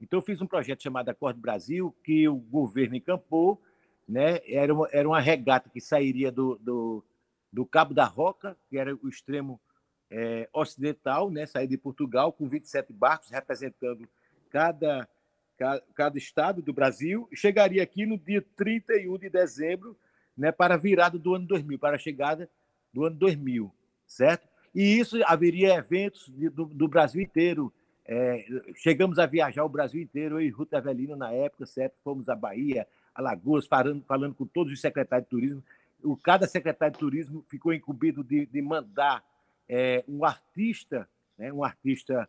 Então 0.00 0.18
eu 0.18 0.22
fiz 0.22 0.40
um 0.42 0.46
projeto 0.46 0.82
chamado 0.82 1.08
Acorde 1.08 1.40
Brasil, 1.40 1.94
que 2.04 2.28
o 2.28 2.36
governo 2.36 2.94
encampou, 2.94 3.60
né? 4.06 4.40
Era 4.46 4.72
uma, 4.72 4.88
era 4.92 5.08
uma 5.08 5.20
regata 5.20 5.70
que 5.70 5.80
sairia 5.80 6.30
do, 6.30 6.56
do, 6.56 7.04
do 7.52 7.64
Cabo 7.64 7.94
da 7.94 8.04
Roca, 8.04 8.56
que 8.68 8.76
era 8.76 8.94
o 8.94 9.08
extremo 9.08 9.58
é, 10.10 10.48
ocidental, 10.52 11.30
né? 11.30 11.46
Sair 11.46 11.66
de 11.66 11.78
Portugal 11.78 12.32
com 12.32 12.48
27 12.48 12.92
barcos 12.92 13.30
representando 13.30 14.06
cada 14.50 15.08
cada 15.94 16.16
estado 16.16 16.62
do 16.62 16.72
Brasil, 16.72 17.28
chegaria 17.34 17.82
aqui 17.82 18.06
no 18.06 18.16
dia 18.16 18.40
31 18.54 19.18
de 19.18 19.28
dezembro, 19.28 19.98
né, 20.36 20.52
para 20.52 20.74
a 20.74 20.76
virada 20.76 21.18
do 21.18 21.34
ano 21.34 21.48
2000, 21.48 21.78
para 21.80 21.96
a 21.96 21.98
chegada 21.98 22.48
do 22.92 23.04
ano 23.04 23.16
2000, 23.16 23.74
certo? 24.06 24.46
E 24.74 24.98
isso 24.98 25.18
haveria 25.26 25.74
eventos 25.74 26.28
do, 26.28 26.66
do 26.66 26.88
Brasil 26.88 27.20
inteiro. 27.20 27.72
É, 28.04 28.46
chegamos 28.76 29.18
a 29.18 29.26
viajar 29.26 29.64
o 29.64 29.68
Brasil 29.68 30.00
inteiro, 30.00 30.36
eu 30.36 30.46
e 30.46 30.50
Ruth 30.50 30.72
Avelino 30.72 31.16
na 31.16 31.32
época, 31.32 31.66
certo? 31.66 31.94
Fomos 32.02 32.28
à 32.28 32.34
Bahia, 32.34 32.86
Alagoas, 33.14 33.66
falando, 33.66 34.02
falando 34.06 34.34
com 34.34 34.46
todos 34.46 34.72
os 34.72 34.80
secretários 34.80 35.26
de 35.26 35.30
turismo. 35.30 35.62
O, 36.02 36.16
cada 36.16 36.46
secretário 36.46 36.94
de 36.94 37.00
turismo 37.00 37.44
ficou 37.48 37.72
incumbido 37.72 38.24
de, 38.24 38.46
de 38.46 38.62
mandar 38.62 39.22
é, 39.68 40.04
um 40.08 40.24
artista, 40.24 41.08
né, 41.36 41.52
um 41.52 41.62
artista 41.62 42.28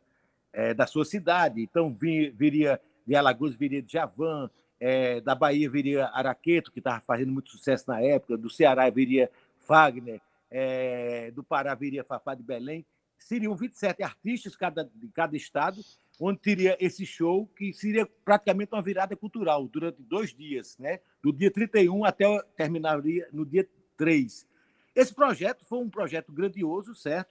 é, 0.51 0.73
da 0.73 0.85
sua 0.85 1.05
cidade. 1.05 1.61
Então, 1.61 1.93
vir, 1.93 2.31
viria 2.31 2.79
de 3.05 3.15
Alagoas 3.15 3.55
viria 3.55 3.81
de 3.81 3.91
Javan, 3.91 4.49
é, 4.79 5.19
da 5.21 5.35
Bahia 5.35 5.69
viria 5.69 6.07
Araqueto, 6.07 6.71
que 6.71 6.79
estava 6.79 6.99
fazendo 6.99 7.31
muito 7.31 7.49
sucesso 7.49 7.85
na 7.87 8.01
época, 8.01 8.37
do 8.37 8.49
Ceará 8.49 8.89
viria 8.89 9.29
Fagner, 9.57 10.21
é, 10.49 11.31
do 11.31 11.43
Pará 11.43 11.73
viria 11.75 12.03
Fafá 12.03 12.33
de 12.35 12.43
Belém. 12.43 12.85
Seriam 13.17 13.55
27 13.55 14.01
artistas 14.01 14.55
cada, 14.55 14.89
de 14.95 15.07
cada 15.09 15.35
estado, 15.35 15.81
onde 16.19 16.39
teria 16.39 16.77
esse 16.79 17.05
show, 17.05 17.47
que 17.47 17.73
seria 17.73 18.05
praticamente 18.23 18.73
uma 18.73 18.81
virada 18.81 19.15
cultural, 19.15 19.67
durante 19.67 20.01
dois 20.01 20.33
dias, 20.33 20.77
né? 20.77 20.99
do 21.21 21.31
dia 21.31 21.51
31 21.51 22.05
até 22.05 22.25
terminaria 22.55 23.27
no 23.31 23.45
dia 23.45 23.67
3. 23.97 24.47
Esse 24.95 25.13
projeto 25.13 25.65
foi 25.65 25.79
um 25.79 25.89
projeto 25.89 26.31
grandioso, 26.31 26.95
certo? 26.95 27.29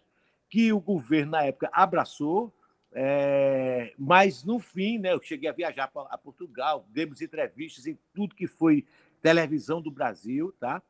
Que 0.49 0.73
o 0.73 0.81
governo, 0.81 1.33
na 1.33 1.45
época, 1.45 1.69
abraçou, 1.73 2.55
é, 2.93 3.93
mas, 3.99 4.45
no 4.45 4.59
fim, 4.59 4.99
né, 4.99 5.13
eu 5.13 5.23
cheguei 5.23 5.49
a 5.49 5.53
viajar 5.53 5.91
a 5.95 6.19
Portugal, 6.19 6.87
demos 6.91 7.21
entrevistas 7.21 7.87
em 7.87 7.99
tudo 8.15 8.35
que 8.35 8.47
foi 8.47 8.87
televisão 9.21 9.83
do 9.83 9.91
Brasil, 9.91 10.55
tá? 10.59 10.83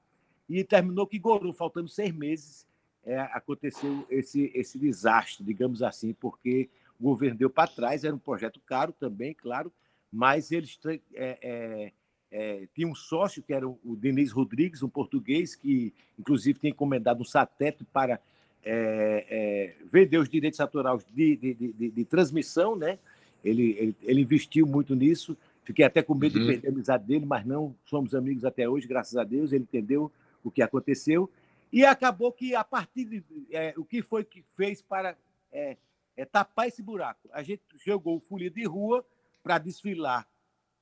E 0.49 0.65
terminou 0.65 1.07
que 1.07 1.19
Goru, 1.19 1.53
faltando 1.53 1.89
seis 1.89 2.13
meses, 2.13 2.67
é, 3.05 3.19
aconteceu 3.19 4.07
esse, 4.11 4.51
esse 4.55 4.79
desastre, 4.79 5.45
digamos 5.45 5.83
assim, 5.83 6.13
porque 6.13 6.69
o 6.99 7.05
governo 7.05 7.39
deu 7.39 7.51
para 7.51 7.71
trás, 7.71 8.05
era 8.05 8.15
um 8.15 8.19
projeto 8.19 8.61
caro 8.67 8.93
também, 8.93 9.35
claro, 9.35 9.73
mas 10.13 10.51
eles 10.51 10.79
é, 10.87 11.01
é, 11.15 11.93
é, 12.31 12.69
tinham 12.75 12.91
um 12.91 12.95
sócio, 12.95 13.43
que 13.43 13.53
era 13.53 13.69
o 13.69 13.97
Denis 13.97 14.33
Rodrigues, 14.33 14.83
um 14.83 14.89
português, 14.89 15.55
que 15.55 15.93
inclusive 16.19 16.59
tem 16.59 16.71
encomendado 16.71 17.21
um 17.21 17.25
satélite 17.25 17.85
para 17.93 18.21
é, 18.65 19.27
é, 19.31 19.75
vender 19.91 20.19
os 20.19 20.29
direitos 20.29 20.61
autorais 20.61 21.05
de, 21.15 21.37
de, 21.37 21.55
de, 21.55 21.91
de 21.91 22.05
transmissão, 22.05 22.77
né? 22.77 22.99
Ele, 23.45 23.77
ele, 23.79 23.97
ele, 24.03 24.21
investiu 24.21 24.67
muito 24.67 24.95
nisso. 24.95 25.37
Fiquei 25.63 25.85
até 25.85 26.03
com 26.03 26.15
medo 26.15 26.39
uhum. 26.39 26.47
de 26.47 26.53
perder 26.53 26.69
a 26.69 26.71
amizade 26.73 27.05
dele, 27.05 27.25
mas 27.25 27.47
não 27.47 27.75
somos 27.87 28.15
amigos 28.15 28.45
até 28.45 28.69
hoje, 28.69 28.87
graças 28.87 29.17
a 29.17 29.23
Deus. 29.23 29.53
Ele 29.53 29.63
entendeu 29.63 30.11
o 30.49 30.51
que 30.51 30.63
aconteceu. 30.63 31.31
E 31.73 31.85
acabou 31.85 32.33
que, 32.33 32.55
a 32.55 32.65
partir 32.65 33.05
de. 33.05 33.25
É, 33.51 33.75
o 33.77 33.85
que 33.85 34.03
foi 34.03 34.25
que 34.25 34.43
fez 34.57 34.83
para 34.83 35.17
é, 35.53 35.77
é, 36.17 36.25
tapar 36.25 36.67
esse 36.67 36.83
buraco? 36.83 37.29
A 37.33 37.43
gente 37.43 37.63
jogou 37.85 38.19
folia 38.21 38.51
de 38.51 38.65
rua 38.65 39.05
para 39.43 39.59
desfilar 39.59 40.27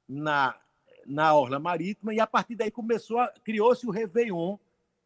na, 0.09 0.57
na 1.05 1.35
Orla 1.35 1.59
Marítima, 1.59 2.15
e 2.15 2.21
a 2.21 2.27
partir 2.27 2.55
daí 2.55 2.71
começou 2.71 3.19
criou-se 3.45 3.87
o 3.87 3.91
Réveillon 3.91 4.59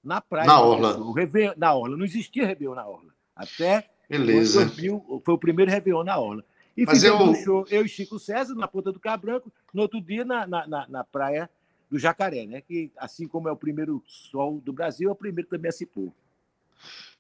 na 0.05 0.21
praia. 0.21 0.47
Na 0.47 0.61
Orla. 0.61 0.99
O 0.99 1.13
Réveillon, 1.13 1.55
na 1.57 1.75
Orla. 1.75 1.97
Não 1.97 2.05
existia 2.05 2.47
Réveillon 2.47 2.75
na 2.75 2.87
Orla. 2.87 3.13
Até 3.35 3.91
Beleza. 4.09 4.67
2000, 4.67 5.23
foi 5.25 5.35
o 5.35 5.39
primeiro 5.39 5.71
Réveillon 5.71 6.05
na 6.05 6.19
Orla. 6.19 6.45
E 6.77 6.85
Mas 6.85 6.95
fizemos 6.95 7.21
eu... 7.21 7.27
um 7.27 7.35
show, 7.35 7.67
eu 7.71 7.85
e 7.85 7.89
Chico 7.89 8.19
César, 8.19 8.55
na 8.55 8.69
Ponta 8.69 8.93
do 8.93 9.01
Cabranco, 9.01 9.53
no 9.73 9.83
outro 9.83 10.01
dia 10.01 10.25
na, 10.25 10.47
na, 10.47 10.67
na, 10.67 10.89
na 10.89 11.05
praia 11.05 11.51
do 11.91 11.99
Jacaré, 11.99 12.47
né? 12.47 12.61
que 12.61 12.91
assim 12.97 13.27
como 13.27 13.49
é 13.49 13.53
o 13.53 13.57
primeiro 13.57 14.03
sol 14.07 14.61
do 14.65 14.73
Brasil, 14.73 15.09
é 15.09 15.13
o 15.13 15.17
primeiro 15.17 15.49
também 15.49 15.69
a 15.69 15.73
se 15.73 15.85
pôr. 15.85 16.13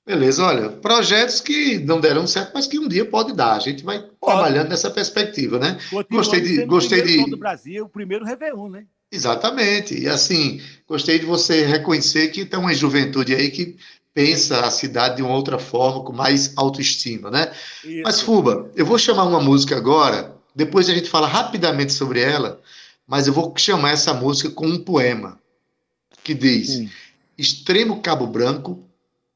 Beleza, 0.06 0.42
olha, 0.42 0.70
projetos 0.70 1.40
que 1.40 1.78
não 1.78 2.00
deram 2.00 2.26
certo, 2.26 2.52
mas 2.54 2.66
que 2.66 2.78
um 2.78 2.88
dia 2.88 3.04
pode 3.04 3.34
dar. 3.34 3.52
A 3.52 3.58
gente 3.58 3.84
vai 3.84 3.98
pode. 3.98 4.18
trabalhando 4.20 4.70
nessa 4.70 4.90
perspectiva, 4.90 5.58
né? 5.58 5.78
gostei 6.10 6.40
de, 6.40 6.64
gostei 6.64 7.02
de. 7.02 7.30
do 7.30 7.36
Brasil, 7.36 7.84
o 7.84 7.88
primeiro 7.88 8.24
Réveillon, 8.24 8.68
né? 8.68 8.86
Exatamente. 9.12 9.98
E 9.98 10.08
assim, 10.08 10.60
gostei 10.88 11.18
de 11.18 11.26
você 11.26 11.66
reconhecer 11.66 12.28
que 12.28 12.46
tem 12.46 12.58
uma 12.58 12.72
juventude 12.72 13.34
aí 13.34 13.50
que 13.50 13.76
pensa 14.14 14.60
a 14.60 14.70
cidade 14.70 15.16
de 15.16 15.22
uma 15.22 15.34
outra 15.34 15.58
forma, 15.58 16.02
com 16.02 16.12
mais 16.12 16.52
autoestima, 16.56 17.30
né? 17.30 17.52
Isso. 17.84 18.02
Mas, 18.02 18.20
Fuba, 18.20 18.70
eu 18.74 18.86
vou 18.86 18.98
chamar 18.98 19.24
uma 19.24 19.40
música 19.40 19.76
agora, 19.76 20.34
depois 20.54 20.88
a 20.88 20.94
gente 20.94 21.08
fala 21.08 21.26
rapidamente 21.26 21.92
sobre 21.92 22.20
ela, 22.20 22.60
mas 23.10 23.26
eu 23.26 23.32
vou 23.32 23.52
chamar 23.56 23.90
essa 23.90 24.14
música 24.14 24.48
com 24.50 24.68
um 24.68 24.78
poema 24.78 25.36
que 26.22 26.32
diz: 26.32 26.68
Sim. 26.68 26.90
Extremo 27.36 28.00
Cabo 28.00 28.24
Branco, 28.24 28.84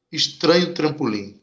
estranho 0.09 0.73
trampolim. 0.73 1.35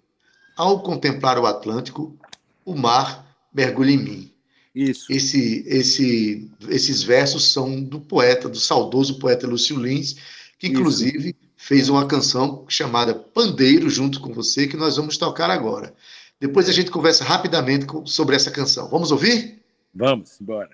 Ao 0.56 0.80
contemplar 0.80 1.38
o 1.38 1.44
Atlântico, 1.44 2.16
o 2.64 2.74
mar 2.74 3.26
mergulha 3.52 3.90
em 3.90 3.98
mim. 3.98 4.32
Isso. 4.74 5.12
Esse, 5.12 5.62
esse, 5.66 6.50
esses 6.70 7.02
versos 7.02 7.52
são 7.52 7.82
do 7.82 8.00
poeta, 8.00 8.48
do 8.48 8.58
saudoso 8.58 9.18
poeta 9.18 9.46
Lúcio 9.46 9.78
Lins, 9.78 10.16
que 10.58 10.68
inclusive 10.68 11.28
Isso. 11.28 11.36
fez 11.54 11.90
uma 11.90 12.06
canção 12.06 12.64
chamada 12.66 13.14
Pandeiro 13.14 13.90
junto 13.90 14.20
com 14.20 14.32
você, 14.32 14.66
que 14.66 14.76
nós 14.76 14.96
vamos 14.96 15.18
tocar 15.18 15.50
agora. 15.50 15.92
Depois 16.40 16.66
a 16.66 16.72
gente 16.72 16.90
conversa 16.90 17.24
rapidamente 17.24 17.84
sobre 18.06 18.36
essa 18.36 18.50
canção. 18.50 18.88
Vamos 18.88 19.12
ouvir? 19.12 19.60
Vamos, 19.94 20.40
embora. 20.40 20.70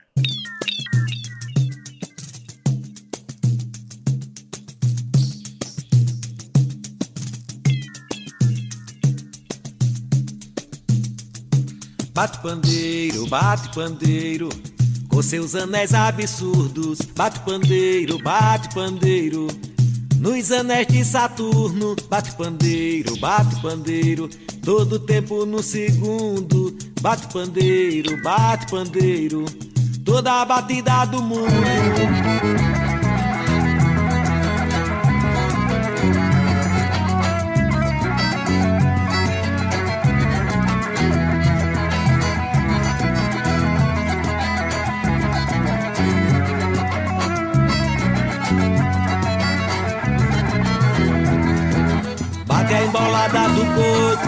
Bate 12.18 12.38
pandeiro, 12.40 13.28
bate 13.28 13.72
pandeiro, 13.72 14.48
com 15.08 15.22
seus 15.22 15.54
anéis 15.54 15.94
absurdos. 15.94 16.98
Bate 17.14 17.38
pandeiro, 17.38 18.18
bate 18.20 18.74
pandeiro, 18.74 19.46
nos 20.18 20.50
anéis 20.50 20.88
de 20.88 21.04
Saturno. 21.04 21.94
Bate 22.10 22.32
pandeiro, 22.32 23.16
bate 23.20 23.62
pandeiro, 23.62 24.28
todo 24.64 24.98
tempo 24.98 25.46
no 25.46 25.62
segundo. 25.62 26.76
Bate 27.00 27.32
pandeiro, 27.32 28.20
bate 28.20 28.68
pandeiro, 28.68 29.44
toda 30.04 30.42
a 30.42 30.44
batida 30.44 31.04
do 31.04 31.22
mundo. 31.22 31.46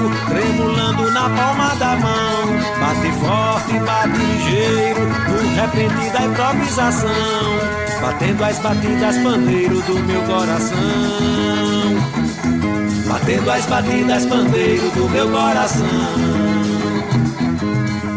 Coco, 0.00 0.26
tremulando 0.26 1.10
na 1.10 1.28
palma 1.30 1.74
da 1.76 1.96
mão. 1.96 2.46
Bate 2.80 3.12
forte, 3.20 3.78
bate 3.80 4.18
ligeiro, 4.18 5.00
no 5.00 5.54
repente 5.54 6.10
da 6.10 6.24
improvisação. 6.24 7.10
Batendo 8.00 8.44
as 8.44 8.58
batidas 8.58 9.16
pandeiro 9.18 9.82
do 9.82 9.98
meu 10.00 10.22
coração. 10.22 10.78
Batendo 13.06 13.50
as 13.50 13.66
batidas 13.66 14.26
pandeiro 14.26 14.90
do 14.90 15.08
meu 15.10 15.30
coração. 15.30 15.86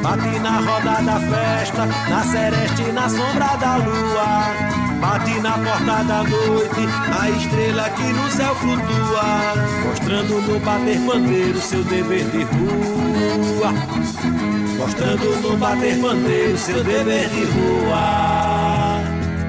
Bate 0.01 0.39
na 0.39 0.59
roda 0.59 1.01
da 1.01 1.19
festa, 1.19 1.85
na 1.85 2.23
sereste, 2.23 2.91
na 2.91 3.09
sombra 3.09 3.55
da 3.57 3.77
lua. 3.77 4.82
Bate 5.03 5.37
na 5.41 5.57
porta 5.57 6.01
da 6.05 6.23
noite, 6.23 6.87
a 7.11 7.29
estrela 7.29 7.89
que 7.89 8.13
no 8.13 8.31
céu 8.31 8.55
flutua, 8.55 9.53
mostrando 9.85 10.41
no 10.41 10.57
bater 10.61 10.97
pandeiro 11.05 11.59
seu 11.59 11.83
dever 11.83 12.23
de 12.29 12.43
rua. 12.43 13.73
Mostrando 14.77 15.41
no 15.41 15.57
bater 15.57 15.99
pandeiro 15.99 16.57
seu 16.57 16.81
dever 16.85 17.27
de 17.27 17.43
rua. 17.43 19.01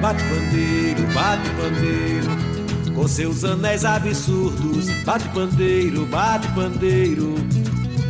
Bate 0.02 0.24
pandeiro, 0.24 1.06
bate 1.14 1.48
pandeiro, 1.50 2.92
com 2.92 3.06
seus 3.06 3.44
anéis 3.44 3.84
absurdos. 3.84 4.90
Bate 5.04 5.28
pandeiro, 5.28 6.04
bate 6.06 6.48
pandeiro 6.48 7.36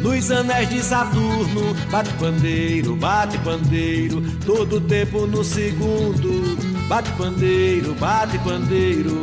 nos 0.01 0.31
anéis 0.31 0.69
de 0.69 0.83
Saturno, 0.83 1.75
bate 1.91 2.11
pandeiro, 2.15 2.95
bate 2.95 3.39
pandeiro, 3.39 4.23
todo 4.45 4.81
tempo 4.83 5.27
no 5.27 5.43
segundo. 5.43 6.74
Bate 6.89 7.11
pandeiro, 7.13 7.95
bate 7.95 8.39
pandeiro, 8.41 9.23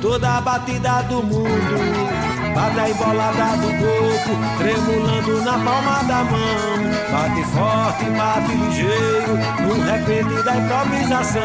toda 0.00 0.38
a 0.38 0.40
batida 0.40 1.02
do 1.02 1.22
mundo. 1.22 2.24
Bate 2.54 2.80
a 2.80 2.88
embolada 2.88 3.56
do 3.58 3.68
corpo, 3.78 4.38
tremulando 4.58 5.42
na 5.42 5.52
palma 5.52 6.02
da 6.04 6.24
mão. 6.24 6.78
Bate 7.12 7.44
forte, 7.52 8.04
bate 8.16 8.54
ligeiro, 8.54 9.36
no 9.60 9.74
repente 9.84 10.42
da 10.44 10.56
improvisação. 10.56 11.42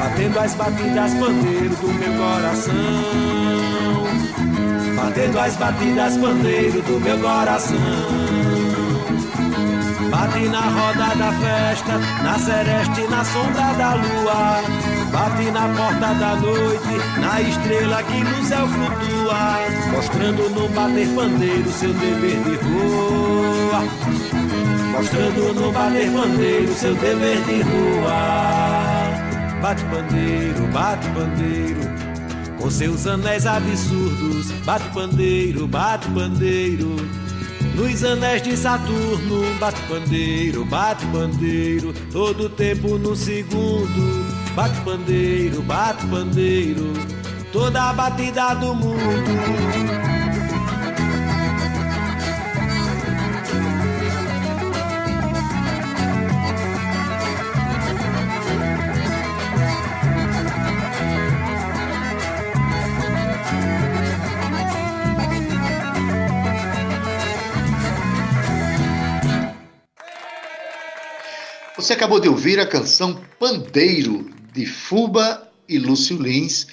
Batendo 0.00 0.38
as 0.40 0.54
batidas 0.54 1.14
pandeiro 1.14 1.76
do 1.76 1.88
meu 1.94 2.12
coração. 2.18 2.74
Batendo 4.96 5.38
as 5.38 5.56
batidas 5.56 6.16
pandeiro 6.16 6.82
do 6.82 7.00
meu 7.00 7.18
coração. 7.20 8.55
Bate 10.10 10.48
na 10.48 10.60
roda 10.60 11.14
da 11.14 11.32
festa, 11.32 11.98
na 12.22 12.38
sereste, 12.38 13.02
na 13.10 13.24
sombra 13.24 13.72
da 13.76 13.94
lua. 13.94 14.62
Bate 15.12 15.50
na 15.50 15.68
porta 15.76 16.14
da 16.14 16.36
noite, 16.36 17.20
na 17.20 17.40
estrela 17.40 18.02
que 18.02 18.22
no 18.22 18.44
céu 18.44 18.66
flutua. 18.68 19.58
Mostrando 19.92 20.50
no 20.50 20.68
bater 20.68 21.08
pandeiro 21.14 21.70
seu 21.70 21.92
dever 21.94 22.38
de 22.44 22.56
rua. 22.64 23.84
Mostrando 24.92 25.54
no 25.54 25.72
bater 25.72 26.10
pandeiro 26.12 26.74
seu 26.74 26.94
dever 26.94 27.40
de 27.44 27.62
rua. 27.62 28.16
Bate 29.60 29.82
pandeiro, 29.84 30.66
bate 30.72 31.08
pandeiro 31.08 32.06
com 32.66 32.70
seus 32.70 33.06
anéis 33.06 33.46
absurdos. 33.46 34.50
Bate 34.64 34.88
pandeiro, 34.90 35.68
bate 35.68 36.08
pandeiro. 36.10 36.96
Nos 37.76 38.02
anéis 38.02 38.42
de 38.42 38.56
Saturno, 38.56 39.54
bate 39.60 39.78
pandeiro, 39.82 40.64
bate 40.64 41.04
pandeiro. 41.08 41.92
Todo 42.10 42.48
tempo 42.48 42.96
no 42.96 43.14
segundo. 43.14 44.24
Bate 44.54 44.80
pandeiro, 44.80 45.60
bate 45.60 46.06
pandeiro. 46.06 46.94
Toda 47.52 47.90
a 47.90 47.92
batida 47.92 48.54
do 48.54 48.74
mundo. 48.74 49.75
Você 71.86 71.92
acabou 71.92 72.18
de 72.18 72.28
ouvir 72.28 72.58
a 72.58 72.66
canção 72.66 73.16
Pandeiro, 73.38 74.28
de 74.52 74.66
Fuba 74.66 75.48
e 75.68 75.78
Lúcio 75.78 76.20
Lins. 76.20 76.66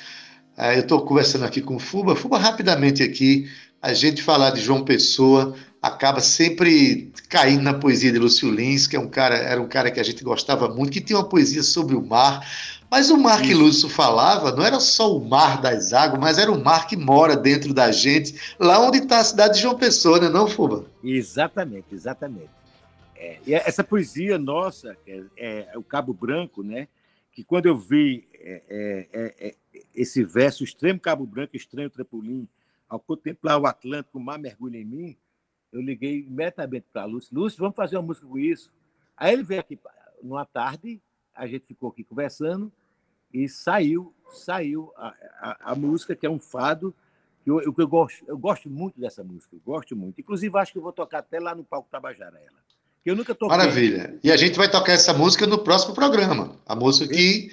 Ah, 0.58 0.74
eu 0.74 0.80
estou 0.80 1.06
conversando 1.06 1.46
aqui 1.46 1.62
com 1.62 1.76
o 1.76 1.80
Fuba. 1.80 2.16
Fuba, 2.16 2.40
rapidamente 2.40 3.04
aqui, 3.04 3.48
a 3.80 3.94
gente 3.94 4.24
falar 4.24 4.50
de 4.50 4.60
João 4.60 4.84
Pessoa 4.84 5.54
acaba 5.80 6.20
sempre 6.20 7.12
caindo 7.30 7.62
na 7.62 7.76
poesia 7.76 8.12
de 8.12 8.18
Lúcio 8.18 8.50
Lins, 8.50 8.88
que 8.88 8.96
é 8.96 9.00
um 9.00 9.08
cara, 9.08 9.36
era 9.36 9.62
um 9.62 9.68
cara 9.68 9.92
que 9.92 10.00
a 10.00 10.04
gente 10.04 10.24
gostava 10.24 10.68
muito, 10.68 10.92
que 10.92 11.00
tinha 11.00 11.20
uma 11.20 11.30
poesia 11.30 11.62
sobre 11.62 11.96
o 11.96 12.04
mar. 12.04 12.44
Mas 12.90 13.12
o 13.12 13.18
mar 13.18 13.40
que 13.44 13.54
Lúcio 13.54 13.90
falava 13.90 14.52
não 14.52 14.66
era 14.66 14.80
só 14.80 15.16
o 15.16 15.24
mar 15.24 15.62
das 15.62 15.94
águas, 15.94 16.20
mas 16.20 16.40
era 16.40 16.52
o 16.52 16.60
mar 16.60 16.88
que 16.88 16.98
mora 16.98 17.38
dentro 17.38 17.72
da 17.72 17.92
gente, 17.92 18.34
lá 18.60 18.80
onde 18.80 18.98
está 18.98 19.20
a 19.20 19.24
cidade 19.24 19.58
de 19.58 19.62
João 19.62 19.78
Pessoa, 19.78 20.20
né, 20.20 20.28
não, 20.28 20.48
Fuba? 20.48 20.86
Exatamente, 21.04 21.86
exatamente. 21.92 22.63
É, 23.24 23.40
e 23.48 23.54
essa 23.54 23.86
poesia 23.86 24.38
nossa, 24.38 24.98
é, 25.08 25.24
é, 25.38 25.78
o 25.78 25.84
Cabo 25.84 26.14
Branco, 26.14 26.62
né? 26.62 26.90
que 27.32 27.42
quando 27.42 27.68
eu 27.68 27.78
vi 27.78 28.28
é, 28.34 29.08
é, 29.14 29.36
é, 29.48 29.56
esse 29.96 30.26
verso, 30.26 30.62
extremo 30.62 31.00
Cabo 31.00 31.26
Branco, 31.26 31.56
estranho 31.56 31.90
trampolim, 31.90 32.46
ao 32.90 33.00
contemplar 33.00 33.58
o 33.62 33.66
Atlântico, 33.66 34.18
o 34.18 34.22
mar 34.22 34.38
mergulha 34.38 34.78
em 34.78 34.84
mim, 34.84 35.18
eu 35.72 35.82
liguei 35.82 36.20
imediatamente 36.20 36.86
para 36.92 37.06
Lúcio. 37.06 37.34
Lúcio, 37.34 37.60
vamos 37.60 37.78
fazer 37.78 37.96
uma 37.96 38.04
música 38.04 38.28
com 38.28 38.38
isso. 38.38 38.70
Aí 39.16 39.32
ele 39.32 39.44
veio 39.44 39.62
aqui 39.62 39.80
numa 40.22 40.46
tarde, 40.46 41.02
a 41.34 41.48
gente 41.48 41.66
ficou 41.66 41.92
aqui 41.92 42.04
conversando 42.04 42.74
e 43.34 43.48
saiu 43.48 44.14
saiu 44.32 44.92
a, 44.98 45.16
a, 45.40 45.72
a 45.72 45.76
música, 45.76 46.14
que 46.14 46.26
é 46.26 46.30
um 46.30 46.40
fado, 46.40 46.94
que 47.42 47.50
eu, 47.50 47.62
eu, 47.62 47.74
eu, 47.78 47.88
gosto, 47.88 48.26
eu 48.28 48.38
gosto 48.38 48.70
muito 48.70 49.00
dessa 49.00 49.24
música, 49.24 49.56
eu 49.56 49.62
gosto 49.66 49.96
muito. 49.96 50.20
Inclusive, 50.20 50.58
acho 50.58 50.74
que 50.74 50.78
eu 50.78 50.84
vou 50.84 50.92
tocar 50.92 51.20
até 51.20 51.40
lá 51.40 51.56
no 51.56 51.64
palco 51.64 51.88
Tabajara 51.90 52.38
ela 52.38 52.63
eu 53.10 53.16
nunca 53.16 53.36
toquei. 53.36 53.58
Maravilha. 53.58 54.18
E 54.24 54.32
a 54.32 54.38
gente 54.38 54.58
vai 54.58 54.70
tocar 54.70 54.94
essa 54.94 55.14
música 55.14 55.46
no 55.46 55.58
próximo 55.58 55.94
programa. 55.94 56.58
A 56.66 56.76
música 56.76 57.14
que, 57.14 57.52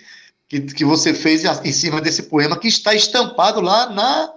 que, 0.48 0.60
que 0.60 0.84
você 0.84 1.12
fez 1.12 1.44
em 1.64 1.72
cima 1.72 2.00
desse 2.00 2.24
poema 2.24 2.56
que 2.56 2.68
está 2.68 2.94
estampado 2.94 3.60
lá 3.60 3.90
na, 3.90 4.32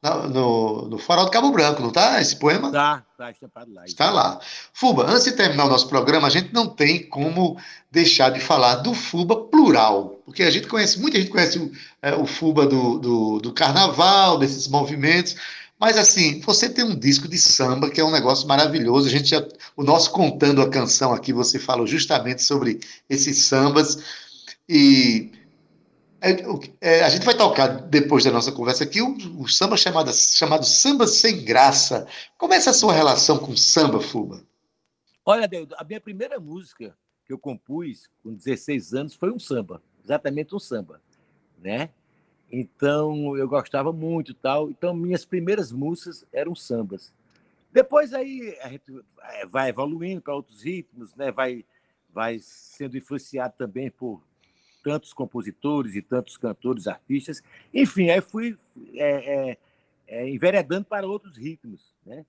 na 0.00 0.28
no, 0.28 0.88
no 0.88 0.98
Farol 0.98 1.24
do 1.24 1.30
Cabo 1.30 1.50
Branco, 1.50 1.80
não 1.80 1.88
está 1.88 2.20
esse 2.20 2.36
poema? 2.36 2.68
Está, 2.68 3.02
está 3.12 3.30
estampado 3.30 3.72
lá. 3.72 3.84
Está 3.84 4.10
lá. 4.10 4.40
Fuba, 4.72 5.04
antes 5.08 5.24
de 5.24 5.32
terminar 5.32 5.64
o 5.64 5.68
nosso 5.68 5.88
programa, 5.88 6.28
a 6.28 6.30
gente 6.30 6.52
não 6.52 6.68
tem 6.68 7.08
como 7.08 7.56
deixar 7.90 8.30
de 8.30 8.38
falar 8.38 8.76
do 8.76 8.94
Fuba 8.94 9.36
plural, 9.46 10.20
porque 10.24 10.44
a 10.44 10.50
gente 10.50 10.68
conhece, 10.68 11.00
muita 11.00 11.18
gente 11.18 11.30
conhece 11.30 11.58
o, 11.58 11.72
é, 12.00 12.14
o 12.14 12.24
Fuba 12.24 12.66
do, 12.66 12.98
do, 12.98 13.38
do 13.40 13.52
carnaval, 13.52 14.38
desses 14.38 14.68
movimentos, 14.68 15.36
mas 15.82 15.98
assim, 15.98 16.38
você 16.42 16.70
tem 16.70 16.84
um 16.84 16.94
disco 16.94 17.26
de 17.26 17.36
samba 17.36 17.90
que 17.90 18.00
é 18.00 18.04
um 18.04 18.12
negócio 18.12 18.46
maravilhoso. 18.46 19.08
A 19.08 19.10
gente 19.10 19.30
já, 19.30 19.44
o 19.76 19.82
nosso 19.82 20.12
contando 20.12 20.62
a 20.62 20.70
canção 20.70 21.12
aqui, 21.12 21.32
você 21.32 21.58
falou 21.58 21.88
justamente 21.88 22.40
sobre 22.44 22.78
esses 23.10 23.38
sambas 23.46 24.30
e 24.68 25.32
é, 26.20 26.36
é, 26.80 27.02
a 27.02 27.08
gente 27.08 27.26
vai 27.26 27.36
tocar 27.36 27.66
depois 27.66 28.22
da 28.22 28.30
nossa 28.30 28.52
conversa 28.52 28.84
aqui 28.84 29.02
o, 29.02 29.48
samba 29.48 29.76
chamado, 29.76 30.12
chamado 30.12 30.64
Samba 30.64 31.04
Sem 31.04 31.44
Graça. 31.44 32.06
Como 32.38 32.54
é 32.54 32.58
essa 32.58 32.72
sua 32.72 32.92
relação 32.92 33.36
com 33.36 33.56
samba, 33.56 34.00
Fuba? 34.00 34.40
Olha, 35.24 35.48
Deus, 35.48 35.66
a 35.76 35.82
minha 35.82 36.00
primeira 36.00 36.38
música 36.38 36.96
que 37.26 37.32
eu 37.32 37.38
compus 37.40 38.08
com 38.22 38.32
16 38.32 38.94
anos 38.94 39.14
foi 39.14 39.32
um 39.32 39.38
samba, 39.40 39.82
exatamente 40.04 40.54
um 40.54 40.60
samba, 40.60 41.02
né? 41.58 41.90
Então 42.52 43.34
eu 43.36 43.48
gostava 43.48 43.92
muito 43.92 44.34
tal. 44.34 44.70
Então 44.70 44.94
minhas 44.94 45.24
primeiras 45.24 45.72
músicas 45.72 46.24
eram 46.30 46.54
sambas. 46.54 47.12
Depois 47.72 48.12
aí 48.12 48.54
a 48.60 48.68
gente 48.68 48.84
é, 49.22 49.46
vai 49.46 49.70
evoluindo 49.70 50.20
para 50.20 50.34
outros 50.34 50.62
ritmos, 50.62 51.14
né? 51.16 51.32
Vai 51.32 51.64
vai 52.12 52.38
sendo 52.40 52.98
influenciado 52.98 53.54
também 53.56 53.90
por 53.90 54.22
tantos 54.84 55.14
compositores 55.14 55.94
e 55.94 56.02
tantos 56.02 56.36
cantores, 56.36 56.86
artistas. 56.86 57.42
Enfim, 57.72 58.10
aí 58.10 58.20
fui 58.20 58.58
é, 58.94 59.34
é, 59.34 59.58
é, 60.06 60.28
enveredando 60.28 60.84
para 60.84 61.06
outros 61.06 61.38
ritmos, 61.38 61.94
né? 62.04 62.26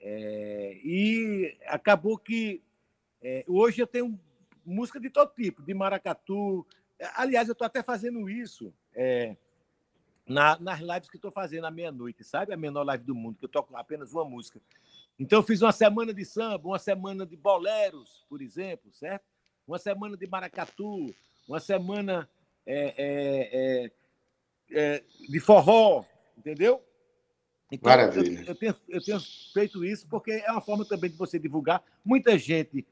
É, 0.00 0.78
e 0.84 1.56
acabou 1.66 2.16
que 2.16 2.62
é, 3.20 3.42
hoje 3.48 3.80
eu 3.80 3.86
tenho 3.86 4.20
música 4.64 5.00
de 5.00 5.10
todo 5.10 5.34
tipo, 5.34 5.62
de 5.62 5.74
maracatu. 5.74 6.64
Aliás, 7.16 7.48
eu 7.48 7.52
estou 7.52 7.66
até 7.66 7.82
fazendo 7.82 8.28
isso. 8.28 8.72
É, 8.94 9.34
na, 10.26 10.58
nas 10.58 10.80
lives 10.80 11.08
que 11.08 11.16
estou 11.16 11.30
fazendo 11.30 11.66
à 11.66 11.70
meia-noite, 11.70 12.24
sabe? 12.24 12.52
A 12.52 12.56
menor 12.56 12.84
live 12.84 13.04
do 13.04 13.14
mundo, 13.14 13.38
que 13.38 13.44
eu 13.44 13.48
toco 13.48 13.76
apenas 13.76 14.12
uma 14.12 14.24
música. 14.24 14.60
Então, 15.18 15.38
eu 15.38 15.42
fiz 15.42 15.62
uma 15.62 15.72
semana 15.72 16.12
de 16.12 16.24
samba, 16.24 16.68
uma 16.68 16.78
semana 16.78 17.26
de 17.26 17.36
boleros, 17.36 18.24
por 18.28 18.42
exemplo, 18.42 18.90
certo? 18.92 19.24
Uma 19.66 19.78
semana 19.78 20.16
de 20.16 20.26
maracatu, 20.26 21.14
uma 21.48 21.60
semana 21.60 22.28
é, 22.66 22.94
é, 22.96 23.50
é, 23.52 24.94
é 24.96 25.04
de 25.28 25.40
forró, 25.40 26.04
entendeu? 26.36 26.82
Então, 27.70 27.90
Maravilha. 27.90 28.40
Eu, 28.40 28.46
eu, 28.46 28.54
tenho, 28.54 28.76
eu 28.88 29.02
tenho 29.02 29.20
feito 29.52 29.84
isso 29.84 30.06
porque 30.08 30.32
é 30.32 30.50
uma 30.50 30.60
forma 30.60 30.84
também 30.84 31.10
de 31.10 31.16
você 31.16 31.38
divulgar. 31.38 31.82
Muita 32.04 32.36
gente 32.38 32.86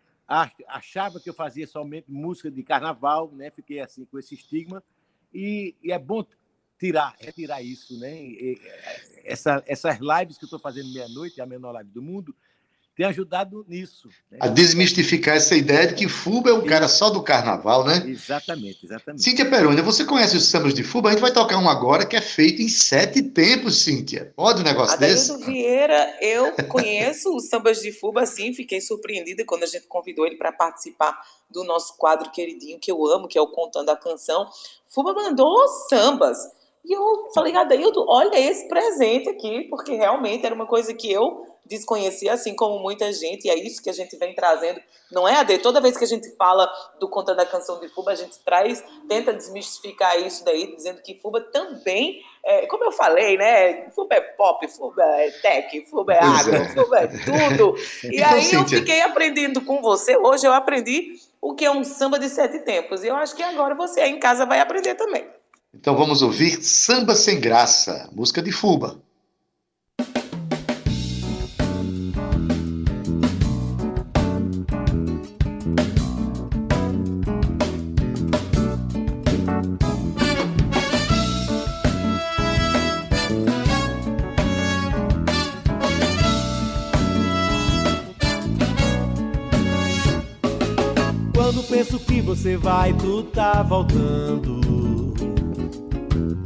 achava 0.66 1.20
que 1.20 1.28
eu 1.28 1.34
fazia 1.34 1.66
somente 1.66 2.10
música 2.10 2.50
de 2.50 2.62
carnaval, 2.62 3.30
né? 3.32 3.50
Fiquei 3.50 3.80
assim 3.80 4.04
com 4.04 4.18
esse 4.18 4.34
estigma. 4.34 4.82
E, 5.32 5.74
e 5.82 5.92
é 5.92 5.98
bom 5.98 6.24
tirar, 6.82 7.14
retirar 7.20 7.62
isso, 7.62 7.96
né? 7.96 8.12
E, 8.12 8.60
essa, 9.24 9.62
essas 9.68 9.98
lives 10.00 10.36
que 10.36 10.44
eu 10.44 10.46
estou 10.46 10.58
fazendo 10.58 10.92
meia-noite, 10.92 11.40
a 11.40 11.46
menor 11.46 11.70
live 11.70 11.90
do 11.90 12.02
mundo, 12.02 12.34
tem 12.96 13.06
ajudado 13.06 13.64
nisso. 13.68 14.08
Né? 14.28 14.38
A 14.40 14.48
desmistificar 14.48 15.36
essa 15.36 15.54
ideia 15.54 15.86
de 15.86 15.94
que 15.94 16.08
Fuba 16.08 16.50
é 16.50 16.52
um 16.52 16.66
cara 16.66 16.88
só 16.88 17.08
do 17.08 17.22
carnaval, 17.22 17.84
né? 17.84 18.02
Exatamente, 18.04 18.84
exatamente. 18.84 19.22
Cíntia 19.22 19.48
Perônia, 19.48 19.80
você 19.80 20.04
conhece 20.04 20.36
os 20.36 20.44
sambas 20.46 20.74
de 20.74 20.82
Fuba? 20.82 21.08
A 21.08 21.12
gente 21.12 21.20
vai 21.20 21.32
tocar 21.32 21.56
um 21.56 21.70
agora 21.70 22.04
que 22.04 22.16
é 22.16 22.20
feito 22.20 22.60
em 22.60 22.68
sete 22.68 23.22
tempos, 23.22 23.82
Cíntia. 23.82 24.32
Pode 24.34 24.60
um 24.60 24.64
negócio 24.64 24.94
Adaildo 24.94 25.14
desse? 25.14 25.44
Vieira, 25.46 26.18
eu 26.20 26.52
conheço 26.66 27.34
os 27.34 27.48
sambas 27.48 27.80
de 27.80 27.92
Fuba, 27.92 28.26
sim, 28.26 28.52
fiquei 28.52 28.80
surpreendida 28.80 29.44
quando 29.44 29.62
a 29.62 29.66
gente 29.66 29.86
convidou 29.86 30.26
ele 30.26 30.36
para 30.36 30.52
participar 30.52 31.16
do 31.48 31.62
nosso 31.62 31.96
quadro 31.96 32.30
queridinho, 32.32 32.80
que 32.80 32.90
eu 32.90 33.06
amo, 33.06 33.28
que 33.28 33.38
é 33.38 33.40
o 33.40 33.46
Contando 33.46 33.90
a 33.90 33.96
Canção. 33.96 34.50
Fuba 34.88 35.14
mandou 35.14 35.66
sambas. 35.88 36.38
E 36.84 36.92
eu 36.92 37.30
falei, 37.34 37.56
Adaildo, 37.56 38.04
olha 38.08 38.38
esse 38.38 38.68
presente 38.68 39.28
aqui, 39.28 39.62
porque 39.70 39.94
realmente 39.94 40.44
era 40.44 40.54
uma 40.54 40.66
coisa 40.66 40.92
que 40.92 41.10
eu 41.10 41.46
desconhecia, 41.64 42.32
assim 42.32 42.54
como 42.54 42.80
muita 42.80 43.12
gente, 43.12 43.46
e 43.46 43.50
é 43.50 43.56
isso 43.56 43.82
que 43.82 43.88
a 43.88 43.92
gente 43.92 44.16
vem 44.16 44.34
trazendo. 44.34 44.80
Não 45.10 45.28
é, 45.28 45.36
Ade? 45.36 45.58
Toda 45.58 45.80
vez 45.80 45.96
que 45.96 46.04
a 46.04 46.08
gente 46.08 46.34
fala 46.36 46.70
do 46.98 47.08
Conta 47.08 47.34
da 47.34 47.46
Canção 47.46 47.78
de 47.78 47.88
Fuba, 47.88 48.12
a 48.12 48.14
gente 48.14 48.38
traz, 48.40 48.82
tenta 49.08 49.32
desmistificar 49.32 50.18
isso 50.18 50.44
daí, 50.44 50.74
dizendo 50.74 51.00
que 51.02 51.18
Fuba 51.20 51.40
também, 51.40 52.20
é, 52.44 52.66
como 52.66 52.84
eu 52.84 52.92
falei, 52.92 53.36
né? 53.36 53.90
Fuba 53.90 54.16
é 54.16 54.20
pop, 54.20 54.66
Fuba 54.68 55.02
é 55.02 55.30
tech, 55.30 55.86
Fuba 55.86 56.14
é 56.14 56.18
agro, 56.18 56.56
é. 56.56 56.68
Fuba 56.68 56.98
é 56.98 57.06
tudo. 57.06 57.74
E 58.04 58.16
então, 58.16 58.32
aí 58.32 58.52
eu 58.52 58.66
fiquei 58.66 59.00
aprendendo 59.00 59.60
com 59.60 59.80
você. 59.80 60.16
Hoje 60.16 60.46
eu 60.46 60.52
aprendi 60.52 61.14
o 61.40 61.54
que 61.54 61.64
é 61.64 61.70
um 61.70 61.84
samba 61.84 62.18
de 62.18 62.28
sete 62.28 62.58
tempos. 62.60 63.04
E 63.04 63.08
eu 63.08 63.16
acho 63.16 63.36
que 63.36 63.42
agora 63.42 63.74
você 63.74 64.00
aí 64.00 64.10
em 64.10 64.18
casa 64.18 64.44
vai 64.44 64.60
aprender 64.60 64.94
também. 64.94 65.26
Então 65.74 65.96
vamos 65.96 66.20
ouvir 66.20 66.62
Samba 66.62 67.14
Sem 67.14 67.40
Graça, 67.40 68.08
música 68.12 68.42
de 68.42 68.52
Fuba. 68.52 69.00
penso 91.70 91.98
que 92.00 92.20
você 92.20 92.56
vai, 92.56 92.92
tu 92.92 93.22
tá 93.24 93.62
voltando. 93.62 94.91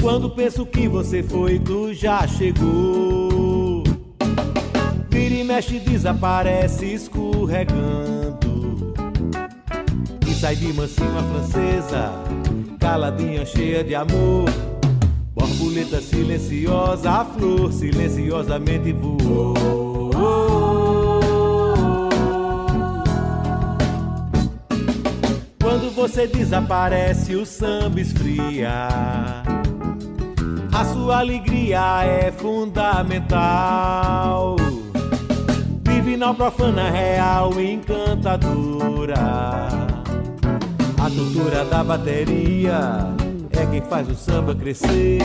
Quando 0.00 0.30
penso 0.30 0.64
que 0.64 0.88
você 0.88 1.22
foi, 1.22 1.58
tu 1.58 1.92
já 1.92 2.26
chegou. 2.26 3.82
Vira 5.10 5.34
e 5.34 5.44
mexe, 5.44 5.78
desaparece 5.78 6.86
escorregando. 6.86 8.94
E 10.26 10.34
sai 10.34 10.56
de 10.56 10.72
mansinho 10.72 11.18
a 11.18 11.22
francesa, 11.22 12.12
caladinha, 12.78 13.44
cheia 13.44 13.82
de 13.82 13.94
amor. 13.94 14.44
Borboleta 15.34 16.00
silenciosa, 16.00 17.10
a 17.10 17.24
flor 17.24 17.72
silenciosamente 17.72 18.92
voou. 18.92 20.10
Quando 25.60 25.90
você 25.94 26.26
desaparece, 26.26 27.34
o 27.34 27.44
samba 27.44 28.00
esfria. 28.00 28.88
A 30.78 30.84
sua 30.84 31.20
alegria 31.20 32.04
é 32.04 32.30
fundamental. 32.30 33.36
Divinal, 35.80 36.34
profana, 36.34 36.90
real, 36.90 37.58
encantadora. 37.58 39.14
A 40.98 41.10
cultura 41.10 41.64
da 41.64 41.82
bateria 41.82 43.06
é 43.52 43.64
quem 43.70 43.80
faz 43.80 44.06
o 44.10 44.14
samba 44.14 44.54
crescer. 44.54 45.22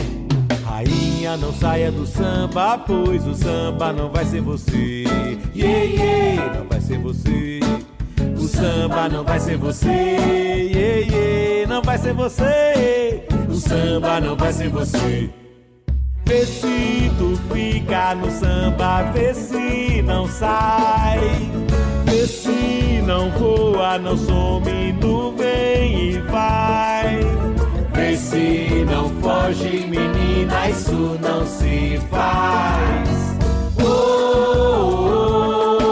Rainha, 0.64 1.36
não 1.36 1.52
saia 1.52 1.92
do 1.92 2.06
samba, 2.06 2.78
pois 2.78 3.26
o 3.26 3.34
samba 3.34 3.92
não 3.92 4.08
vai 4.08 4.24
ser 4.24 4.40
você. 4.40 5.04
Yeah, 5.54 5.84
yeah, 5.84 6.60
não 6.60 6.66
vai 6.66 6.80
ser 6.80 6.98
você. 6.98 7.60
O 8.38 8.48
samba 8.48 9.06
não 9.10 9.22
vai 9.22 9.38
ser 9.38 9.58
você, 9.58 9.90
yeah, 9.90 11.14
yeah, 11.14 11.68
não 11.68 11.82
vai 11.82 11.98
ser 11.98 12.14
você. 12.14 13.26
O 13.50 13.54
samba 13.54 14.18
não 14.18 14.34
vai 14.34 14.50
ser 14.50 14.70
você. 14.70 15.30
Vê 16.32 16.46
se 16.46 17.12
tu 17.18 17.36
fica 17.52 18.14
no 18.14 18.30
samba, 18.30 19.02
vê 19.12 19.34
se 19.34 20.00
não 20.00 20.26
sai. 20.26 21.20
Vê 22.06 22.26
se 22.26 23.02
não 23.06 23.30
voa, 23.32 23.98
não 23.98 24.16
some, 24.16 24.94
no 24.94 25.32
vem 25.32 26.12
e 26.12 26.18
vai. 26.20 27.20
Vê 27.92 28.16
se 28.16 28.86
não 28.90 29.10
foge, 29.20 29.86
menina, 29.86 30.70
isso 30.70 31.18
não 31.20 31.46
se 31.46 32.00
faz. 32.10 33.36
Oh, 33.78 33.84
oh, 35.54 35.86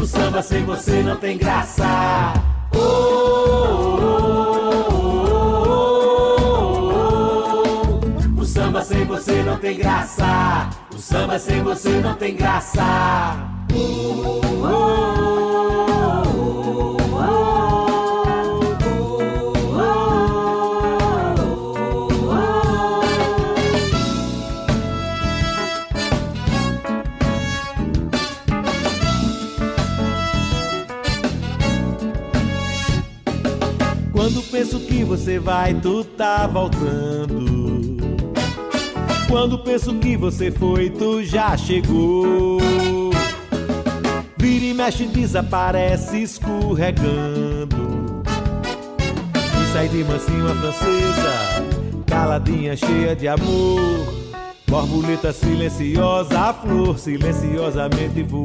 oh. 0.00 0.42
sem 0.42 0.64
você 0.64 1.00
não 1.04 1.14
tem 1.14 1.38
graça. 1.38 2.51
Você 9.12 9.42
não 9.42 9.58
tem 9.58 9.76
graça. 9.76 10.70
O 10.94 10.98
samba 10.98 11.38
sem 11.38 11.62
você 11.62 12.00
não 12.00 12.14
tem 12.14 12.34
graça. 12.34 13.52
penso 34.50 34.80
que 34.80 35.02
você 35.02 35.38
vai, 35.38 35.72
tu 35.72 36.04
tá 36.04 36.46
voltando. 36.46 37.61
Quando 39.32 39.58
penso 39.58 39.94
que 39.94 40.14
você 40.14 40.50
foi, 40.50 40.90
tu 40.90 41.24
já 41.24 41.56
chegou. 41.56 42.58
Vira 44.36 44.64
e 44.66 44.74
mexe, 44.74 45.06
desaparece 45.06 46.22
escorregando. 46.22 48.22
E 49.34 49.72
sai 49.72 49.88
de 49.88 50.04
mansinho 50.04 50.50
a 50.50 50.54
francesa, 50.54 51.64
caladinha, 52.06 52.76
cheia 52.76 53.16
de 53.16 53.26
amor. 53.26 53.80
Borboleta 54.68 55.32
silenciosa, 55.32 56.38
a 56.38 56.52
flor 56.52 56.98
silenciosamente 56.98 58.22
voou. 58.22 58.44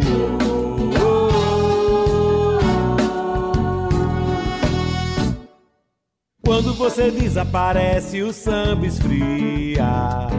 Quando 6.45 6.73
você 6.75 7.11
desaparece, 7.11 8.21
o 8.21 8.31
samba 8.31 8.87
esfria. 8.87 10.29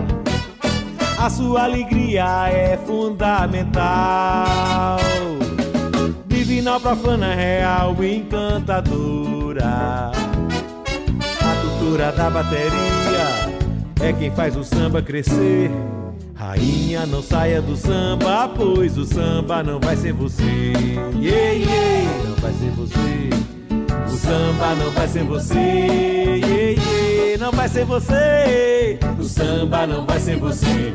A 1.21 1.29
sua 1.29 1.65
alegria 1.65 2.49
é 2.49 2.79
fundamental. 2.87 3.81
Divinal, 6.29 6.81
profana, 6.81 7.35
real, 7.35 7.97
encantadora. 8.05 10.13
A 11.41 11.55
cultura 11.61 12.13
da 12.13 12.31
bateria 12.31 13.53
é 14.01 14.13
quem 14.13 14.31
faz 14.31 14.57
o 14.57 14.63
samba 14.63 15.03
crescer. 15.03 15.73
Rainha, 16.37 17.05
não 17.05 17.21
saia 17.21 17.61
do 17.61 17.77
samba, 17.77 18.49
pois 18.57 18.97
o 18.97 19.05
samba 19.05 19.61
não 19.61 19.81
vai 19.81 19.97
ser 19.97 20.13
você. 20.13 20.73
Yeah, 21.17 21.51
yeah, 21.51 22.29
não 22.29 22.37
vai 22.37 22.53
ser 22.53 22.71
você. 22.71 23.58
O 24.09 24.17
samba 24.17 24.75
não 24.75 24.91
vai 24.93 25.09
ser 25.09 25.25
você, 25.25 25.55
yeah, 25.55 26.83
yeah, 26.83 27.39
não 27.39 27.53
vai 27.53 27.69
ser 27.69 27.85
você. 27.85 28.99
O 29.19 29.25
samba 29.25 29.87
não 29.87 30.07
vai 30.07 30.19
ser 30.19 30.37
você. 30.39 30.95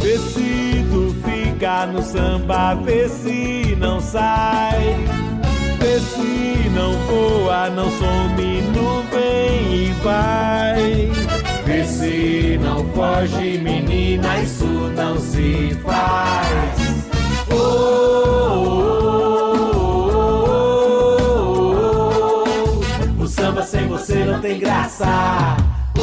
Vê 0.00 0.18
se 0.18 0.84
tu 0.90 1.14
fica 1.24 1.86
no 1.86 2.02
samba, 2.02 2.74
vê 2.74 3.08
se 3.08 3.76
não 3.78 4.00
sai. 4.00 4.96
Vê 5.78 5.98
se 6.00 6.68
não 6.70 6.92
voa, 7.06 7.70
não 7.70 7.90
some, 7.90 8.62
não 8.74 9.02
vem 9.10 9.86
e 9.86 9.92
vai. 10.02 11.10
Vê 11.64 11.84
se 11.84 12.58
não 12.62 12.84
foge, 12.92 13.58
menina, 13.58 14.38
isso 14.40 14.64
não 14.64 15.18
se 15.18 15.76
faz. 15.82 17.06
oh, 17.50 17.54
oh, 17.54 18.98
oh. 18.98 19.01
Sem 23.72 23.88
você 23.88 24.24
não 24.26 24.38
tem 24.38 24.58
graça. 24.58 25.06
Oh, 25.98 26.02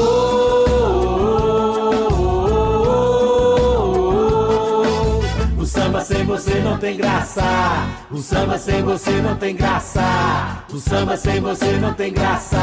oh, 4.79 5.19
você 6.25 6.59
não 6.61 6.79
tem 6.79 6.97
graça. 6.97 7.43
O 8.09 8.17
samba 8.17 8.57
sem 8.57 8.81
você 8.81 9.21
não 9.21 9.35
tem 9.35 9.55
graça. 9.55 10.63
O 10.73 10.79
samba 10.79 11.15
sem 11.15 11.39
você 11.39 11.71
não 11.73 11.93
tem 11.93 12.11
graça. 12.11 12.57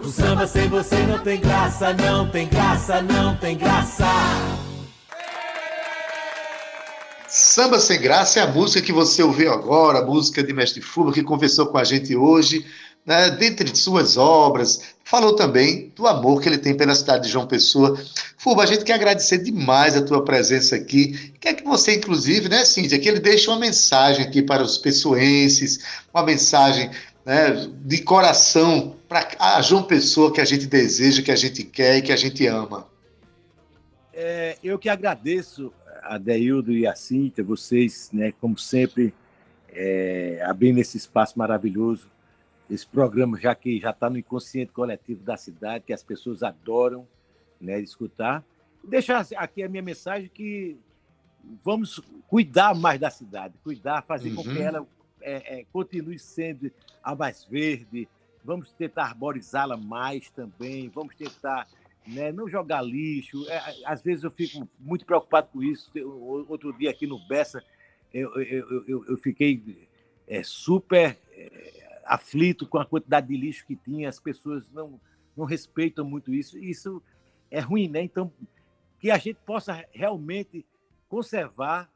O 0.00 0.08
samba 0.08 0.46
sem 0.48 0.68
você 0.68 0.96
não 1.04 1.18
tem 1.20 1.40
graça. 1.40 1.94
Não 1.94 2.28
tem 2.28 2.48
graça, 2.48 3.00
não 3.00 3.36
tem 3.36 3.56
graça. 3.56 4.06
Samba 7.28 7.78
Sem 7.78 7.98
Graça 7.98 8.40
é 8.40 8.42
a 8.42 8.46
música 8.46 8.82
que 8.82 8.92
você 8.92 9.22
ouviu 9.22 9.50
agora, 9.52 10.00
a 10.00 10.04
música 10.04 10.42
de 10.42 10.52
Mestre 10.52 10.82
Fuba, 10.82 11.12
que 11.12 11.22
conversou 11.22 11.66
com 11.66 11.78
a 11.78 11.84
gente 11.84 12.14
hoje 12.14 12.66
né, 13.04 13.30
dentre 13.30 13.74
suas 13.76 14.16
obras, 14.16 14.94
falou 15.04 15.34
também 15.34 15.92
do 15.94 16.06
amor 16.06 16.40
que 16.40 16.48
ele 16.48 16.58
tem 16.58 16.76
pela 16.76 16.94
cidade 16.94 17.24
de 17.24 17.30
João 17.30 17.46
Pessoa. 17.46 18.00
Fuba, 18.38 18.62
a 18.62 18.66
gente 18.66 18.84
quer 18.84 18.94
agradecer 18.94 19.38
demais 19.38 19.96
a 19.96 20.02
tua 20.02 20.24
presença 20.24 20.76
aqui. 20.76 21.32
Quer 21.40 21.54
que 21.54 21.64
você, 21.64 21.96
inclusive, 21.96 22.48
né, 22.48 22.64
Cíntia, 22.64 22.98
que 22.98 23.08
ele 23.08 23.20
deixe 23.20 23.48
uma 23.48 23.58
mensagem 23.58 24.24
aqui 24.24 24.42
para 24.42 24.62
os 24.62 24.78
pessoenses, 24.78 25.80
uma 26.14 26.24
mensagem 26.24 26.90
né, 27.24 27.68
de 27.84 28.02
coração 28.02 28.96
para 29.08 29.28
a 29.38 29.60
João 29.60 29.82
Pessoa 29.82 30.32
que 30.32 30.40
a 30.40 30.44
gente 30.44 30.66
deseja, 30.66 31.22
que 31.22 31.30
a 31.30 31.36
gente 31.36 31.64
quer 31.64 31.98
e 31.98 32.02
que 32.02 32.12
a 32.12 32.16
gente 32.16 32.46
ama. 32.46 32.86
É, 34.14 34.56
eu 34.62 34.78
que 34.78 34.88
agradeço 34.88 35.72
a 36.02 36.18
Deildo 36.18 36.72
e 36.72 36.86
a 36.86 36.94
Cíntia, 36.94 37.42
vocês, 37.42 38.10
né, 38.12 38.32
como 38.40 38.58
sempre, 38.58 39.12
é, 39.72 40.42
abrindo 40.44 40.78
esse 40.78 40.96
espaço 40.96 41.38
maravilhoso 41.38 42.12
esse 42.72 42.86
programa, 42.86 43.38
já 43.38 43.54
que 43.54 43.78
já 43.78 43.90
está 43.90 44.08
no 44.08 44.16
inconsciente 44.16 44.72
coletivo 44.72 45.22
da 45.22 45.36
cidade, 45.36 45.84
que 45.86 45.92
as 45.92 46.02
pessoas 46.02 46.42
adoram 46.42 47.06
né, 47.60 47.78
escutar. 47.80 48.42
Deixar 48.82 49.26
aqui 49.36 49.62
a 49.62 49.68
minha 49.68 49.82
mensagem 49.82 50.30
que 50.32 50.78
vamos 51.62 52.00
cuidar 52.28 52.74
mais 52.74 52.98
da 52.98 53.10
cidade, 53.10 53.54
cuidar, 53.62 54.02
fazer 54.02 54.30
uhum. 54.30 54.36
com 54.36 54.42
que 54.44 54.48
uhum. 54.48 54.62
ela 54.62 54.86
é, 55.20 55.60
é, 55.60 55.64
continue 55.70 56.18
sendo 56.18 56.72
a 57.02 57.14
mais 57.14 57.44
verde, 57.44 58.08
vamos 58.42 58.72
tentar 58.72 59.04
arborizá-la 59.04 59.76
mais 59.76 60.30
também, 60.30 60.88
vamos 60.88 61.14
tentar 61.14 61.68
né, 62.06 62.32
não 62.32 62.48
jogar 62.48 62.80
lixo. 62.80 63.46
É, 63.50 63.82
às 63.84 64.02
vezes 64.02 64.24
eu 64.24 64.30
fico 64.30 64.66
muito 64.80 65.04
preocupado 65.04 65.48
com 65.52 65.62
isso. 65.62 65.90
Outro 66.48 66.72
dia 66.72 66.90
aqui 66.90 67.06
no 67.06 67.18
Bessa, 67.28 67.62
eu, 68.14 68.34
eu, 68.40 68.84
eu, 68.88 69.04
eu 69.08 69.16
fiquei 69.18 69.86
é, 70.26 70.42
super 70.42 71.18
é, 71.32 71.81
aflito 72.04 72.66
com 72.66 72.78
a 72.78 72.86
quantidade 72.86 73.28
de 73.28 73.36
lixo 73.36 73.66
que 73.66 73.76
tinha, 73.76 74.08
as 74.08 74.20
pessoas 74.20 74.70
não, 74.70 75.00
não 75.36 75.44
respeitam 75.44 76.04
muito 76.04 76.32
isso. 76.32 76.58
Isso 76.58 77.02
é 77.50 77.60
ruim, 77.60 77.88
né? 77.88 78.02
Então, 78.02 78.32
que 78.98 79.10
a 79.10 79.18
gente 79.18 79.38
possa 79.44 79.84
realmente 79.92 80.64
conservar 81.08 81.90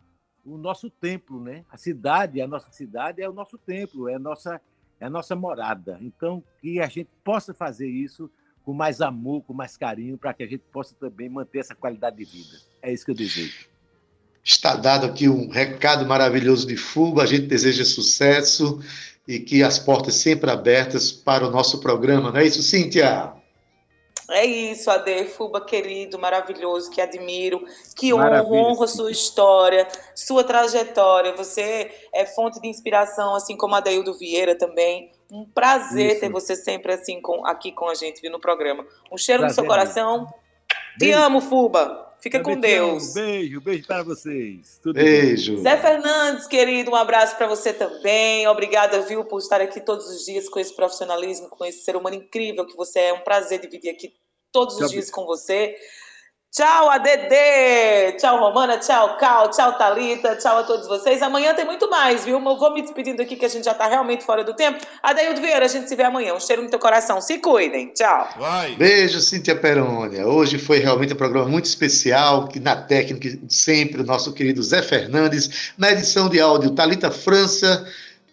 o 0.44 0.57
nosso 0.57 0.88
templo, 0.90 1.42
né? 1.42 1.64
A 1.70 1.76
cidade, 1.76 2.40
a 2.40 2.46
nossa 2.46 2.70
cidade 2.70 3.22
é 3.22 3.28
o 3.28 3.32
nosso 3.32 3.59
templo, 3.59 4.09
é 4.09 4.14
a 4.14 4.18
nossa, 4.18 4.61
é 5.00 5.07
a 5.07 5.11
nossa 5.11 5.34
morada. 5.34 5.98
Então, 6.00 6.42
que 6.61 6.80
a 6.80 6.86
gente 6.86 7.11
possa 7.24 7.52
fazer 7.52 7.88
isso 7.88 8.30
com 8.64 8.72
mais 8.72 9.00
amor, 9.00 9.42
com 9.42 9.54
mais 9.54 9.76
carinho, 9.76 10.18
para 10.18 10.34
que 10.34 10.42
a 10.42 10.46
gente 10.46 10.64
possa 10.72 10.94
também 10.94 11.28
manter 11.28 11.61
essa 11.61 11.74
qualidade 11.74 12.16
de 12.16 12.24
vida. 12.24 12.59
É 12.82 12.92
isso 12.92 13.04
que 13.04 13.12
eu 13.12 13.14
desejo. 13.14 13.68
Está 14.42 14.76
dado 14.76 15.07
aqui 15.07 15.28
um 15.28 15.48
recado 15.48 16.07
maravilhoso 16.07 16.66
de 16.66 16.76
Fuba, 16.76 17.22
a 17.22 17.26
gente 17.26 17.46
deseja 17.46 17.84
sucesso 17.84 18.80
e 19.27 19.41
que 19.41 19.62
as 19.62 19.79
portas 19.79 20.14
sempre 20.14 20.51
abertas 20.51 21.11
para 21.11 21.47
o 21.47 21.51
nosso 21.51 21.81
programa, 21.81 22.31
não 22.31 22.41
é 22.41 22.45
isso, 22.45 22.62
Cíntia? 22.62 23.33
É 24.31 24.45
isso, 24.45 24.91
Ade, 24.91 25.24
Fuba 25.27 25.61
querido, 25.61 26.18
maravilhoso, 26.18 26.91
que 26.91 27.01
admiro, 27.01 27.64
que 27.95 28.12
honro, 28.12 28.53
honro 28.53 28.89
sua 28.89 29.11
história, 29.11 29.87
sua 30.16 30.43
trajetória. 30.43 31.33
Você 31.37 31.93
é 32.12 32.27
fonte 32.27 32.61
de 32.61 32.66
inspiração, 32.66 33.37
assim 33.37 33.57
como 33.57 33.77
a 33.77 33.81
Deildo 33.81 34.14
Vieira 34.14 34.57
também. 34.57 35.12
Um 35.31 35.45
prazer 35.45 36.12
isso. 36.12 36.20
ter 36.20 36.29
você 36.29 36.57
sempre 36.57 36.93
assim 36.93 37.20
com, 37.20 37.47
aqui 37.47 37.70
com 37.70 37.89
a 37.89 37.95
gente, 37.95 38.20
viu, 38.20 38.31
no 38.31 38.41
programa. 38.41 38.85
Um 39.12 39.16
cheiro 39.16 39.43
prazer, 39.43 39.57
no 39.57 39.62
seu 39.62 39.64
coração. 39.64 40.27
Te 40.99 41.12
amo, 41.12 41.41
Fuba. 41.41 42.05
Fica 42.27 42.41
com 42.43 42.59
Deus. 42.59 43.14
Beijo, 43.14 43.61
beijo 43.61 43.87
para 43.87 44.03
vocês. 44.03 44.81
Tudo 44.83 44.97
beijo. 44.97 45.55
Bem. 45.55 45.62
Zé 45.62 45.77
Fernandes, 45.77 46.49
querido, 46.49 46.91
um 46.91 46.97
abraço 46.97 47.37
para 47.37 47.47
você 47.47 47.72
também. 47.72 48.49
Obrigada, 48.49 49.01
viu, 49.03 49.24
por 49.24 49.39
estar 49.39 49.61
aqui 49.61 49.81
todos 49.81 50.09
os 50.09 50.24
dias 50.24 50.49
com 50.49 50.59
esse 50.59 50.74
profissionalismo, 50.74 51.49
com 51.49 51.64
esse 51.64 51.85
ser 51.85 51.95
humano 51.95 52.16
incrível 52.16 52.66
que 52.66 52.77
você 52.77 52.99
é. 52.99 53.09
É 53.11 53.12
um 53.12 53.20
prazer 53.20 53.61
dividir 53.61 53.91
aqui 53.91 54.12
todos 54.51 54.77
os 54.81 54.91
dias 54.91 55.09
com 55.09 55.24
você. 55.24 55.77
Tchau, 56.53 56.88
ADD! 56.88 58.16
Tchau, 58.18 58.38
Romana! 58.38 58.78
Tchau, 58.78 59.18
Cal! 59.18 59.51
Tchau, 59.51 59.76
Talita! 59.76 60.36
Tchau 60.36 60.59
a 60.59 60.62
todos 60.62 60.88
vocês. 60.88 61.20
Amanhã 61.20 61.53
tem 61.53 61.66
muito 61.66 61.90
mais, 61.90 62.24
viu? 62.24 62.38
Eu 62.38 62.57
vou 62.57 62.72
me 62.72 62.80
despedindo 62.80 63.20
aqui 63.20 63.36
que 63.36 63.44
a 63.44 63.49
gente 63.49 63.64
já 63.64 63.72
está 63.72 63.86
realmente 63.86 64.24
fora 64.24 64.42
do 64.42 64.55
tempo. 64.55 64.78
Adaildo 65.03 65.40
Vieira, 65.40 65.66
a 65.66 65.68
gente 65.68 65.86
se 65.86 65.94
vê 65.94 66.05
amanhã. 66.05 66.32
Um 66.32 66.40
cheiro 66.40 66.62
no 66.62 66.70
teu 66.70 66.78
coração. 66.78 67.20
Se 67.20 67.38
cuidem. 67.38 67.88
Tchau. 67.88 68.28
Vai. 68.38 68.74
Beijo, 68.76 69.20
Cíntia 69.20 69.55
Perônia. 69.55 70.26
Hoje 70.26 70.57
foi 70.57 70.78
realmente 70.78 71.12
um 71.12 71.16
programa 71.16 71.49
muito 71.49 71.66
especial, 71.66 72.49
que 72.49 72.59
na 72.59 72.74
técnica, 72.74 73.38
sempre, 73.51 74.01
o 74.01 74.05
nosso 74.05 74.32
querido 74.32 74.62
Zé 74.62 74.80
Fernandes. 74.80 75.72
Na 75.76 75.90
edição 75.90 76.26
de 76.26 76.40
áudio, 76.40 76.70
Talita 76.70 77.11
França. 77.11 77.86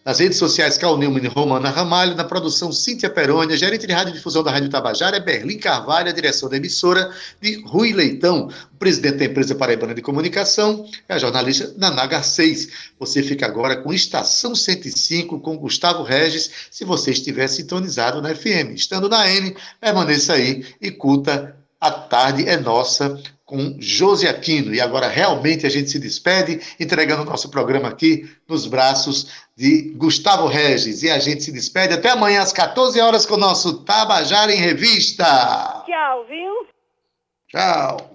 Nas 0.06 0.20
redes 0.20 0.38
sociais, 0.38 0.78
Cal 0.78 0.97
Neumann 0.97 1.24
e 1.24 1.28
Romana 1.28 1.70
Ramalho. 1.70 2.14
Na 2.14 2.26
produção, 2.26 2.74
Cíntia 2.74 3.10
Perônia. 3.10 3.56
Gerente 3.56 3.88
de 3.88 3.93
radiodifusão 3.93 4.43
da 4.43 4.51
Rádio 4.51 4.70
Tabajara 4.70 5.16
é 5.16 5.20
Berlim 5.22 5.58
Carvalho. 5.58 6.10
A 6.10 6.12
direção 6.12 6.49
da 6.49 6.58
emissora 6.58 7.10
de 7.41 7.62
Rui 7.64 7.93
Leitão. 7.93 8.49
O 8.74 8.78
presidente 8.78 9.20
da 9.20 9.26
empresa 9.26 9.56
Paraibana 9.56 9.95
de 9.95 10.01
Comunicação 10.01 10.86
é 11.08 11.14
a 11.14 11.18
jornalista 11.18 11.74
Naná 11.78 12.06
Garcês. 12.06 12.68
Você 12.99 13.24
fica 13.24 13.45
agora 13.45 13.78
com 13.78 13.93
Estação 13.93 14.54
105 14.54 15.39
com 15.39 15.58
Gustavo 15.58 16.04
Regis, 16.04 16.51
se 16.70 16.84
você 16.84 17.12
estiver 17.12 17.47
sintonizado 17.47 18.22
na 18.22 18.36
FM. 18.36 18.76
Estando 18.76 19.08
na 19.08 19.26
N, 19.30 19.56
permaneça 19.80 20.34
aí 20.34 20.66
e 20.82 20.91
curta 20.91 21.56
A 21.80 21.89
Tarde 21.89 22.49
é 22.49 22.58
Nossa 22.58 23.18
com 23.54 23.76
Josi 23.80 24.28
Aquino. 24.28 24.74
E 24.74 24.82
agora 24.82 25.08
realmente 25.08 25.68
a 25.68 25.70
gente 25.70 25.91
se 25.91 25.99
despede, 25.99 26.60
entregando 26.80 27.22
o 27.22 27.26
nosso 27.26 27.51
programa 27.51 27.88
aqui 27.88 28.28
nos 28.49 28.66
braços 28.66 29.28
de 29.56 29.93
Gustavo 29.95 30.47
Regis. 30.47 31.04
E 31.04 31.12
a 31.12 31.20
gente 31.20 31.43
se 31.43 31.51
despede 31.51 31.93
até 31.93 32.10
amanhã 32.10 32.41
às 32.41 32.51
14 32.51 32.99
horas 32.99 33.28
com 33.28 33.36
o 33.36 33.38
nosso 33.38 33.84
Tabajara 33.84 34.51
em 34.51 34.58
Revista. 34.58 35.84
Tchau, 35.86 36.26
viu? 36.28 36.68
Tchau. 37.49 38.10